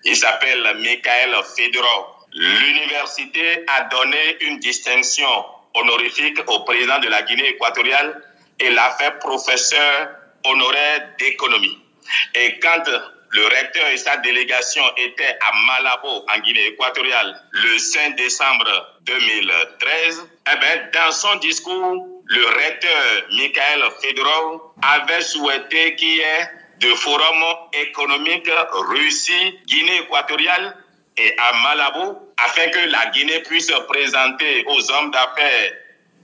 il 0.05 0.17
s'appelle 0.17 0.77
Mikhail 0.79 1.35
Fedorov. 1.57 2.07
L'université 2.33 3.65
a 3.69 3.83
donné 3.85 4.37
une 4.41 4.59
distinction 4.59 5.29
honorifique 5.75 6.39
au 6.49 6.61
président 6.61 6.99
de 6.99 7.09
la 7.09 7.23
Guinée 7.23 7.49
équatoriale 7.49 8.23
et 8.61 8.71
l'a 8.71 8.91
fait 8.99 9.19
professeur 9.19 10.11
honoraire 10.45 11.09
d'économie. 11.19 11.79
Et 12.35 12.59
quand 12.61 12.83
le 13.31 13.45
recteur 13.47 13.89
et 13.89 13.97
sa 13.97 14.17
délégation 14.19 14.83
étaient 14.97 15.39
à 15.41 15.53
Malabo, 15.67 16.25
en 16.33 16.39
Guinée 16.41 16.67
équatoriale, 16.69 17.41
le 17.51 17.79
5 17.79 18.17
décembre 18.17 18.99
2013, 19.03 20.29
eh 20.53 20.57
ben, 20.61 20.91
dans 20.93 21.13
son 21.13 21.35
discours, 21.37 22.07
le 22.27 22.47
recteur 22.47 23.27
Mikhail 23.33 23.83
Fedorov 24.01 24.61
avait 24.83 25.23
souhaité 25.23 25.95
qu'il 25.97 26.17
y 26.17 26.21
ait 26.21 26.49
de 26.81 26.89
forums 26.95 27.57
économiques 27.73 28.51
Russie, 28.91 29.59
Guinée 29.67 29.99
équatoriale 30.03 30.77
et 31.17 31.35
à 31.39 31.53
Malabo 31.63 32.33
afin 32.37 32.69
que 32.71 32.91
la 32.91 33.07
Guinée 33.07 33.41
puisse 33.41 33.71
présenter 33.89 34.65
aux 34.67 34.91
hommes 34.91 35.11
d'affaires 35.11 35.73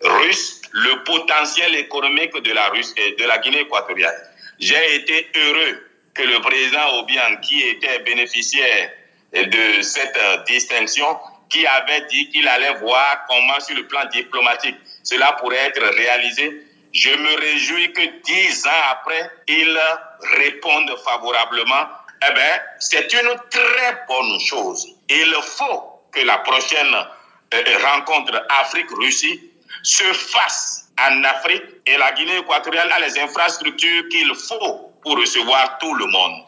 russes 0.03 0.61
le 0.72 1.03
potentiel 1.05 1.74
économique 1.76 2.34
de 2.42 2.53
la, 2.53 2.68
Russe, 2.68 2.94
de 2.94 3.24
la 3.24 3.38
Guinée 3.38 3.61
équatoriale. 3.61 4.14
J'ai 4.59 4.96
été 4.96 5.28
heureux 5.36 5.86
que 6.14 6.22
le 6.22 6.40
président 6.40 6.98
Obiang, 6.98 7.40
qui 7.40 7.62
était 7.62 8.01
bénéficiaire 8.01 8.90
de 9.32 9.82
cette 9.82 10.18
distinction, 10.46 11.18
qui 11.48 11.66
avait 11.66 12.07
dit 12.11 12.28
qu'il 12.30 12.46
allait 12.48 12.74
voir 12.74 13.24
comment 13.28 13.59
sur 13.61 13.76
le 13.76 13.86
plan 13.86 14.05
diplomatique 14.12 14.76
cela 15.03 15.32
pourrait 15.40 15.57
être 15.57 15.82
réalisé. 15.82 16.62
Je 16.93 17.11
me 17.11 17.41
réjouis 17.41 17.93
que 17.93 18.03
dix 18.24 18.66
ans 18.66 18.82
après, 18.91 19.30
ils 19.47 19.80
répondent 20.38 20.97
favorablement. 21.05 21.86
Eh 22.28 22.34
bien, 22.34 22.61
c'est 22.80 23.12
une 23.12 23.34
très 23.51 24.05
bonne 24.09 24.41
chose. 24.41 24.86
Il 25.09 25.34
faut 25.43 26.03
que 26.12 26.20
la 26.20 26.38
prochaine 26.38 26.95
euh, 27.55 27.78
rencontre 27.84 28.45
Afrique-Russie 28.61 29.41
se 29.82 30.12
fasse 30.12 30.91
en 31.01 31.24
Afrique 31.24 31.62
et 31.86 31.97
la 31.97 32.12
Guinée 32.12 32.38
équatoriale 32.38 32.93
a 32.93 33.01
les 33.01 33.18
infrastructures 33.18 34.09
qu'il 34.11 34.34
faut 34.34 34.89
pour 35.03 35.18
recevoir 35.18 35.78
tout 35.80 35.94
le 35.94 36.07
monde. 36.07 36.42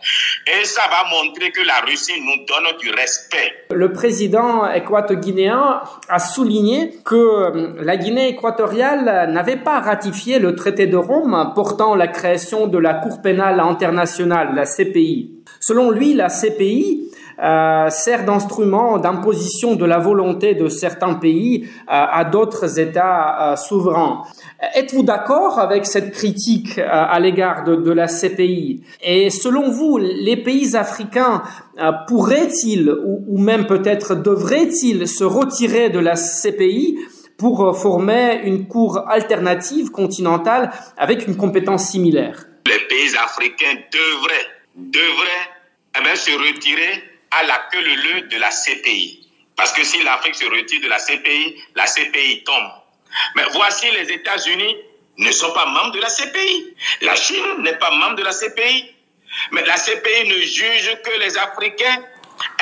Et 0.47 0.65
ça 0.65 0.83
va 0.91 1.09
montrer 1.11 1.51
que 1.51 1.61
la 1.63 1.81
Russie 1.87 2.21
nous 2.21 2.45
donne 2.47 2.79
du 2.79 2.91
respect. 2.91 3.67
Le 3.71 3.93
président 3.93 4.71
équato-guinéen 4.71 5.83
a 6.09 6.19
souligné 6.19 6.99
que 7.05 7.15
euh, 7.15 7.75
la 7.83 7.97
Guinée 7.97 8.29
équatoriale 8.29 9.31
n'avait 9.31 9.57
pas 9.57 9.81
ratifié 9.81 10.39
le 10.39 10.55
traité 10.55 10.87
de 10.87 10.97
Rome 10.97 11.53
portant 11.55 11.95
la 11.95 12.09
création 12.09 12.67
de 12.67 12.79
la 12.79 12.95
Cour 12.95 13.23
pénale 13.23 13.61
internationale, 13.61 14.55
la 14.55 14.65
CPI. 14.65 15.43
Selon 15.61 15.91
lui, 15.91 16.15
la 16.15 16.29
CPI 16.29 17.12
euh, 17.41 17.91
sert 17.91 18.25
d'instrument 18.25 18.99
d'imposition 18.99 19.75
de 19.75 19.85
la 19.85 19.99
volonté 19.99 20.55
de 20.55 20.69
certains 20.69 21.15
pays 21.15 21.65
euh, 21.65 21.69
à 21.89 22.25
d'autres 22.25 22.79
États 22.79 23.53
euh, 23.53 23.57
souverains. 23.57 24.23
Êtes-vous 24.75 25.03
d'accord 25.03 25.59
avec 25.59 25.87
cette 25.87 26.13
critique 26.13 26.79
à 26.79 27.19
l'égard 27.19 27.65
de, 27.65 27.93
la 27.93 28.07
CPI 28.07 28.83
Et 29.03 29.31
selon 29.31 29.71
vous, 29.71 29.99
les 29.99 30.37
pays 30.37 30.77
africains 30.77 31.43
pourraient-ils 32.07 32.89
ou, 32.91 33.25
ou 33.27 33.39
même 33.39 33.67
peut-être 33.67 34.15
devraient-ils 34.15 35.09
se 35.09 35.25
retirer 35.25 35.91
de 35.91 35.99
la 35.99 36.15
CPI 36.15 36.99
pour 37.37 37.77
former 37.77 38.43
une 38.45 38.69
cour 38.69 39.05
alternative 39.09 39.91
continentale 39.91 40.71
avec 40.97 41.27
une 41.27 41.37
compétence 41.37 41.89
similaire? 41.89 42.47
Les 42.67 42.79
pays 42.89 43.17
africains 43.17 43.81
devraient, 43.93 44.47
devraient 44.77 45.49
eh 45.99 46.03
bien, 46.03 46.15
se 46.15 46.31
retirer 46.31 47.12
à 47.33 47.43
la 47.45 47.59
queue 47.71 47.81
le 47.81 48.21
de 48.23 48.37
la 48.39 48.51
CPI. 48.51 49.29
Parce 49.57 49.73
que 49.73 49.85
si 49.85 50.03
l'Afrique 50.03 50.35
se 50.35 50.45
retire 50.45 50.81
de 50.81 50.89
la 50.89 50.99
CPI, 50.99 51.63
la 51.75 51.87
CPI 51.87 52.45
tombe. 52.45 52.71
Mais 53.37 53.45
voici 53.53 53.91
les 53.91 54.11
États-Unis 54.11 54.77
ne 55.19 55.31
sont 55.31 55.53
pas 55.53 55.67
membres 55.67 55.93
de 55.93 56.01
la 56.01 56.09
CPI. 56.09 56.75
La 57.03 57.15
Chine 57.17 57.59
n'est 57.59 57.77
pas 57.77 57.91
membre 57.91 58.17
de 58.17 58.23
la 58.23 58.33
CPI. 58.33 58.95
Mais 59.51 59.65
la 59.65 59.77
CPI 59.77 60.29
ne 60.29 60.41
juge 60.43 60.97
que 61.05 61.19
les 61.19 61.37
Africains. 61.37 62.03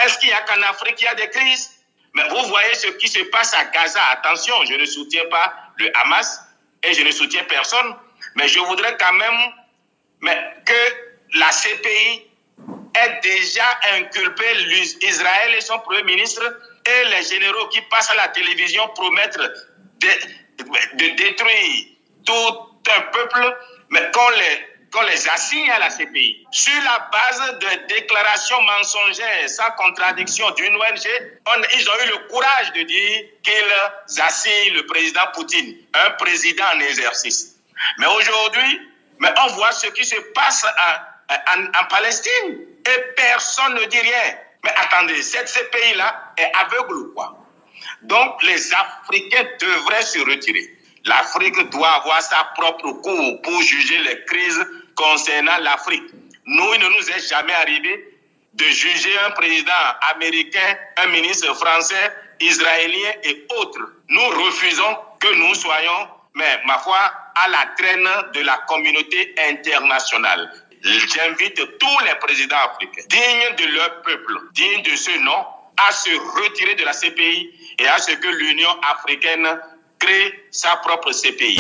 Est-ce 0.05 0.19
qu'il 0.19 0.29
y 0.29 0.33
a 0.33 0.41
qu'en 0.41 0.63
Afrique 0.63 0.97
il 1.01 1.05
y 1.05 1.09
a 1.09 1.15
des 1.15 1.29
crises? 1.31 1.71
Mais 2.15 2.29
vous 2.29 2.43
voyez 2.49 2.75
ce 2.75 2.89
qui 2.89 3.09
se 3.09 3.21
passe 3.25 3.55
à 3.55 3.65
Gaza. 3.67 4.03
Attention, 4.11 4.55
je 4.65 4.75
ne 4.75 4.85
soutiens 4.85 5.27
pas 5.31 5.55
le 5.77 5.97
Hamas 5.97 6.41
et 6.83 6.93
je 6.93 7.03
ne 7.03 7.11
soutiens 7.13 7.45
personne. 7.45 7.95
Mais 8.35 8.49
je 8.49 8.59
voudrais 8.59 8.97
quand 8.99 9.13
même 9.13 9.53
mais 10.21 10.37
que 10.67 11.39
la 11.39 11.49
CPI 11.49 12.30
est 12.95 13.21
déjà 13.23 13.65
inculpé 13.95 14.45
Israël 15.03 15.55
et 15.57 15.61
son 15.61 15.79
Premier 15.81 16.03
ministre 16.03 16.43
et 16.87 17.05
les 17.09 17.23
généraux 17.23 17.69
qui 17.69 17.81
passent 17.83 18.11
à 18.11 18.17
la 18.17 18.29
télévision 18.29 18.89
promettent 18.89 19.39
de, 19.39 20.09
de 20.95 21.17
détruire 21.17 21.87
tout 22.25 22.71
un 22.89 23.01
peuple, 23.13 23.57
mais 23.91 24.11
qu'on 24.13 24.31
les, 24.31 24.71
qu'on 24.93 25.03
les 25.03 25.29
assigne 25.29 25.71
à 25.71 25.79
la 25.79 25.89
CPI. 25.89 26.47
Sur 26.51 26.83
la 26.83 27.09
base 27.13 27.59
de 27.59 27.87
déclarations 27.95 28.61
mensongères 28.63 29.49
sans 29.49 29.71
contradiction 29.73 30.51
d'une 30.53 30.75
ONG, 30.77 31.09
ils 31.75 31.91
ont 31.91 32.05
eu 32.05 32.09
le 32.09 32.29
courage 32.29 32.73
de 32.73 32.83
dire 32.83 33.25
qu'ils 33.43 34.21
assignent 34.23 34.75
le 34.75 34.87
président 34.87 35.27
Poutine, 35.35 35.77
un 35.95 36.11
président 36.13 36.65
en 36.75 36.81
exercice. 36.81 37.57
Mais 37.99 38.07
aujourd'hui, 38.07 38.81
mais 39.19 39.33
on 39.45 39.53
voit 39.55 39.73
ce 39.73 39.87
qui 39.89 40.05
se 40.05 40.17
passe 40.35 40.67
en, 41.31 41.85
Palestine 41.89 42.67
et 42.87 43.01
personne 43.17 43.75
ne 43.75 43.85
dit 43.85 44.01
rien. 44.01 44.37
Mais 44.65 44.71
attendez, 44.77 45.23
cette 45.23 45.49
CPI-là 45.49 46.33
est 46.37 46.53
aveugle 46.55 46.95
ou 46.95 47.13
quoi? 47.15 47.37
Donc 48.03 48.43
les 48.43 48.73
Africains 48.75 49.49
devraient 49.61 50.03
se 50.03 50.19
retirer. 50.19 50.77
L'Afrique 51.05 51.71
doit 51.71 51.89
avoir 51.89 52.21
sa 52.21 52.45
propre 52.57 52.93
cour 52.93 53.43
pour 53.43 53.63
juger 53.63 53.99
les 53.99 54.25
crises 54.27 54.67
concernant 54.97 55.57
l'Afrique. 55.59 56.13
Nous, 56.45 56.75
il 56.75 56.81
ne 56.81 56.89
nous 56.89 57.11
est 57.11 57.29
jamais 57.29 57.55
arrivé 57.55 58.11
de 58.55 58.65
juger 58.65 59.19
un 59.21 59.31
président 59.31 59.73
américain, 60.15 60.77
un 60.97 61.07
ministre 61.07 61.55
français, 61.55 62.13
israélien 62.41 63.13
et 63.23 63.47
autres. 63.57 63.93
Nous 64.09 64.27
refusons 64.45 64.99
que 65.21 65.33
nous 65.35 65.55
soyons, 65.55 66.09
mais 66.35 66.61
ma 66.67 66.79
foi, 66.79 66.99
à 67.37 67.49
la 67.49 67.67
traîne 67.79 68.09
de 68.35 68.41
la 68.41 68.59
communauté 68.69 69.35
internationale. 69.49 70.51
J'invite 70.83 71.57
tous 71.79 72.05
les 72.07 72.15
présidents 72.21 72.57
africains, 72.73 73.03
dignes 73.11 73.57
de 73.59 73.75
leur 73.75 74.01
peuple, 74.01 74.33
dignes 74.55 74.83
de 74.83 74.97
ce 74.97 75.11
nom, 75.23 75.45
à 75.77 75.93
se 75.93 76.09
retirer 76.41 76.75
de 76.75 76.85
la 76.85 76.93
CPI 76.93 77.51
et 77.79 77.87
à 77.87 77.99
ce 77.99 78.13
que 78.13 78.29
l'Union 78.29 78.71
africaine 78.91 79.47
crée 79.99 80.47
sa 80.51 80.77
propre 80.77 81.11
CPI. 81.13 81.59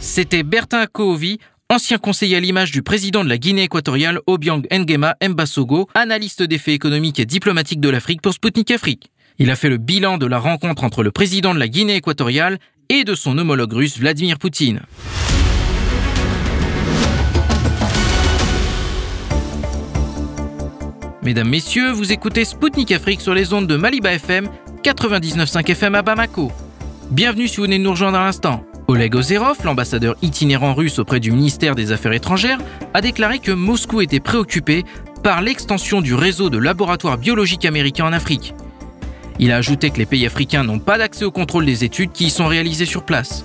C'était 0.00 0.42
Bertin 0.44 0.86
Koovi, 0.86 1.40
ancien 1.68 1.98
conseiller 1.98 2.36
à 2.36 2.40
l'image 2.40 2.70
du 2.70 2.82
président 2.82 3.22
de 3.22 3.28
la 3.28 3.36
Guinée 3.36 3.64
équatoriale 3.64 4.20
Obiang 4.26 4.62
Nguema 4.72 5.16
Mbasogo, 5.22 5.90
analyste 5.94 6.42
des 6.42 6.58
faits 6.58 6.74
économiques 6.74 7.20
et 7.20 7.26
diplomatiques 7.26 7.80
de 7.80 7.90
l'Afrique 7.90 8.22
pour 8.22 8.32
Sputnik 8.32 8.70
Afrique. 8.70 9.10
Il 9.38 9.50
a 9.50 9.56
fait 9.56 9.68
le 9.68 9.76
bilan 9.76 10.16
de 10.16 10.24
la 10.24 10.38
rencontre 10.38 10.84
entre 10.84 11.02
le 11.02 11.10
président 11.10 11.52
de 11.52 11.58
la 11.58 11.68
Guinée 11.68 11.96
équatoriale 11.96 12.58
et 12.88 13.04
de 13.04 13.14
son 13.14 13.36
homologue 13.36 13.72
russe 13.72 13.98
Vladimir 13.98 14.38
Poutine. 14.38 14.80
Mesdames, 21.26 21.48
Messieurs, 21.48 21.90
vous 21.90 22.12
écoutez 22.12 22.44
Spoutnik 22.44 22.92
Afrique 22.92 23.20
sur 23.20 23.34
les 23.34 23.52
ondes 23.52 23.66
de 23.66 23.74
Maliba 23.74 24.12
FM, 24.12 24.48
99.5 24.84 25.68
FM 25.68 25.96
à 25.96 26.02
Bamako. 26.02 26.52
Bienvenue 27.10 27.48
si 27.48 27.56
vous 27.56 27.64
venez 27.64 27.78
de 27.78 27.82
nous 27.82 27.90
rejoindre 27.90 28.18
à 28.18 28.24
l'instant. 28.26 28.64
Oleg 28.86 29.12
Ozerov, 29.16 29.56
l'ambassadeur 29.64 30.14
itinérant 30.22 30.72
russe 30.72 31.00
auprès 31.00 31.18
du 31.18 31.32
ministère 31.32 31.74
des 31.74 31.90
Affaires 31.90 32.12
étrangères, 32.12 32.60
a 32.94 33.00
déclaré 33.00 33.40
que 33.40 33.50
Moscou 33.50 34.02
était 34.02 34.20
préoccupé 34.20 34.84
par 35.24 35.42
l'extension 35.42 36.00
du 36.00 36.14
réseau 36.14 36.48
de 36.48 36.58
laboratoires 36.58 37.18
biologiques 37.18 37.64
américains 37.64 38.06
en 38.06 38.12
Afrique. 38.12 38.54
Il 39.40 39.50
a 39.50 39.56
ajouté 39.56 39.90
que 39.90 39.98
les 39.98 40.06
pays 40.06 40.26
africains 40.26 40.62
n'ont 40.62 40.78
pas 40.78 40.96
d'accès 40.96 41.24
au 41.24 41.32
contrôle 41.32 41.66
des 41.66 41.82
études 41.82 42.12
qui 42.12 42.26
y 42.26 42.30
sont 42.30 42.46
réalisées 42.46 42.86
sur 42.86 43.02
place. 43.02 43.44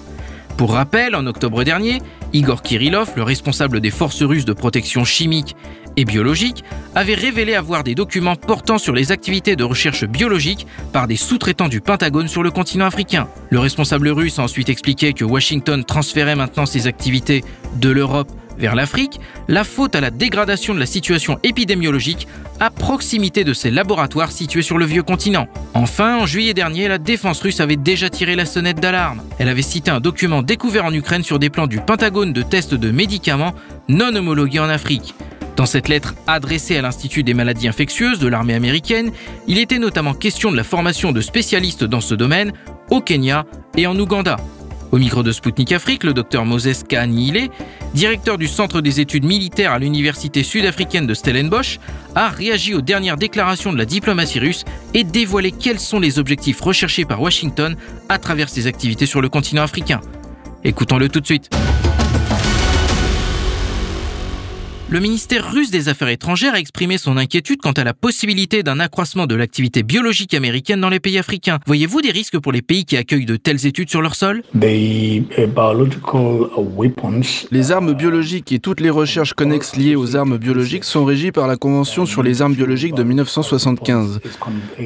Pour 0.55 0.73
rappel, 0.73 1.15
en 1.15 1.25
octobre 1.25 1.63
dernier, 1.63 2.03
Igor 2.33 2.61
Kirillov, 2.61 3.13
le 3.15 3.23
responsable 3.23 3.81
des 3.81 3.89
forces 3.89 4.21
russes 4.21 4.45
de 4.45 4.53
protection 4.53 5.03
chimique 5.03 5.55
et 5.97 6.05
biologique, 6.05 6.63
avait 6.95 7.15
révélé 7.15 7.55
avoir 7.55 7.83
des 7.83 7.95
documents 7.95 8.35
portant 8.35 8.77
sur 8.77 8.93
les 8.93 9.11
activités 9.11 9.55
de 9.55 9.63
recherche 9.63 10.05
biologique 10.05 10.67
par 10.93 11.07
des 11.07 11.15
sous-traitants 11.15 11.69
du 11.69 11.81
Pentagone 11.81 12.27
sur 12.27 12.43
le 12.43 12.51
continent 12.51 12.85
africain. 12.85 13.27
Le 13.49 13.59
responsable 13.59 14.09
russe 14.09 14.39
a 14.39 14.43
ensuite 14.43 14.69
expliqué 14.69 15.13
que 15.13 15.25
Washington 15.25 15.83
transférait 15.83 16.35
maintenant 16.35 16.65
ses 16.65 16.87
activités 16.87 17.43
de 17.75 17.89
l'Europe 17.89 18.31
vers 18.57 18.75
l'Afrique, 18.75 19.19
la 19.47 19.63
faute 19.63 19.95
à 19.95 20.01
la 20.01 20.11
dégradation 20.11 20.73
de 20.73 20.79
la 20.79 20.85
situation 20.85 21.39
épidémiologique 21.43 22.27
à 22.59 22.69
proximité 22.69 23.43
de 23.43 23.53
ces 23.53 23.71
laboratoires 23.71 24.31
situés 24.31 24.61
sur 24.61 24.77
le 24.77 24.85
vieux 24.85 25.01
continent. 25.01 25.47
Enfin, 25.73 26.19
en 26.19 26.25
juillet 26.27 26.53
dernier, 26.53 26.87
la 26.87 26.99
défense 26.99 27.41
russe 27.41 27.59
avait 27.59 27.75
déjà 27.75 28.09
tiré 28.09 28.35
la 28.35 28.45
sonnette 28.45 28.79
d'alarme. 28.79 29.23
Elle 29.39 29.49
avait 29.49 29.63
cité 29.63 29.89
un 29.89 29.99
document 29.99 30.43
découvert 30.43 30.85
en 30.85 30.93
Ukraine 30.93 31.23
sur 31.23 31.39
des 31.39 31.49
plans 31.49 31.67
du 31.67 31.79
Pentagone 31.79 32.33
de 32.33 32.43
tests 32.43 32.75
de 32.75 32.91
médicaments 32.91 33.55
non 33.89 34.15
homologués 34.15 34.59
en 34.59 34.69
Afrique. 34.69 35.15
Dans 35.55 35.65
cette 35.65 35.89
lettre 35.89 36.15
adressée 36.27 36.77
à 36.77 36.81
l'Institut 36.81 37.23
des 37.23 37.33
maladies 37.33 37.67
infectieuses 37.67 38.19
de 38.19 38.27
l'armée 38.27 38.53
américaine, 38.53 39.11
il 39.47 39.57
était 39.57 39.79
notamment 39.79 40.13
question 40.13 40.51
de 40.51 40.57
la 40.57 40.63
formation 40.63 41.11
de 41.11 41.21
spécialistes 41.21 41.83
dans 41.83 42.01
ce 42.01 42.15
domaine 42.15 42.53
au 42.89 43.01
Kenya 43.01 43.45
et 43.77 43.87
en 43.87 43.97
Ouganda. 43.99 44.37
Au 44.91 44.97
micro 44.97 45.23
de 45.23 45.31
Spoutnik 45.31 45.71
Afrique, 45.71 46.03
le 46.03 46.13
docteur 46.13 46.45
Moses 46.45 46.83
Kahanile, 46.83 47.49
directeur 47.93 48.37
du 48.37 48.47
Centre 48.47 48.81
des 48.81 48.99
études 48.99 49.23
militaires 49.23 49.71
à 49.71 49.79
l'Université 49.79 50.43
sud-africaine 50.43 51.07
de 51.07 51.13
Stellenbosch, 51.13 51.79
a 52.13 52.27
réagi 52.27 52.73
aux 52.73 52.81
dernières 52.81 53.15
déclarations 53.15 53.71
de 53.71 53.77
la 53.77 53.85
diplomatie 53.85 54.39
russe 54.39 54.65
et 54.93 55.05
dévoilé 55.05 55.51
quels 55.51 55.79
sont 55.79 55.99
les 55.99 56.19
objectifs 56.19 56.59
recherchés 56.59 57.05
par 57.05 57.21
Washington 57.21 57.77
à 58.09 58.17
travers 58.17 58.49
ses 58.49 58.67
activités 58.67 59.05
sur 59.05 59.21
le 59.21 59.29
continent 59.29 59.63
africain. 59.63 60.01
Écoutons-le 60.65 61.07
tout 61.07 61.21
de 61.21 61.25
suite. 61.25 61.49
Le 64.91 64.99
ministère 64.99 65.49
russe 65.49 65.71
des 65.71 65.87
Affaires 65.87 66.09
étrangères 66.09 66.53
a 66.53 66.59
exprimé 66.59 66.97
son 66.97 67.15
inquiétude 67.15 67.61
quant 67.61 67.71
à 67.71 67.85
la 67.85 67.93
possibilité 67.93 68.61
d'un 68.61 68.81
accroissement 68.81 69.25
de 69.25 69.35
l'activité 69.35 69.83
biologique 69.83 70.33
américaine 70.33 70.81
dans 70.81 70.89
les 70.89 70.99
pays 70.99 71.17
africains. 71.17 71.59
Voyez-vous 71.65 72.01
des 72.01 72.11
risques 72.11 72.37
pour 72.37 72.51
les 72.51 72.61
pays 72.61 72.83
qui 72.83 72.97
accueillent 72.97 73.25
de 73.25 73.37
telles 73.37 73.65
études 73.65 73.89
sur 73.89 74.01
leur 74.01 74.15
sol? 74.15 74.43
Uh, 74.53 75.23
Les 77.51 77.71
armes 77.71 77.93
biologiques 77.93 78.51
et 78.51 78.59
toutes 78.59 78.81
les 78.81 78.89
recherches 78.89 79.33
connexes 79.33 79.77
liées 79.77 79.95
aux 79.95 80.17
armes 80.17 80.37
biologiques 80.37 80.83
sont 80.83 81.05
régies 81.05 81.31
par 81.31 81.47
la 81.47 81.55
Convention 81.55 82.05
sur 82.05 82.21
les 82.21 82.41
armes 82.41 82.55
biologiques 82.55 82.93
de 82.93 83.03
1975. 83.03 84.19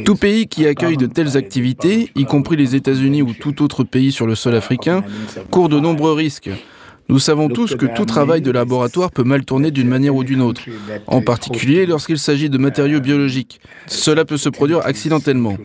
Tout 0.05 0.15
pays 0.15 0.47
qui 0.47 0.67
accueille 0.67 0.97
de 0.97 1.07
telles 1.07 1.35
activités, 1.35 2.11
y 2.15 2.25
compris 2.25 2.57
les 2.57 2.75
États-Unis 2.75 3.23
ou 3.23 3.33
tout 3.33 3.63
autre 3.63 3.83
pays 3.83 4.11
sur 4.11 4.27
le 4.27 4.35
sol 4.35 4.53
africain, 4.53 5.03
court 5.49 5.67
de 5.67 5.79
nombreux 5.79 6.13
risques. 6.13 6.51
Nous 7.07 7.19
savons 7.19 7.49
tous 7.49 7.75
que 7.75 7.85
tout 7.85 8.05
travail 8.05 8.41
de 8.41 8.49
laboratoire 8.49 9.11
peut 9.11 9.23
mal 9.23 9.45
tourner 9.45 9.69
d'une 9.69 9.87
manière 9.87 10.15
ou 10.15 10.23
d'une 10.23 10.41
autre, 10.41 10.61
en 11.05 11.21
particulier 11.21 11.85
lorsqu'il 11.85 12.17
s'agit 12.17 12.49
de 12.49 12.57
matériaux 12.57 12.99
biologiques. 12.99 13.61
Cela 13.85 14.25
peut 14.25 14.37
se 14.37 14.49
produire 14.49 14.79
accidentellement. 14.85 15.55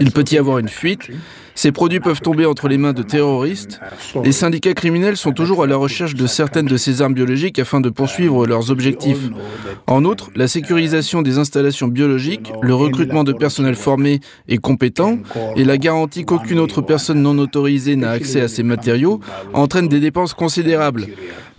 Il 0.00 0.12
peut 0.12 0.24
y 0.30 0.38
avoir 0.38 0.58
une 0.58 0.68
fuite, 0.68 1.10
ces 1.54 1.72
produits 1.72 2.00
peuvent 2.00 2.20
tomber 2.20 2.46
entre 2.46 2.68
les 2.68 2.78
mains 2.78 2.92
de 2.92 3.02
terroristes. 3.02 3.80
Les 4.24 4.32
syndicats 4.32 4.74
criminels 4.74 5.16
sont 5.16 5.32
toujours 5.32 5.62
à 5.62 5.66
la 5.66 5.76
recherche 5.76 6.14
de 6.14 6.26
certaines 6.26 6.66
de 6.66 6.76
ces 6.76 7.02
armes 7.02 7.14
biologiques 7.14 7.58
afin 7.58 7.80
de 7.80 7.90
poursuivre 7.90 8.46
leurs 8.46 8.70
objectifs. 8.70 9.30
En 9.86 10.04
outre, 10.04 10.30
la 10.34 10.48
sécurisation 10.48 11.22
des 11.22 11.38
installations 11.38 11.88
biologiques, 11.88 12.52
le 12.62 12.74
recrutement 12.74 13.24
de 13.24 13.32
personnel 13.32 13.74
formé 13.74 14.20
et 14.48 14.58
compétent 14.58 15.18
et 15.56 15.64
la 15.64 15.78
garantie 15.78 16.24
qu'aucune 16.24 16.58
autre 16.58 16.80
personne 16.80 17.22
non 17.22 17.38
autorisée 17.38 17.96
n'a 17.96 18.10
accès 18.10 18.40
à 18.40 18.48
ces 18.48 18.62
matériaux 18.62 19.20
entraînent 19.52 19.88
des 19.88 20.00
dépenses 20.00 20.34
considérables. 20.34 21.06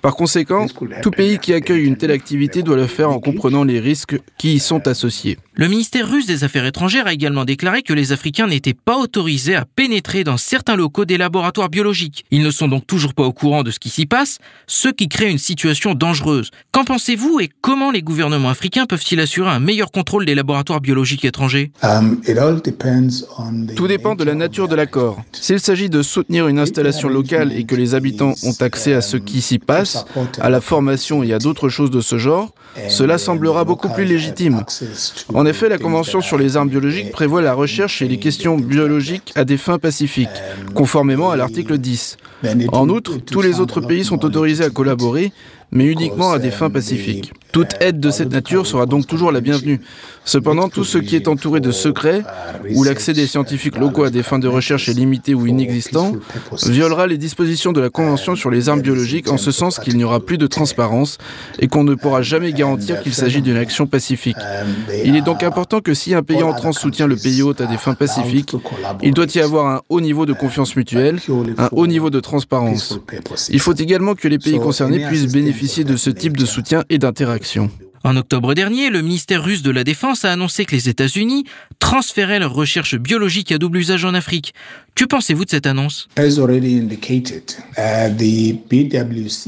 Par 0.04 0.18
conséquent, 0.18 0.68
tout 1.02 1.12
pays 1.12 1.40
qui 1.40 1.54
accueille 1.54 1.86
une 1.86 1.96
telle 1.96 2.12
activité 2.12 2.62
doit 2.62 2.76
le 2.76 2.88
faire 2.88 3.10
en 3.10 3.22
comprenant 3.22 3.64
les 3.64 3.80
risques 3.80 4.20
qui 4.38 4.56
y 4.56 4.60
sont 4.60 4.86
associés. 4.90 5.38
Le 5.54 5.70
ministère 5.70 6.12
russe 6.12 6.26
des 6.26 6.44
Affaires 6.44 6.66
étrangères 6.66 7.08
a 7.08 7.14
également 7.14 7.46
déclaré 7.46 7.84
que 7.84 7.94
les 7.94 8.12
Africains 8.12 8.48
n'étaient 8.48 8.74
pas 8.74 8.98
autorisés 8.98 9.56
à 9.56 9.64
pénétrer 9.64 9.83
dans 10.24 10.38
certains 10.38 10.76
locaux 10.76 11.06
des 11.06 11.18
laboratoires 11.18 11.70
biologiques. 11.70 12.26
Ils 12.32 12.44
ne 12.44 12.52
sont 12.52 12.68
donc 12.68 12.88
toujours 12.88 13.14
pas 13.14 13.24
au 13.24 13.34
courant 13.34 13.64
de 13.64 13.72
ce 13.72 13.80
qui 13.80 13.90
s'y 13.90 14.06
passe, 14.06 14.38
ce 14.68 14.88
qui 14.90 15.10
crée 15.10 15.30
une 15.30 15.38
situation 15.38 15.94
dangereuse. 15.94 16.52
Qu'en 16.72 16.84
pensez-vous 16.84 17.40
et 17.42 17.50
comment 17.62 17.92
les 17.92 18.02
gouvernements 18.02 18.50
africains 18.50 18.86
peuvent-ils 18.86 19.20
assurer 19.20 19.50
un 19.50 19.60
meilleur 19.60 19.92
contrôle 19.92 20.26
des 20.26 20.36
laboratoires 20.36 20.80
biologiques 20.80 21.26
étrangers? 21.26 21.72
Um, 21.82 22.22
Tout 23.76 23.88
dépend 23.88 24.16
de 24.16 24.24
la 24.24 24.36
nature 24.36 24.68
de 24.68 24.76
l'accord. 24.76 25.22
S'il 25.34 25.60
s'agit 25.60 25.90
de 25.90 26.02
soutenir 26.02 26.48
une 26.48 26.60
installation 26.60 27.10
locale 27.10 27.52
et 27.52 27.66
que 27.66 27.76
les 27.76 27.96
habitants 27.96 28.34
ont 28.44 28.56
accès 28.62 28.94
à 28.94 29.02
ce 29.02 29.18
qui 29.18 29.42
s'y 29.42 29.60
passe, 29.60 30.06
à 30.40 30.50
la 30.50 30.62
formation 30.62 31.24
et 31.24 31.34
à 31.34 31.40
d'autres 31.40 31.70
choses 31.70 31.92
de 31.92 32.02
ce 32.02 32.18
genre, 32.18 32.54
cela 32.90 33.18
semblera 33.18 33.66
beaucoup 33.66 33.90
plus 33.90 34.06
légitime. 34.06 34.64
En 35.34 35.46
effet, 35.46 35.70
la 35.70 35.78
Convention 35.78 36.22
sur 36.22 36.38
les 36.38 36.58
armes 36.58 36.70
biologiques 36.70 37.12
prévoit 37.12 37.42
la 37.42 37.54
recherche 37.54 38.02
et 38.02 38.08
les 38.08 38.18
questions 38.18 38.58
biologiques 38.58 39.32
à 39.36 39.46
des 39.46 39.58
fins 39.58 39.73
pacifiques, 39.80 40.30
conformément 40.74 41.32
à 41.32 41.36
l'article 41.36 41.78
10. 41.78 42.18
En 42.70 42.90
outre, 42.90 43.18
tous 43.18 43.42
les 43.42 43.60
autres 43.60 43.82
pays 43.82 44.04
sont 44.04 44.24
autorisés 44.26 44.64
à 44.64 44.70
collaborer, 44.70 45.32
mais 45.72 45.86
uniquement 45.86 46.32
à 46.32 46.40
des 46.40 46.52
fins 46.52 46.70
pacifiques. 46.70 47.34
Toute 47.54 47.76
aide 47.82 48.00
de 48.00 48.10
cette 48.10 48.32
nature 48.32 48.66
sera 48.66 48.88
donc 48.88 49.06
toujours 49.06 49.32
la 49.32 49.40
bienvenue. 49.40 49.80
Cependant, 50.26 50.70
tout 50.70 50.84
ce 50.84 50.98
qui 50.98 51.16
est 51.16 51.28
entouré 51.28 51.60
de 51.60 51.72
secrets, 51.72 52.24
où 52.72 52.84
l'accès 52.84 53.14
des 53.14 53.28
scientifiques 53.28 53.78
locaux 53.78 54.06
à 54.06 54.10
des 54.10 54.24
fins 54.24 54.40
de 54.40 54.48
recherche 54.48 54.90
est 54.90 54.94
limité 54.94 55.36
ou 55.36 55.46
inexistant, 55.46 56.14
violera 56.66 57.06
les 57.06 57.20
dispositions 57.20 57.72
de 57.72 57.80
la 57.80 57.92
Convention 57.92 58.36
sur 58.36 58.50
les 58.50 58.70
armes 58.70 58.82
biologiques 58.82 59.30
en 59.30 59.38
ce 59.38 59.52
sens 59.52 59.78
qu'il 59.78 59.98
n'y 59.98 60.04
aura 60.04 60.20
plus 60.20 60.40
de 60.40 60.48
transparence 60.48 61.20
et 61.60 61.68
qu'on 61.68 61.84
ne 61.84 61.94
pourra 61.94 62.24
jamais 62.24 62.54
garantir 62.54 63.04
qu'il 63.04 63.14
s'agit 63.14 63.44
d'une 63.44 63.58
action 63.58 63.86
pacifique. 63.86 64.38
Il 65.06 65.16
est 65.16 65.22
donc 65.22 65.44
important 65.44 65.80
que 65.80 65.94
si 65.94 66.16
un 66.16 66.24
pays 66.24 66.42
entrant 66.42 66.72
soutient 66.72 67.06
le 67.06 67.18
pays 67.18 67.44
hôte 67.44 67.62
à 67.62 67.68
des 67.68 67.78
fins 67.78 67.94
pacifiques, 67.94 68.56
il 69.04 69.14
doit 69.14 69.28
y 69.36 69.40
avoir 69.40 69.68
un 69.68 69.82
haut 69.90 70.02
niveau 70.02 70.26
de 70.26 70.34
confiance 70.34 70.76
mutuelle, 70.76 71.20
un 71.60 71.70
haut 71.72 71.86
niveau 71.86 72.10
de 72.10 72.20
transparence. 72.20 72.98
Il 73.50 73.60
faut 73.60 73.76
également 73.76 74.16
que 74.16 74.28
les 74.28 74.40
pays 74.40 74.58
concernés 74.58 75.06
puissent 75.06 75.32
bénéficier 75.32 75.84
de 75.84 75.98
ce 75.98 76.10
type 76.10 76.36
de 76.36 76.46
soutien 76.46 76.84
et 76.90 76.98
d'interaction. 76.98 77.43
En 78.06 78.18
octobre 78.18 78.54
dernier, 78.54 78.90
le 78.90 79.02
ministère 79.02 79.44
russe 79.44 79.62
de 79.62 79.72
la 79.72 79.86
Défense 79.86 80.26
a 80.26 80.32
annoncé 80.32 80.66
que 80.66 80.76
les 80.76 80.90
États-Unis 80.90 81.46
transféraient 81.80 82.40
leurs 82.40 82.54
recherches 82.54 82.96
biologiques 82.96 83.54
à 83.54 83.58
double 83.58 83.78
usage 83.78 84.04
en 84.04 84.14
Afrique. 84.14 84.54
Que 84.96 85.06
pensez-vous 85.06 85.46
de 85.46 85.50
cette 85.50 85.66
annonce? 85.66 86.08
Uh, 86.20 86.30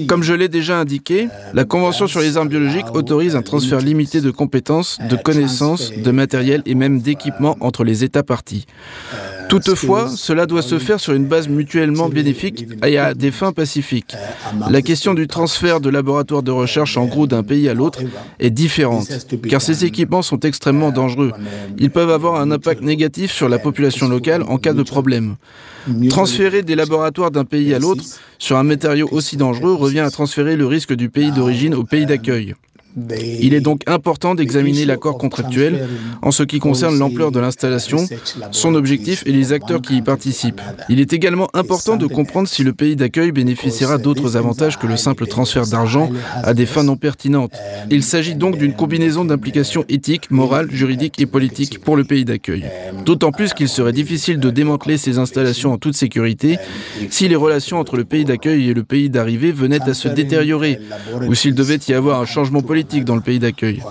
Comme 0.08 0.24
je 0.24 0.34
l'ai 0.34 0.48
déjà 0.50 0.80
indiqué, 0.80 1.28
la 1.54 1.66
Convention 1.66 2.08
sur 2.08 2.20
les 2.20 2.38
armes 2.38 2.50
biologiques 2.50 2.94
autorise 2.94 3.36
un 3.36 3.44
transfert 3.44 3.80
limité 3.80 4.22
de 4.22 4.32
compétences, 4.32 4.98
de 5.08 5.16
connaissances, 5.16 5.92
de 5.92 6.12
matériel 6.12 6.64
et 6.66 6.74
même 6.74 7.00
d'équipements 7.00 7.58
entre 7.60 7.84
les 7.84 8.04
États 8.04 8.24
partis. 8.24 8.66
Toutefois, 9.50 10.10
cela 10.16 10.46
doit 10.46 10.62
se 10.62 10.80
faire 10.80 11.00
sur 11.00 11.14
une 11.14 11.26
base 11.26 11.48
mutuellement 11.48 12.10
bénéfique 12.10 12.66
et 12.84 12.98
à 12.98 13.14
des 13.14 13.32
fins 13.32 13.52
pacifiques. 13.52 14.16
La 14.70 14.82
question 14.82 15.14
du 15.14 15.28
transfert 15.28 15.80
de 15.80 15.90
laboratoires 15.90 16.44
de 16.44 16.52
recherche 16.52 16.98
en 16.98 17.06
gros 17.06 17.28
d'un 17.28 17.44
pays 17.44 17.70
à 17.70 17.74
l'autre 17.74 18.00
est 18.40 18.50
différente, 18.50 19.08
car 19.48 19.62
ces 19.62 19.86
équipements 19.86 20.22
sont 20.22 20.40
extrêmement 20.40 20.92
dangereux. 20.92 21.32
Ils 21.78 21.92
peuvent 21.92 22.10
avoir 22.10 22.40
un 22.42 22.52
impact 22.52 22.82
négatif 22.82 23.32
sur 23.32 23.50
la 23.50 23.60
population 23.60 24.08
locale 24.08 24.44
en 24.48 24.58
cas 24.58 24.74
de 24.74 24.84
problème. 24.84 25.35
Transférer 26.10 26.64
des 26.64 26.76
laboratoires 26.76 27.32
d'un 27.32 27.46
pays 27.46 27.74
à 27.74 27.80
l'autre 27.80 28.04
sur 28.40 28.58
un 28.58 28.64
matériau 28.64 29.08
aussi 29.12 29.38
dangereux 29.38 29.74
revient 29.74 30.00
à 30.00 30.10
transférer 30.10 30.56
le 30.56 30.66
risque 30.66 30.94
du 30.94 31.10
pays 31.10 31.32
d'origine 31.32 31.76
au 31.76 31.84
pays 31.84 32.06
d'accueil. 32.06 32.56
Il 32.98 33.54
est 33.54 33.62
donc 33.62 33.82
important 33.88 34.36
d'examiner 34.36 34.86
l'accord 34.86 35.18
contractuel 35.18 35.88
en 36.22 36.32
ce 36.32 36.44
qui 36.44 36.60
concerne 36.60 36.98
l'ampleur 36.98 37.32
de 37.32 37.40
l'installation, 37.40 38.08
son 38.52 38.74
objectif 38.74 39.24
et 39.26 39.34
les 39.34 39.52
acteurs 39.52 39.82
qui 39.82 39.98
y 39.98 40.02
participent. 40.02 40.62
Il 40.88 41.02
est 41.02 41.12
également 41.12 41.50
important 41.54 41.98
de 41.98 42.08
comprendre 42.08 42.48
si 42.48 42.64
le 42.64 42.72
pays 42.72 42.96
d'accueil 42.96 43.34
bénéficiera 43.34 43.98
d'autres 43.98 44.38
avantages 44.38 44.80
que 44.80 44.88
le 44.88 44.96
simple 44.96 45.28
transfert 45.28 45.68
d'argent 45.68 46.10
à 46.36 46.54
des 46.54 46.66
fins 46.66 46.84
non 46.84 46.96
pertinentes. 46.96 47.54
Il 47.92 48.04
s'agit 48.04 48.36
donc 48.36 48.58
d'une 48.58 48.74
combinaison 48.74 49.26
d'implications 49.26 49.84
éthiques, 49.90 50.32
morales, 50.32 50.72
juridiques 50.72 51.20
et 51.20 51.26
politiques 51.26 51.80
pour 51.80 51.98
le 51.98 52.06
pays 52.06 52.24
d'accueil. 52.24 52.66
D'autant 53.06 53.32
plus 53.32 53.54
qu'il 53.54 53.68
serait 53.68 53.94
difficile 53.94 54.40
de 54.40 54.50
démanteler 54.50 54.98
ces 54.98 55.20
installations 55.20 55.74
en 55.74 55.78
toute 55.78 55.96
sécurité 55.96 56.58
si 57.10 57.28
les 57.28 57.36
relations 57.36 57.78
entre 57.78 57.98
le 57.98 58.06
pays 58.06 58.24
d'accueil 58.24 58.70
et 58.70 58.74
le 58.74 58.84
pays 58.84 59.10
d'arrivée 59.10 59.52
venaient 59.52 59.82
à 59.82 59.94
se 59.94 60.08
détériorer 60.08 60.80
ou 61.28 61.36
s'il 61.36 61.56
devait 61.56 61.80
y 61.90 61.94
avoir 61.94 62.22
un 62.22 62.26
changement 62.26 62.62
politique 62.62 62.85
dans 63.04 63.16
le 63.16 63.22
pays 63.22 63.40
d'accueil. 63.40 63.82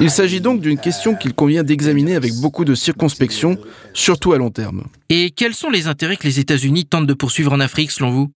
Il 0.00 0.10
s'agit 0.10 0.40
donc 0.40 0.60
d'une 0.60 0.78
question 0.78 1.14
qu'il 1.14 1.34
convient 1.34 1.62
d'examiner 1.62 2.16
avec 2.16 2.34
beaucoup 2.40 2.64
de 2.64 2.74
circonspection, 2.74 3.56
surtout 3.92 4.32
à 4.32 4.38
long 4.38 4.50
terme. 4.50 4.84
Et 5.08 5.30
quels 5.30 5.54
sont 5.54 5.70
les 5.70 5.86
intérêts 5.88 6.16
que 6.16 6.26
les 6.26 6.40
États-Unis 6.40 6.86
tentent 6.86 7.06
de 7.06 7.14
poursuivre 7.14 7.52
en 7.52 7.60
Afrique 7.60 7.90
selon 7.90 8.10
vous? 8.10 8.30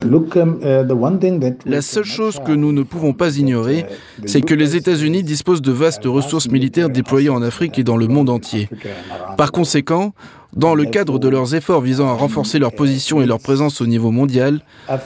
La 1.67 1.83
seule 1.83 2.05
chose 2.05 2.39
que 2.45 2.53
nous 2.53 2.73
ne 2.73 2.83
pouvons 2.83 3.13
pas 3.13 3.37
ignorer, 3.37 3.87
c'est 4.27 4.43
que 4.43 4.55
les 4.55 4.77
États-Unis 4.77 5.23
disposent 5.23 5.63
de 5.63 5.73
vastes 5.73 6.05
ressources 6.05 6.49
militaires 6.49 6.91
déployées 6.91 7.31
en 7.31 7.43
Afrique 7.43 7.79
et 7.79 7.85
dans 7.85 7.97
le 7.97 8.09
monde 8.09 8.29
entier. 8.29 8.69
Par 9.39 9.53
conséquent, 9.53 10.13
Dans 10.57 10.75
le 10.75 10.87
cadre 10.87 11.19
de 11.19 11.29
leurs 11.29 11.55
efforts 11.55 11.83
visant 11.83 12.09
à 12.09 12.13
renforcer 12.13 12.59
leur 12.59 12.73
position 12.73 13.21
et 13.21 13.27
leur 13.27 13.41
présence 13.41 13.83
au 13.83 13.87
niveau 13.87 14.11
mondial, 14.11 14.61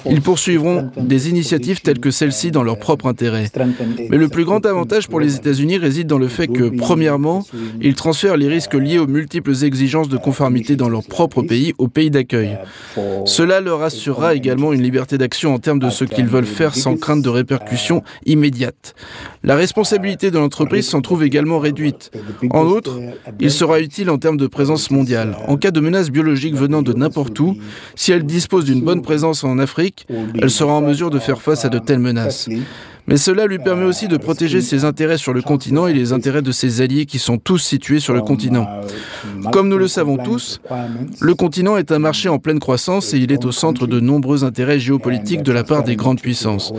ils 0.09 0.22
poursuivront 0.22 0.90
des 0.96 1.28
initiatives 1.28 1.80
telles 1.80 1.98
que 1.98 2.12
celle-ci 2.12 2.53
dans 2.53 2.62
leur 2.62 2.78
propre 2.78 3.07
intérêt. 3.07 3.51
Mais 4.11 4.16
le 4.16 4.28
plus 4.28 4.44
grand 4.44 4.64
avantage 4.64 5.09
pour 5.09 5.18
les 5.18 5.34
États-Unis 5.34 5.78
réside 5.78 6.07
dans 6.07 6.18
le 6.18 6.28
fait 6.28 6.46
que, 6.46 6.68
premièrement, 6.68 7.44
ils 7.80 7.96
transfèrent 7.96 8.36
les 8.36 8.46
risques 8.46 8.74
liés 8.74 9.01
aux 9.01 9.09
multiples 9.09 9.64
exigences 9.64 10.09
de 10.09 10.16
conformité 10.16 10.76
dans 10.76 10.88
leur 10.88 11.03
propre 11.03 11.42
pays 11.42 11.74
au 11.78 11.88
pays 11.88 12.11
d'accueil. 12.11 12.57
Cela 13.24 13.61
leur 13.61 13.82
assurera 13.82 14.36
également 14.36 14.72
une 14.72 14.82
liberté 14.82 15.18
d'action 15.18 15.53
en 15.53 15.59
termes 15.59 15.80
de 15.80 15.90
ce 15.90 16.05
qu'ils 16.05 16.26
veulent 16.26 16.46
faire 16.46 16.76
sans 16.76 16.96
crainte 16.96 17.22
de 17.22 17.28
répercussions 17.28 18.05
immédiates. 18.24 18.94
La 19.42 19.57
responsabilité 19.57 20.30
de 20.30 20.38
l'entreprise 20.38 20.86
s'en 20.86 21.01
trouve 21.01 21.24
également 21.24 21.59
réduite. 21.59 22.12
En 22.51 22.66
outre, 22.66 23.01
il 23.40 23.51
sera 23.51 23.80
utile 23.80 24.11
en 24.11 24.18
termes 24.18 24.36
de 24.36 24.46
présence 24.46 24.92
mondiale. 24.92 25.34
En 25.47 25.57
cas 25.57 25.70
de 25.70 25.80
menace 25.80 26.11
biologique 26.11 26.55
venant 26.55 26.82
de 26.82 26.93
n'importe 26.93 27.38
où, 27.41 27.57
si 27.95 28.12
elle 28.12 28.24
dispose 28.24 28.64
d'une 28.64 28.82
bonne 28.82 29.03
présence 29.03 29.45
en 29.45 29.59
Afrique, 29.59 30.07
elle 30.41 30.51
sera 30.51 30.72
en 30.74 30.82
mesure 30.82 31.11
de 31.11 31.18
faire 31.18 31.41
face 31.41 31.64
à 31.64 31.68
de 31.68 31.78
telles 31.78 31.99
menaces. 31.99 32.49
Mais 33.07 33.16
cela 33.16 33.46
lui 33.46 33.59
permet 33.59 33.84
aussi 33.84 34.09
de 34.09 34.16
protéger 34.16 34.61
ses 34.61 34.84
intérêts 34.84 35.18
sur 35.18 35.32
le 35.32 35.42
continent 35.42 35.86
et 35.86 35.92
les 35.92 36.12
intérêts 36.12 36.42
de 36.42 36.53
ses 36.53 36.80
alliés 36.80 37.07
qui 37.07 37.18
sont 37.18 37.38
tous 37.38 37.59
situés 37.59 38.01
sur 38.01 38.14
le 38.14 38.20
continent. 38.20 38.66
Comme 39.53 39.68
nous 39.68 39.78
le 39.78 39.88
savons 39.88 40.16
tous, 40.16 40.61
le 41.20 41.34
continent 41.34 41.76
est 41.76 41.92
un 41.92 41.98
marché 41.98 42.28
en 42.28 42.38
pleine 42.38 42.61
croissance 42.61 43.14
et 43.14 43.18
il 43.18 43.32
est 43.32 43.44
au 43.44 43.53
centre 43.53 43.86
de 43.86 44.01
nombreux 44.01 44.44
intérêts 44.44 44.78
géopolitiques 44.78 45.42
de 45.42 45.53
la 45.53 45.64
part 45.64 45.82
des 45.82 45.96
grandes 45.96 46.20
puissances. 46.20 46.72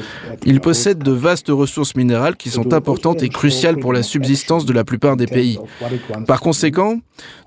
Il 0.45 0.59
possède 0.61 0.99
de 0.99 1.11
vastes 1.11 1.49
ressources 1.49 1.95
minérales 1.95 2.35
qui 2.35 2.49
sont 2.49 2.73
importantes 2.73 3.23
et 3.23 3.29
cruciales 3.29 3.77
pour 3.77 3.93
la 3.93 4.03
subsistance 4.03 4.65
de 4.65 4.73
la 4.73 4.83
plupart 4.83 5.17
des 5.17 5.27
pays. 5.27 5.59
Par 6.27 6.39
conséquent, 6.39 6.99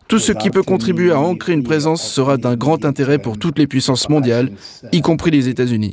tout 0.08 0.18
ce 0.18 0.32
qui 0.32 0.50
peut 0.50 0.62
contribuer 0.62 1.12
à 1.12 1.18
ancrer 1.18 1.54
une 1.54 1.62
présence 1.62 2.02
sera 2.02 2.36
d'un 2.36 2.56
grand 2.56 2.84
intérêt 2.84 3.18
pour 3.18 3.38
toutes 3.38 3.58
les 3.58 3.66
puissances 3.66 4.08
mondiales, 4.08 4.50
y 4.92 5.00
compris 5.00 5.30
les 5.30 5.48
États-Unis. 5.48 5.92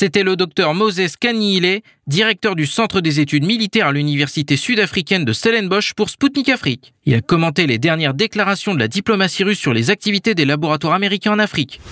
C'était 0.00 0.22
le 0.22 0.34
docteur 0.34 0.72
Moses 0.72 1.16
Kanihile, 1.20 1.82
directeur 2.06 2.56
du 2.56 2.64
Centre 2.64 3.02
des 3.02 3.20
études 3.20 3.44
militaires 3.44 3.88
à 3.88 3.92
l'Université 3.92 4.56
sud-africaine 4.56 5.26
de 5.26 5.34
Stellenbosch 5.34 5.92
pour 5.92 6.08
Sputnik 6.08 6.48
Afrique. 6.48 6.94
Il 7.04 7.14
a 7.14 7.20
commenté 7.20 7.66
les 7.66 7.76
dernières 7.76 8.14
déclarations 8.14 8.72
de 8.72 8.78
la 8.78 8.88
diplomatie 8.88 9.44
russe 9.44 9.58
sur 9.58 9.74
les 9.74 9.90
activités 9.90 10.34
des 10.34 10.46
laboratoires 10.46 10.94
américains 10.94 11.32
en 11.32 11.38
Afrique. 11.38 11.82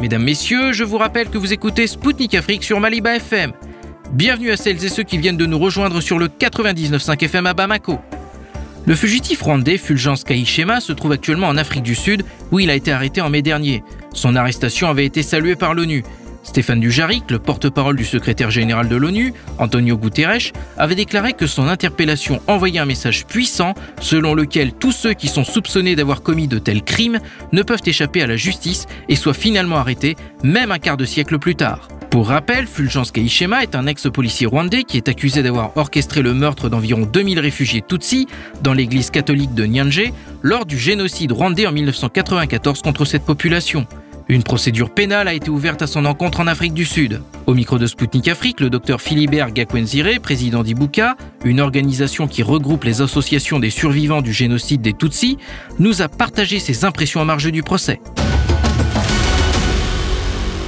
Mesdames, 0.00 0.24
Messieurs, 0.24 0.72
je 0.72 0.84
vous 0.84 0.96
rappelle 0.96 1.28
que 1.28 1.36
vous 1.36 1.52
écoutez 1.52 1.86
Sputnik 1.86 2.34
Afrique 2.34 2.64
sur 2.64 2.80
Maliba 2.80 3.16
FM. 3.16 3.52
Bienvenue 4.14 4.50
à 4.50 4.56
celles 4.56 4.82
et 4.82 4.88
ceux 4.88 5.02
qui 5.02 5.18
viennent 5.18 5.36
de 5.36 5.44
nous 5.44 5.58
rejoindre 5.58 6.00
sur 6.00 6.18
le 6.18 6.28
99.5 6.28 7.22
FM 7.22 7.44
à 7.44 7.52
Bamako. 7.52 8.00
Le 8.88 8.94
fugitif 8.94 9.42
rwandais 9.42 9.76
Fulgence 9.76 10.24
Kaishema 10.24 10.80
se 10.80 10.94
trouve 10.94 11.12
actuellement 11.12 11.48
en 11.48 11.58
Afrique 11.58 11.82
du 11.82 11.94
Sud 11.94 12.24
où 12.50 12.58
il 12.58 12.70
a 12.70 12.74
été 12.74 12.90
arrêté 12.90 13.20
en 13.20 13.28
mai 13.28 13.42
dernier. 13.42 13.82
Son 14.14 14.34
arrestation 14.34 14.88
avait 14.88 15.04
été 15.04 15.22
saluée 15.22 15.56
par 15.56 15.74
l'ONU. 15.74 16.04
Stéphane 16.42 16.80
Dujarric, 16.80 17.30
le 17.30 17.38
porte-parole 17.38 17.96
du 17.96 18.06
secrétaire 18.06 18.50
général 18.50 18.88
de 18.88 18.96
l'ONU, 18.96 19.34
Antonio 19.58 19.98
Guterres, 19.98 20.52
avait 20.78 20.94
déclaré 20.94 21.34
que 21.34 21.46
son 21.46 21.68
interpellation 21.68 22.40
envoyait 22.46 22.78
un 22.78 22.86
message 22.86 23.26
puissant 23.26 23.74
selon 24.00 24.32
lequel 24.32 24.72
tous 24.72 24.92
ceux 24.92 25.12
qui 25.12 25.28
sont 25.28 25.44
soupçonnés 25.44 25.94
d'avoir 25.94 26.22
commis 26.22 26.48
de 26.48 26.58
tels 26.58 26.82
crimes 26.82 27.18
ne 27.52 27.62
peuvent 27.62 27.82
échapper 27.84 28.22
à 28.22 28.26
la 28.26 28.36
justice 28.36 28.86
et 29.10 29.16
soient 29.16 29.34
finalement 29.34 29.76
arrêtés, 29.76 30.16
même 30.42 30.72
un 30.72 30.78
quart 30.78 30.96
de 30.96 31.04
siècle 31.04 31.38
plus 31.38 31.56
tard. 31.56 31.88
Pour 32.10 32.28
rappel, 32.28 32.66
Fulgence 32.66 33.10
Kaishema 33.12 33.62
est 33.62 33.74
un 33.74 33.86
ex-policier 33.86 34.46
rwandais 34.46 34.84
qui 34.84 34.96
est 34.96 35.08
accusé 35.08 35.42
d'avoir 35.42 35.76
orchestré 35.76 36.22
le 36.22 36.32
meurtre 36.32 36.70
d'environ 36.70 37.02
2000 37.02 37.38
réfugiés 37.38 37.84
Tutsis 37.86 38.26
dans 38.62 38.72
l'église 38.72 39.10
catholique 39.10 39.52
de 39.54 39.66
Nyanje 39.66 40.12
lors 40.42 40.64
du 40.64 40.78
génocide 40.78 41.32
rwandais 41.32 41.66
en 41.66 41.72
1994 41.72 42.80
contre 42.80 43.04
cette 43.04 43.24
population. 43.24 43.86
Une 44.30 44.42
procédure 44.42 44.90
pénale 44.90 45.28
a 45.28 45.34
été 45.34 45.50
ouverte 45.50 45.82
à 45.82 45.86
son 45.86 46.06
encontre 46.06 46.40
en 46.40 46.46
Afrique 46.46 46.74
du 46.74 46.86
Sud. 46.86 47.20
Au 47.46 47.54
micro 47.54 47.78
de 47.78 47.86
Sputnik 47.86 48.28
Afrique, 48.28 48.60
le 48.60 48.70
docteur 48.70 49.00
Philibert 49.00 49.52
Gakwenzire, 49.52 50.20
président 50.20 50.62
d'Ibuka, 50.62 51.16
une 51.44 51.60
organisation 51.60 52.26
qui 52.26 52.42
regroupe 52.42 52.84
les 52.84 53.02
associations 53.02 53.58
des 53.58 53.70
survivants 53.70 54.22
du 54.22 54.32
génocide 54.32 54.80
des 54.80 54.92
Tutsis, 54.94 55.38
nous 55.78 56.00
a 56.00 56.08
partagé 56.08 56.58
ses 56.58 56.84
impressions 56.84 57.20
en 57.20 57.26
marge 57.26 57.50
du 57.50 57.62
procès. 57.62 58.00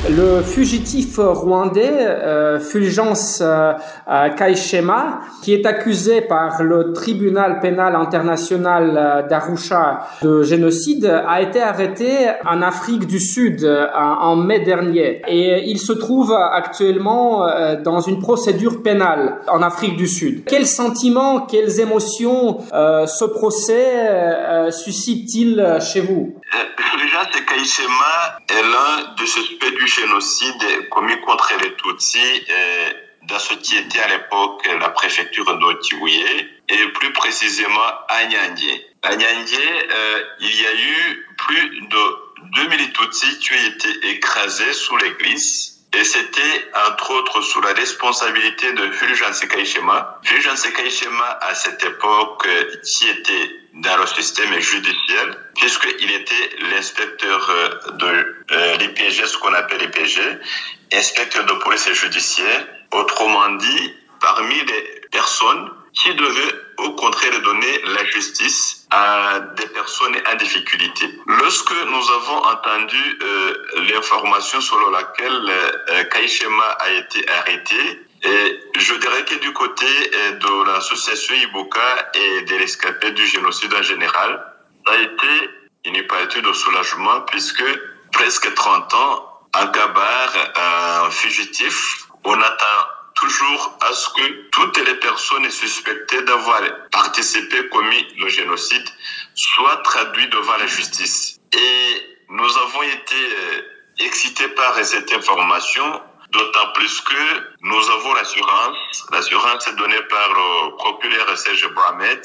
Le 0.09 0.41
fugitif 0.41 1.19
rwandais 1.19 1.93
euh, 1.93 2.59
Fulgence 2.59 3.43
euh, 3.43 3.75
euh, 4.11 4.31
Kaishema, 4.31 5.21
qui 5.43 5.53
est 5.53 5.67
accusé 5.67 6.23
par 6.23 6.63
le 6.63 6.95
tribunal 6.95 7.61
pénal 7.61 7.95
international 7.95 9.27
d'Arusha 9.29 10.07
de 10.23 10.43
génocide, 10.43 11.05
a 11.05 11.43
été 11.43 11.61
arrêté 11.61 12.09
en 12.49 12.63
Afrique 12.63 13.07
du 13.07 13.21
Sud 13.21 13.63
en, 13.95 14.37
mai 14.37 14.61
dernier. 14.61 15.21
Et 15.29 15.69
il 15.69 15.79
se 15.79 15.93
trouve 15.93 16.33
actuellement 16.33 17.47
dans 17.85 18.01
une 18.01 18.21
procédure 18.21 18.83
pénale 18.83 19.37
en 19.49 19.61
Afrique 19.61 19.97
du 19.97 20.07
Sud. 20.07 20.45
Quels 20.47 20.67
sentiments, 20.67 21.43
quelles 21.43 21.79
émotions 21.81 22.59
ce 22.71 23.25
procès 23.25 24.71
suscite-t-il 24.71 25.79
chez 25.81 26.01
vous? 26.01 26.40
Fulgence 26.51 27.41
Kaishema 27.47 28.41
est 28.49 28.63
l'un 28.63 29.15
de 29.15 29.27
suspects 29.27 29.71
du 29.71 29.87
génocide 29.87 30.89
commis 30.91 31.21
contre 31.21 31.53
les 31.63 31.75
Tutsis 31.77 32.47
euh, 32.51 32.91
dans 33.29 33.39
ce 33.39 33.55
qui 33.55 33.77
était 33.77 34.01
à 34.01 34.09
l'époque 34.09 34.69
la 34.81 34.89
préfecture 34.89 35.57
d'Otiouye 35.59 36.25
et 36.69 36.87
plus 36.95 37.13
précisément 37.13 37.91
à 38.09 38.25
Nyandie. 38.25 38.83
À 39.03 39.13
euh, 39.13 40.25
il 40.41 40.61
y 40.61 40.67
a 40.67 40.75
eu 40.75 41.29
plus 41.39 41.81
de 41.83 42.31
2000 42.55 42.93
Tutsis 42.93 43.39
qui 43.39 43.53
ont 43.53 43.67
été 43.67 44.09
écrasés 44.09 44.73
sous 44.73 44.97
l'église. 44.97 45.70
Et 45.93 46.05
c'était 46.05 46.71
entre 46.89 47.11
autres 47.11 47.41
sous 47.43 47.61
la 47.63 47.73
responsabilité 47.73 48.73
de 48.73 48.91
Fulgence 48.93 49.41
Kaishema. 49.41 50.21
Fulgence 50.23 50.69
Kaishema, 50.69 51.39
à 51.41 51.55
cette 51.55 51.85
époque, 51.85 52.47
qui 52.85 53.09
était 53.09 53.61
dans 53.75 53.97
le 53.97 54.07
système 54.07 54.59
judiciaire, 54.61 55.37
puisqu'il 55.57 56.11
était 56.13 56.51
l'inspecteur 56.71 57.51
euh, 57.51 57.91
de 57.93 58.45
euh, 58.53 58.77
l'IPG, 58.77 59.27
ce 59.27 59.37
qu'on 59.39 59.55
appelle 59.55 59.81
l'IPG, 59.81 60.21
inspecteur 60.93 61.45
de 61.45 61.53
police 61.55 61.93
judiciaire. 61.93 62.67
Autrement 62.93 63.51
dit, 63.51 63.95
parmi 64.21 64.55
les 64.55 65.01
personnes 65.11 65.71
qui 65.93 66.15
devaient 66.15 66.55
au 66.79 66.91
contraire 66.93 67.41
donner 67.43 67.83
la 67.85 68.05
justice 68.07 68.87
à 68.91 69.41
des 69.57 69.67
personnes 69.69 70.17
en 70.33 70.37
difficulté. 70.37 71.19
Lorsque 71.27 71.73
nous 71.73 72.11
avons 72.11 72.45
entendu 72.47 73.19
euh, 73.23 73.55
l'information 73.93 74.61
selon 74.61 74.91
laquelle 74.91 75.53
euh, 75.91 76.05
Kaishema 76.05 76.65
a 76.81 76.91
été 76.91 77.29
arrêté, 77.29 78.03
et 78.23 78.61
je 78.79 78.95
dirais 78.95 79.25
que 79.25 79.35
du 79.37 79.53
côté 79.53 79.87
euh, 79.87 80.33
de 80.33 80.71
l'association 80.71 81.35
Iboka 81.35 82.11
et 82.15 82.43
des 82.43 82.57
rescapés 82.59 83.13
du 83.13 83.27
génocide 83.27 83.75
en 83.75 83.83
général, 83.83 84.45
ça 84.87 84.93
a 84.93 84.99
été 84.99 85.51
une 85.87 86.07
partie 86.07 86.43
de 86.43 86.53
soulagement 86.53 87.23
puisque 87.23 87.65
presque 88.13 88.53
30 88.55 88.95
ans, 88.95 89.27
en 89.55 89.67
Gabar, 89.67 90.29
un 90.57 91.11
fugitif, 91.11 92.07
on 92.25 92.41
attend 92.41 92.87
toujours 93.21 93.79
à 93.81 93.93
ce 93.93 94.09
que 94.11 94.49
toutes 94.51 94.79
les 94.79 94.95
personnes 94.95 95.51
suspectées 95.51 96.23
d'avoir 96.23 96.63
participé, 96.91 97.69
commis 97.69 98.07
le 98.19 98.29
génocide, 98.29 98.89
soient 99.35 99.77
traduites 99.79 100.31
devant 100.31 100.57
la 100.57 100.67
justice. 100.67 101.39
Et 101.53 102.19
nous 102.31 102.59
avons 102.59 102.83
été 102.83 103.15
euh, 103.15 103.63
excités 103.99 104.49
par 104.49 104.75
cette 104.85 105.13
information, 105.13 106.01
d'autant 106.31 106.73
plus 106.75 107.01
que 107.03 107.23
nous 107.61 107.91
avons 107.91 108.15
l'assurance, 108.15 109.07
l'assurance 109.13 109.67
est 109.67 109.75
donnée 109.75 110.03
par 110.09 110.29
le 110.33 110.77
procureur 110.77 111.37
Serge 111.37 111.69
Bramet 111.75 112.23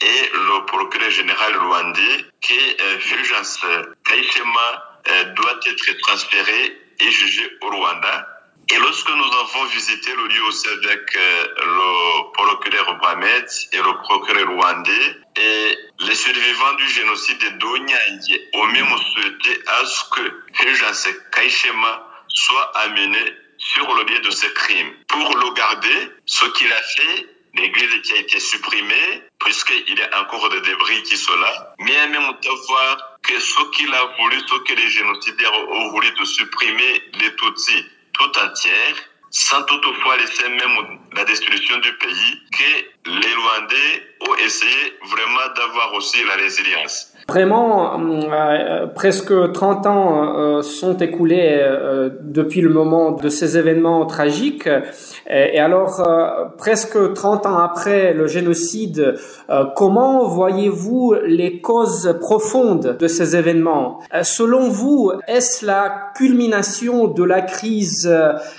et 0.00 0.30
le 0.34 0.66
procureur 0.66 1.10
général 1.10 1.56
rwandais 1.56 2.26
que 2.42 2.82
euh, 2.82 2.98
Fulgence 3.00 3.60
Kaishema 4.04 4.68
euh, 5.08 5.24
doit 5.34 5.60
être 5.66 5.98
transféré 6.02 6.80
et 7.00 7.10
jugé 7.10 7.58
au 7.62 7.70
Rwanda 7.70 8.33
et 8.70 8.78
lorsque 8.78 9.10
nous 9.10 9.32
avons 9.40 9.64
visité 9.66 10.10
le 10.16 10.26
lieu 10.26 10.42
aussi 10.44 10.66
avec 10.68 11.16
euh, 11.16 11.46
le 11.58 12.32
procureur 12.32 12.96
Mohamed 12.96 13.46
et 13.72 13.76
le 13.76 14.02
procureur 14.02 14.48
rwandais, 14.48 15.16
et 15.36 15.78
les 16.00 16.14
survivants 16.14 16.74
du 16.74 16.88
génocide 16.88 17.38
de 17.38 17.48
Donyangi 17.58 18.40
ont 18.54 18.66
même 18.66 18.96
souhaité 19.12 19.60
à 19.66 19.84
ce 19.84 20.10
que 20.10 20.42
Fulgence 20.54 21.08
Kaishema 21.32 22.08
soit 22.28 22.72
amené 22.78 23.34
sur 23.58 23.94
le 23.94 24.04
lieu 24.04 24.20
de 24.20 24.30
ce 24.30 24.46
crime. 24.46 24.92
Pour 25.08 25.36
le 25.36 25.52
garder, 25.54 26.10
ce 26.26 26.44
qu'il 26.46 26.72
a 26.72 26.82
fait, 26.82 27.26
l'église 27.54 28.02
qui 28.02 28.12
a 28.14 28.16
été 28.16 28.40
supprimée, 28.40 29.22
puisqu'il 29.40 29.98
y 29.98 30.02
a 30.02 30.20
encore 30.20 30.48
des 30.48 30.60
débris 30.62 31.02
qui 31.02 31.16
sont 31.16 31.36
là, 31.36 31.74
mais 31.80 32.08
même 32.08 32.32
voir 32.66 33.18
que 33.22 33.38
ce 33.38 33.70
qu'il 33.72 33.92
a 33.92 34.04
voulu, 34.18 34.38
ce 34.40 34.54
que 34.54 34.74
les 34.74 34.88
génocidaires 34.88 35.52
ont 35.68 35.90
voulu 35.90 36.10
de 36.12 36.24
supprimer 36.24 37.02
les 37.20 37.34
Tutsis 37.36 37.86
tout 38.18 38.38
entière, 38.38 38.94
sans 39.30 39.62
toutefois 39.64 40.16
laisser 40.16 40.48
même 40.48 40.98
la 41.12 41.24
destruction 41.24 41.78
du 41.78 41.92
pays, 41.98 42.42
que 42.52 43.10
les 43.10 43.34
Rwandais 43.34 44.16
ont 44.28 44.34
essayé 44.36 44.96
vraiment 45.10 45.48
d'avoir 45.56 45.92
aussi 45.94 46.22
la 46.24 46.34
résilience. 46.34 47.13
Vraiment, 47.26 47.98
euh, 47.98 48.86
presque 48.86 49.32
30 49.52 49.86
ans 49.86 50.36
euh, 50.36 50.62
sont 50.62 50.98
écoulés 50.98 51.58
euh, 51.58 52.10
depuis 52.20 52.60
le 52.60 52.68
moment 52.68 53.12
de 53.12 53.30
ces 53.30 53.56
événements 53.56 54.04
tragiques. 54.04 54.68
Et, 55.28 55.58
alors, 55.58 56.06
presque 56.58 57.14
30 57.14 57.46
ans 57.46 57.58
après 57.58 58.12
le 58.12 58.26
génocide, 58.26 59.14
comment 59.74 60.26
voyez-vous 60.26 61.14
les 61.24 61.60
causes 61.62 62.14
profondes 62.20 62.96
de 62.98 63.06
ces 63.08 63.34
événements? 63.34 64.00
Selon 64.22 64.68
vous, 64.68 65.12
est-ce 65.26 65.64
la 65.64 66.10
culmination 66.14 67.08
de 67.08 67.24
la 67.24 67.40
crise 67.40 68.12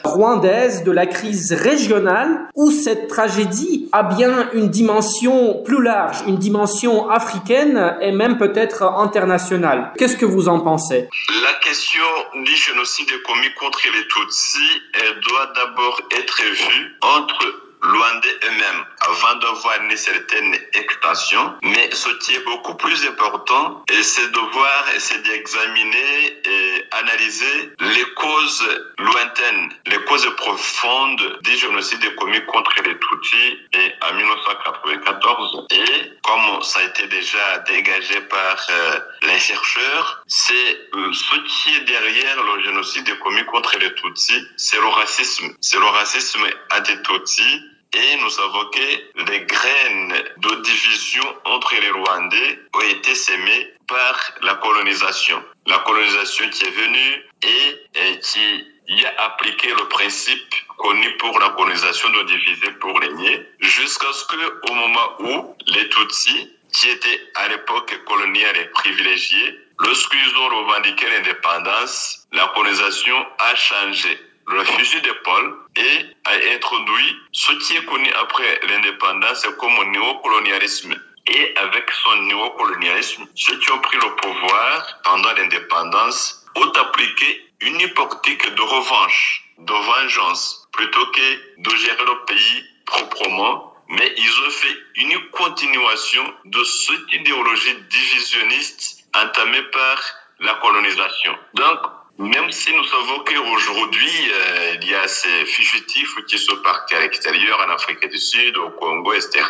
rwandaise, 0.04 0.84
de 0.84 0.92
la 0.92 1.06
crise 1.06 1.54
régionale, 1.54 2.50
ou 2.56 2.72
cette 2.72 3.08
tragédie 3.08 3.90
a 3.92 4.02
bien 4.04 4.50
une 4.54 4.70
dimension 4.70 5.62
plus 5.64 5.84
large, 5.84 6.24
une 6.28 6.38
dimension 6.38 7.08
africaine 7.10 7.96
et 8.02 8.12
même 8.12 8.38
peut-être 8.38 8.55
être 8.58 8.84
international. 8.84 9.94
Qu'est-ce 9.98 10.18
que 10.18 10.26
vous 10.26 10.50
en 10.50 10.60
pensez? 10.60 11.10
La 11.44 11.54
question 11.64 12.04
du 12.36 12.56
génocide 12.56 13.12
commis 13.24 13.54
contre 13.60 13.80
les 13.94 14.08
Tutsis 14.08 14.82
doit 15.28 15.48
d'abord 15.56 16.02
être 16.12 16.42
vue 16.44 16.96
entre 17.02 17.62
Luandais 17.84 18.40
eux-mêmes 18.46 18.86
avant 19.08 19.36
d'avoir 19.36 19.82
une 19.82 19.96
certaine 19.96 20.56
extension. 20.74 21.56
Mais 21.64 21.90
ce 21.92 22.10
qui 22.20 22.36
est 22.36 22.46
beaucoup 22.46 22.76
plus 22.76 23.06
important, 23.08 23.84
c'est 24.02 24.32
de 24.32 24.40
voir, 24.54 24.86
c'est 24.98 25.22
d'examiner 25.24 26.42
et 26.46 26.86
analyser 26.92 27.72
les 27.80 28.06
causes 28.16 28.68
lointaines, 28.98 29.70
les 29.88 30.04
causes 30.06 30.30
profondes 30.38 31.40
des 31.44 31.58
génocides 31.58 32.16
commis 32.16 32.44
contre 32.46 32.74
les 32.84 32.98
Tutsis 32.98 33.58
en 34.02 34.14
1994. 34.14 35.68
Et 35.72 36.12
comme 36.24 36.62
ça 36.62 36.80
a 36.80 36.84
été 36.84 37.08
déjà 37.08 37.60
dégagé 37.68 38.22
par 38.22 38.58
euh, 38.70 39.00
les 39.24 39.40
chercheurs, 39.40 40.24
c'est 40.28 40.90
euh, 40.96 41.14
ce 41.14 41.36
qui 41.48 41.76
est 41.76 41.84
derrière 41.86 42.44
le 42.44 42.64
génocide 42.64 43.20
commis 43.20 43.46
contre 43.46 43.78
les 43.80 43.94
Tutsis, 43.96 44.48
c'est 44.58 44.80
le 44.80 44.88
racisme. 44.88 45.56
C'est 45.62 45.78
le 45.78 45.86
racisme 45.86 46.46
anti-Tutsi 46.72 47.75
et 47.96 48.18
nous 48.18 48.30
savons 48.30 48.66
que 48.72 49.32
les 49.32 49.40
graines 49.46 50.24
de 50.38 50.56
division 50.62 51.24
entre 51.46 51.76
les 51.80 51.90
Rwandais 51.92 52.60
ont 52.74 52.82
été 52.82 53.16
sémées 53.16 53.74
par 53.88 54.20
la 54.42 54.56
colonisation. 54.56 55.42
La 55.66 55.80
colonisation 55.80 56.50
qui 56.50 56.66
est 56.66 56.72
venue 56.72 57.24
et, 57.44 58.20
qui 58.20 58.66
y 58.88 59.06
a 59.06 59.24
appliqué 59.24 59.70
le 59.70 59.88
principe 59.88 60.56
connu 60.78 61.16
pour 61.18 61.40
la 61.40 61.50
colonisation 61.50 62.10
de 62.10 62.24
diviser 62.24 62.72
pour 62.82 63.00
régner, 63.00 63.48
jusqu'à 63.62 64.12
ce 64.12 64.26
que, 64.26 64.70
au 64.70 64.74
moment 64.74 65.16
où 65.20 65.56
les 65.68 65.90
Tutsis, 65.90 66.52
qui 66.74 66.90
étaient 66.90 67.22
à 67.36 67.48
l'époque 67.48 67.98
coloniale 68.06 68.58
et 68.58 68.66
privilégiés, 68.66 69.60
lorsqu'ils 69.80 70.38
ont 70.38 70.50
revendiqué 70.50 71.06
l'indépendance, 71.10 72.28
la 72.34 72.48
colonisation 72.48 73.26
a 73.40 73.56
changé 73.56 74.20
le 74.48 74.64
fusil 74.64 75.02
d'épaule 75.02 75.56
et 75.76 76.06
a 76.26 76.34
introduit 76.56 77.16
ce 77.32 77.54
qui 77.54 77.76
est 77.76 77.86
connu 77.86 78.12
après 78.14 78.60
l'indépendance 78.68 79.46
comme 79.60 79.92
néocolonialisme. 79.92 80.96
Et 81.28 81.58
avec 81.58 81.90
son 81.92 82.16
néocolonialisme, 82.24 83.26
ceux 83.36 83.58
qui 83.58 83.72
ont 83.72 83.80
pris 83.80 83.98
le 83.98 84.16
pouvoir 84.16 85.00
pendant 85.04 85.34
l'indépendance 85.34 86.46
ont 86.56 86.72
appliqué 86.72 87.52
une 87.62 87.94
politique 87.94 88.54
de 88.54 88.62
revanche, 88.62 89.44
de 89.58 89.74
vengeance, 89.74 90.68
plutôt 90.72 91.06
que 91.08 91.62
de 91.62 91.76
gérer 91.78 92.06
le 92.06 92.26
pays 92.26 92.64
proprement 92.86 93.76
mais 93.90 94.14
ils 94.18 94.40
ont 94.48 94.50
fait 94.50 94.78
une 94.96 95.30
continuation 95.30 96.24
de 96.46 96.64
cette 96.64 97.14
idéologie 97.14 97.76
divisionniste 97.90 99.08
entamée 99.14 99.62
par 99.72 100.02
la 100.40 100.56
colonisation. 100.56 101.36
Donc, 101.54 101.80
même 102.18 102.52
si 102.52 102.74
nous 102.74 102.84
savons 102.86 103.20
qu'aujourd'hui, 103.26 104.32
euh, 104.32 104.76
il 104.82 104.90
y 104.90 104.96
a 104.96 105.08
ces 105.08 105.46
fugitifs 105.46 106.16
qui 106.28 106.38
sont 106.38 106.58
partis 106.58 106.96
à 106.96 107.02
l'extérieur, 107.02 107.60
en 107.68 107.72
Afrique 107.72 108.08
du 108.10 108.18
Sud, 108.18 108.56
au 108.58 108.70
Congo, 108.72 109.14
etc. 109.14 109.44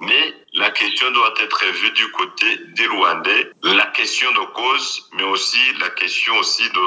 Mais 0.00 0.34
la 0.54 0.70
question 0.70 1.10
doit 1.10 1.34
être 1.40 1.64
vue 1.66 1.90
du 1.90 2.10
côté 2.12 2.58
des 2.68 2.86
Rwandais, 2.86 3.52
la 3.62 3.86
question 3.86 4.30
de 4.32 4.46
cause, 4.54 5.08
mais 5.12 5.24
aussi 5.24 5.60
la 5.78 5.90
question 5.90 6.36
aussi 6.38 6.68
de 6.70 6.80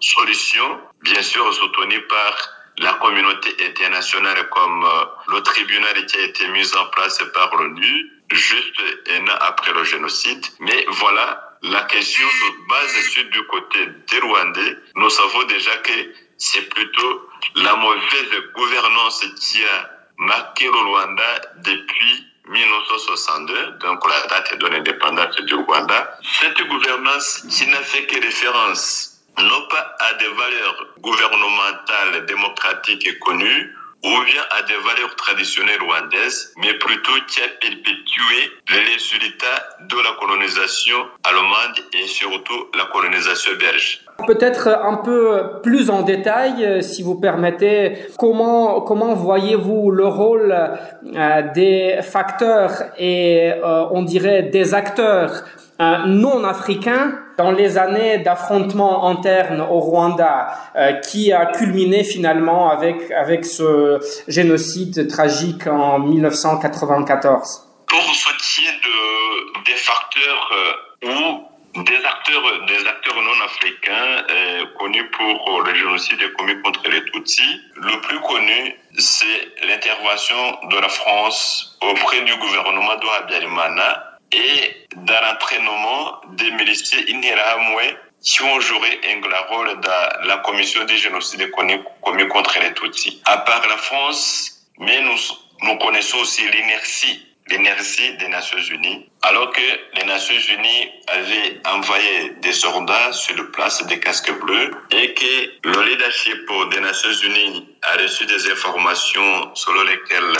solution, 0.00 0.80
bien 1.02 1.22
sûr 1.22 1.52
soutenue 1.54 2.02
par 2.02 2.36
la 2.78 2.92
communauté 2.94 3.56
internationale 3.64 4.48
comme 4.50 4.84
euh, 4.84 5.04
le 5.32 5.42
tribunal 5.42 6.06
qui 6.06 6.18
a 6.18 6.22
été 6.22 6.46
mis 6.48 6.76
en 6.76 6.86
place 6.86 7.18
par 7.34 7.54
l'ONU, 7.56 8.12
juste 8.30 8.80
un 9.10 9.26
an 9.28 9.38
après 9.40 9.72
le 9.72 9.82
génocide. 9.84 10.44
Mais 10.60 10.86
voilà, 10.88 11.47
la 11.62 11.82
question 11.82 12.28
se 12.28 12.68
base 12.68 13.08
sur 13.10 13.24
du 13.30 13.42
côté 13.46 13.86
des 14.10 14.18
Rwandais. 14.20 14.76
Nous 14.96 15.10
savons 15.10 15.44
déjà 15.44 15.76
que 15.78 15.92
c'est 16.36 16.68
plutôt 16.68 17.28
la 17.56 17.74
mauvaise 17.76 18.42
gouvernance 18.54 19.24
qui 19.40 19.64
a 19.64 19.90
marqué 20.18 20.64
le 20.66 20.70
Rwanda 20.70 21.40
depuis 21.64 22.26
1962, 22.48 23.78
donc 23.80 24.08
la 24.08 24.26
date 24.28 24.58
de 24.58 24.66
l'indépendance 24.66 25.36
du 25.42 25.54
Rwanda. 25.54 26.18
Cette 26.40 26.60
gouvernance 26.68 27.44
qui 27.50 27.66
n'a 27.66 27.82
fait 27.82 28.06
que 28.06 28.20
référence 28.20 29.14
non 29.38 29.68
pas 29.68 29.96
à 30.00 30.14
des 30.14 30.28
valeurs 30.28 30.86
gouvernementales 30.98 32.26
démocratiques 32.26 33.18
connues, 33.20 33.74
ou 34.04 34.24
bien 34.24 34.42
à 34.56 34.62
des 34.62 34.76
valeurs 34.76 35.14
traditionnelles 35.16 35.80
rwandaises, 35.80 36.52
mais 36.58 36.74
plutôt 36.74 37.12
qui 37.26 37.40
a 37.40 37.48
perpétué 37.60 38.38
les 38.70 38.92
résultats 38.92 39.60
de 39.80 39.96
la 39.96 40.12
colonisation 40.20 40.96
allemande 41.24 41.78
et 41.92 42.06
surtout 42.06 42.68
la 42.76 42.84
colonisation 42.86 43.52
belge. 43.58 44.04
Peut-être 44.26 44.68
un 44.68 44.96
peu 44.96 45.60
plus 45.62 45.90
en 45.90 46.02
détail, 46.02 46.64
euh, 46.64 46.80
si 46.80 47.02
vous 47.02 47.20
permettez, 47.20 47.98
comment, 48.18 48.80
comment 48.80 49.14
voyez-vous 49.14 49.90
le 49.90 50.06
rôle 50.06 50.52
euh, 50.52 51.42
des 51.54 52.00
facteurs 52.02 52.82
et 52.98 53.52
euh, 53.52 53.84
on 53.90 54.02
dirait 54.02 54.42
des 54.42 54.74
acteurs 54.74 55.44
non 55.78 56.44
africain 56.44 57.18
dans 57.38 57.52
les 57.52 57.78
années 57.78 58.18
d'affrontements 58.18 59.08
internes 59.08 59.60
au 59.60 59.78
Rwanda 59.78 60.48
euh, 60.76 60.92
qui 60.94 61.32
a 61.32 61.46
culminé 61.46 62.02
finalement 62.02 62.68
avec, 62.68 63.10
avec 63.12 63.44
ce 63.44 64.00
génocide 64.26 65.08
tragique 65.08 65.66
en 65.68 66.00
1994 66.00 67.64
Pour 67.86 67.98
est 68.00 68.72
de, 68.84 69.64
des 69.64 69.76
facteurs 69.76 70.50
euh, 70.52 71.08
ou 71.08 71.82
des 71.84 71.96
acteurs, 72.04 72.66
des 72.66 72.86
acteurs 72.88 73.22
non 73.22 73.44
africains 73.44 74.24
euh, 74.30 74.64
connus 74.80 75.08
pour 75.10 75.62
le 75.62 75.74
génocide 75.74 76.32
commis 76.36 76.60
contre 76.62 76.82
les 76.90 77.04
Tutsis, 77.04 77.60
le 77.76 78.00
plus 78.00 78.18
connu, 78.20 78.74
c'est 78.98 79.66
l'intervention 79.68 80.58
de 80.70 80.78
la 80.78 80.88
France 80.88 81.78
auprès 81.82 82.22
du 82.22 82.34
gouvernement 82.36 82.96
de 82.96 83.22
Habyarimana 83.22 84.07
et 84.32 84.86
dans 84.96 85.20
l'entraînement 85.20 86.20
des 86.32 86.50
miliciens 86.52 87.00
Interahamwe 87.08 87.96
qui 88.22 88.42
ont 88.42 88.60
joué 88.60 89.00
un 89.04 89.54
rôle 89.54 89.80
dans 89.80 90.26
la 90.26 90.38
commission 90.38 90.84
des 90.84 90.96
génocides 90.96 91.50
commis 91.50 92.28
contre 92.28 92.58
les 92.60 92.74
Tutsis. 92.74 93.22
À 93.24 93.38
part 93.38 93.66
la 93.68 93.76
France, 93.76 94.66
mais 94.78 95.00
nous, 95.02 95.18
nous 95.62 95.78
connaissons 95.78 96.18
aussi 96.18 96.42
l'inertie 96.50 97.24
l'énergie 97.50 98.16
des 98.18 98.28
Nations 98.28 98.58
Unies, 98.58 99.08
alors 99.22 99.50
que 99.52 99.60
les 99.94 100.04
Nations 100.04 100.34
Unies 100.34 100.90
avaient 101.08 101.60
envoyé 101.64 102.30
des 102.40 102.52
soldats 102.52 103.12
sur 103.12 103.36
le 103.36 103.50
place 103.50 103.84
des 103.86 103.98
casques 104.00 104.32
bleus 104.40 104.70
et 104.90 105.14
que 105.14 105.68
le 105.68 105.82
leadership 105.84 106.50
des 106.70 106.80
Nations 106.80 107.12
Unies 107.24 107.68
a 107.82 108.02
reçu 108.02 108.26
des 108.26 108.50
informations 108.50 109.54
selon 109.54 109.82
lesquelles 109.84 110.36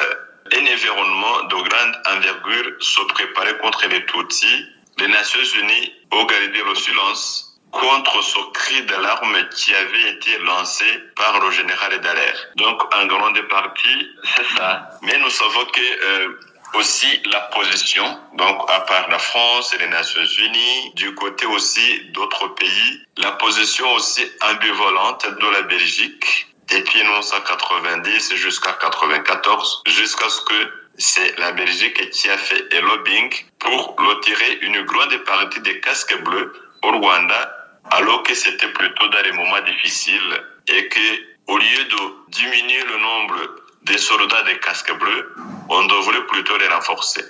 un 0.53 0.67
environnement 0.73 1.43
de 1.45 1.57
grande 1.57 2.03
envergure 2.17 2.73
se 2.81 3.01
préparait 3.03 3.59
contre 3.59 3.87
les 3.89 4.05
Tutsis, 4.07 4.67
les 4.99 5.09
Nations 5.09 5.61
Unies 5.61 5.93
ont 6.13 6.25
gardé 6.25 6.63
le 6.67 6.75
silence 6.75 7.49
contre 7.71 8.23
ce 8.23 8.39
cri 8.53 8.83
d'alarme 8.87 9.37
qui 9.51 9.75
avait 9.75 10.11
été 10.13 10.39
lancé 10.39 10.85
par 11.17 11.39
le 11.41 11.51
général 11.51 12.01
Dallaire. 12.01 12.47
Donc, 12.57 12.83
en 12.95 13.07
grande 13.07 13.41
partie, 13.49 14.09
c'est 14.37 14.57
ça. 14.57 14.89
Mais 15.03 15.19
nous 15.19 15.31
savons 15.31 15.65
que 15.67 15.81
euh, 15.81 16.41
aussi 16.75 17.23
la 17.31 17.41
position, 17.41 18.19
donc 18.35 18.71
à 18.71 18.81
part 18.81 19.09
la 19.09 19.19
France 19.19 19.73
et 19.75 19.79
les 19.79 19.89
Nations 19.89 20.25
Unies, 20.25 20.93
du 20.95 21.15
côté 21.15 21.47
aussi 21.47 22.05
d'autres 22.13 22.49
pays, 22.55 23.03
la 23.19 23.33
position 23.33 23.93
aussi 23.95 24.25
ambivalente 24.43 25.27
de 25.41 25.49
la 25.49 25.63
Belgique 25.63 26.47
depuis 26.71 27.03
1990 27.03 28.35
jusqu'à 28.35 28.73
94, 28.81 29.83
jusqu'à 29.87 30.29
ce 30.29 30.41
que 30.43 30.73
c'est 30.99 31.39
la 31.39 31.53
Belgique 31.53 32.11
qui 32.11 32.29
a 32.29 32.37
fait 32.37 32.63
un 32.77 32.81
lobbying 32.83 33.33
pour 33.59 33.97
retirer 33.99 34.59
une 34.63 34.83
grande 34.83 35.17
partie 35.25 35.61
des 35.61 35.81
casques 35.81 36.17
bleus 36.23 36.53
au 36.83 36.91
Rwanda, 36.91 37.55
alors 37.91 38.23
que 38.23 38.35
c'était 38.35 38.69
plutôt 38.73 39.09
dans 39.09 39.23
les 39.23 39.33
moments 39.33 39.61
difficiles 39.63 40.45
et 40.69 40.89
que 40.89 41.01
au 41.47 41.57
lieu 41.57 41.85
de 41.85 42.31
diminuer 42.31 42.85
le 42.85 42.99
nombre 42.99 43.37
des 43.83 43.99
soldats 43.99 44.43
des 44.43 44.59
casques 44.59 44.93
bleus, 44.99 45.35
on 45.69 45.85
devrait 45.87 46.27
plutôt 46.27 46.59
les 46.59 46.69
renforcer. 46.69 47.23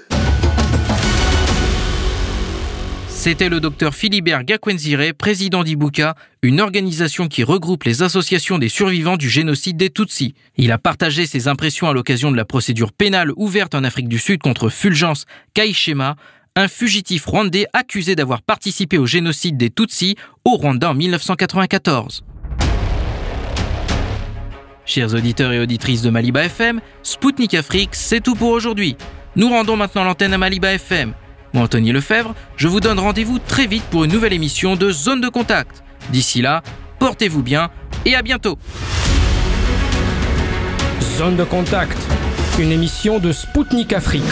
C'était 3.19 3.49
le 3.49 3.59
docteur 3.59 3.97
Philibert 3.97 4.45
Gakwenzire, 4.45 5.13
président 5.13 5.65
d'Ibuka, 5.65 6.15
une 6.41 6.61
organisation 6.61 7.27
qui 7.27 7.43
regroupe 7.43 7.83
les 7.83 8.05
associations 8.05 8.59
des 8.59 8.69
survivants 8.69 9.17
du 9.17 9.29
génocide 9.29 9.77
des 9.77 9.91
Tutsis. 9.91 10.35
Il 10.57 10.71
a 10.71 10.79
partagé 10.79 11.27
ses 11.27 11.49
impressions 11.49 11.89
à 11.89 11.93
l'occasion 11.93 12.31
de 12.31 12.37
la 12.37 12.45
procédure 12.45 12.93
pénale 12.93 13.33
ouverte 13.35 13.75
en 13.75 13.83
Afrique 13.83 14.09
du 14.09 14.21
Sud 14.21 14.41
contre 14.41 14.69
Fulgence 14.69 15.27
Kaishema, 15.53 16.15
un 16.55 16.69
fugitif 16.69 17.27
rwandais 17.27 17.67
accusé 17.73 18.15
d'avoir 18.15 18.41
participé 18.41 18.99
au 18.99 19.07
génocide 19.07 19.57
des 19.57 19.71
Tutsis 19.71 20.15
au 20.45 20.55
Rwanda 20.55 20.91
en 20.91 20.95
1994. 20.95 22.23
Chers 24.87 25.13
auditeurs 25.13 25.51
et 25.51 25.59
auditrices 25.59 26.03
de 26.03 26.11
Maliba 26.11 26.45
FM, 26.45 26.81
Spoutnik 27.03 27.55
Afrique, 27.55 27.97
c'est 27.97 28.23
tout 28.23 28.37
pour 28.37 28.51
aujourd'hui. 28.51 28.97
Nous 29.35 29.49
rendons 29.49 29.77
maintenant 29.77 30.05
l'antenne 30.05 30.35
à 30.35 30.39
Maliba 30.39 30.73
FM. 30.73 31.15
Anthony 31.59 31.93
Lefebvre, 31.93 32.35
je 32.57 32.69
vous 32.69 32.81
donne 32.81 32.99
rendez-vous 32.99 33.39
très 33.39 33.67
vite 33.67 33.85
pour 33.85 34.05
une 34.05 34.13
nouvelle 34.13 34.33
émission 34.33 34.77
de 34.77 34.91
Zone 34.91 35.21
de 35.21 35.29
Contact. 35.29 35.83
D'ici 36.11 36.43
là, 36.43 36.63
portez-vous 36.99 37.43
bien 37.43 37.71
et 38.05 38.15
à 38.15 38.23
bientôt. 38.23 38.59
Zone 41.17 41.37
de 41.37 41.45
Contact, 41.45 41.99
une 42.59 42.73
émission 42.73 43.19
de 43.19 43.33
Spoutnik 43.33 43.93
Afrique. 43.93 44.23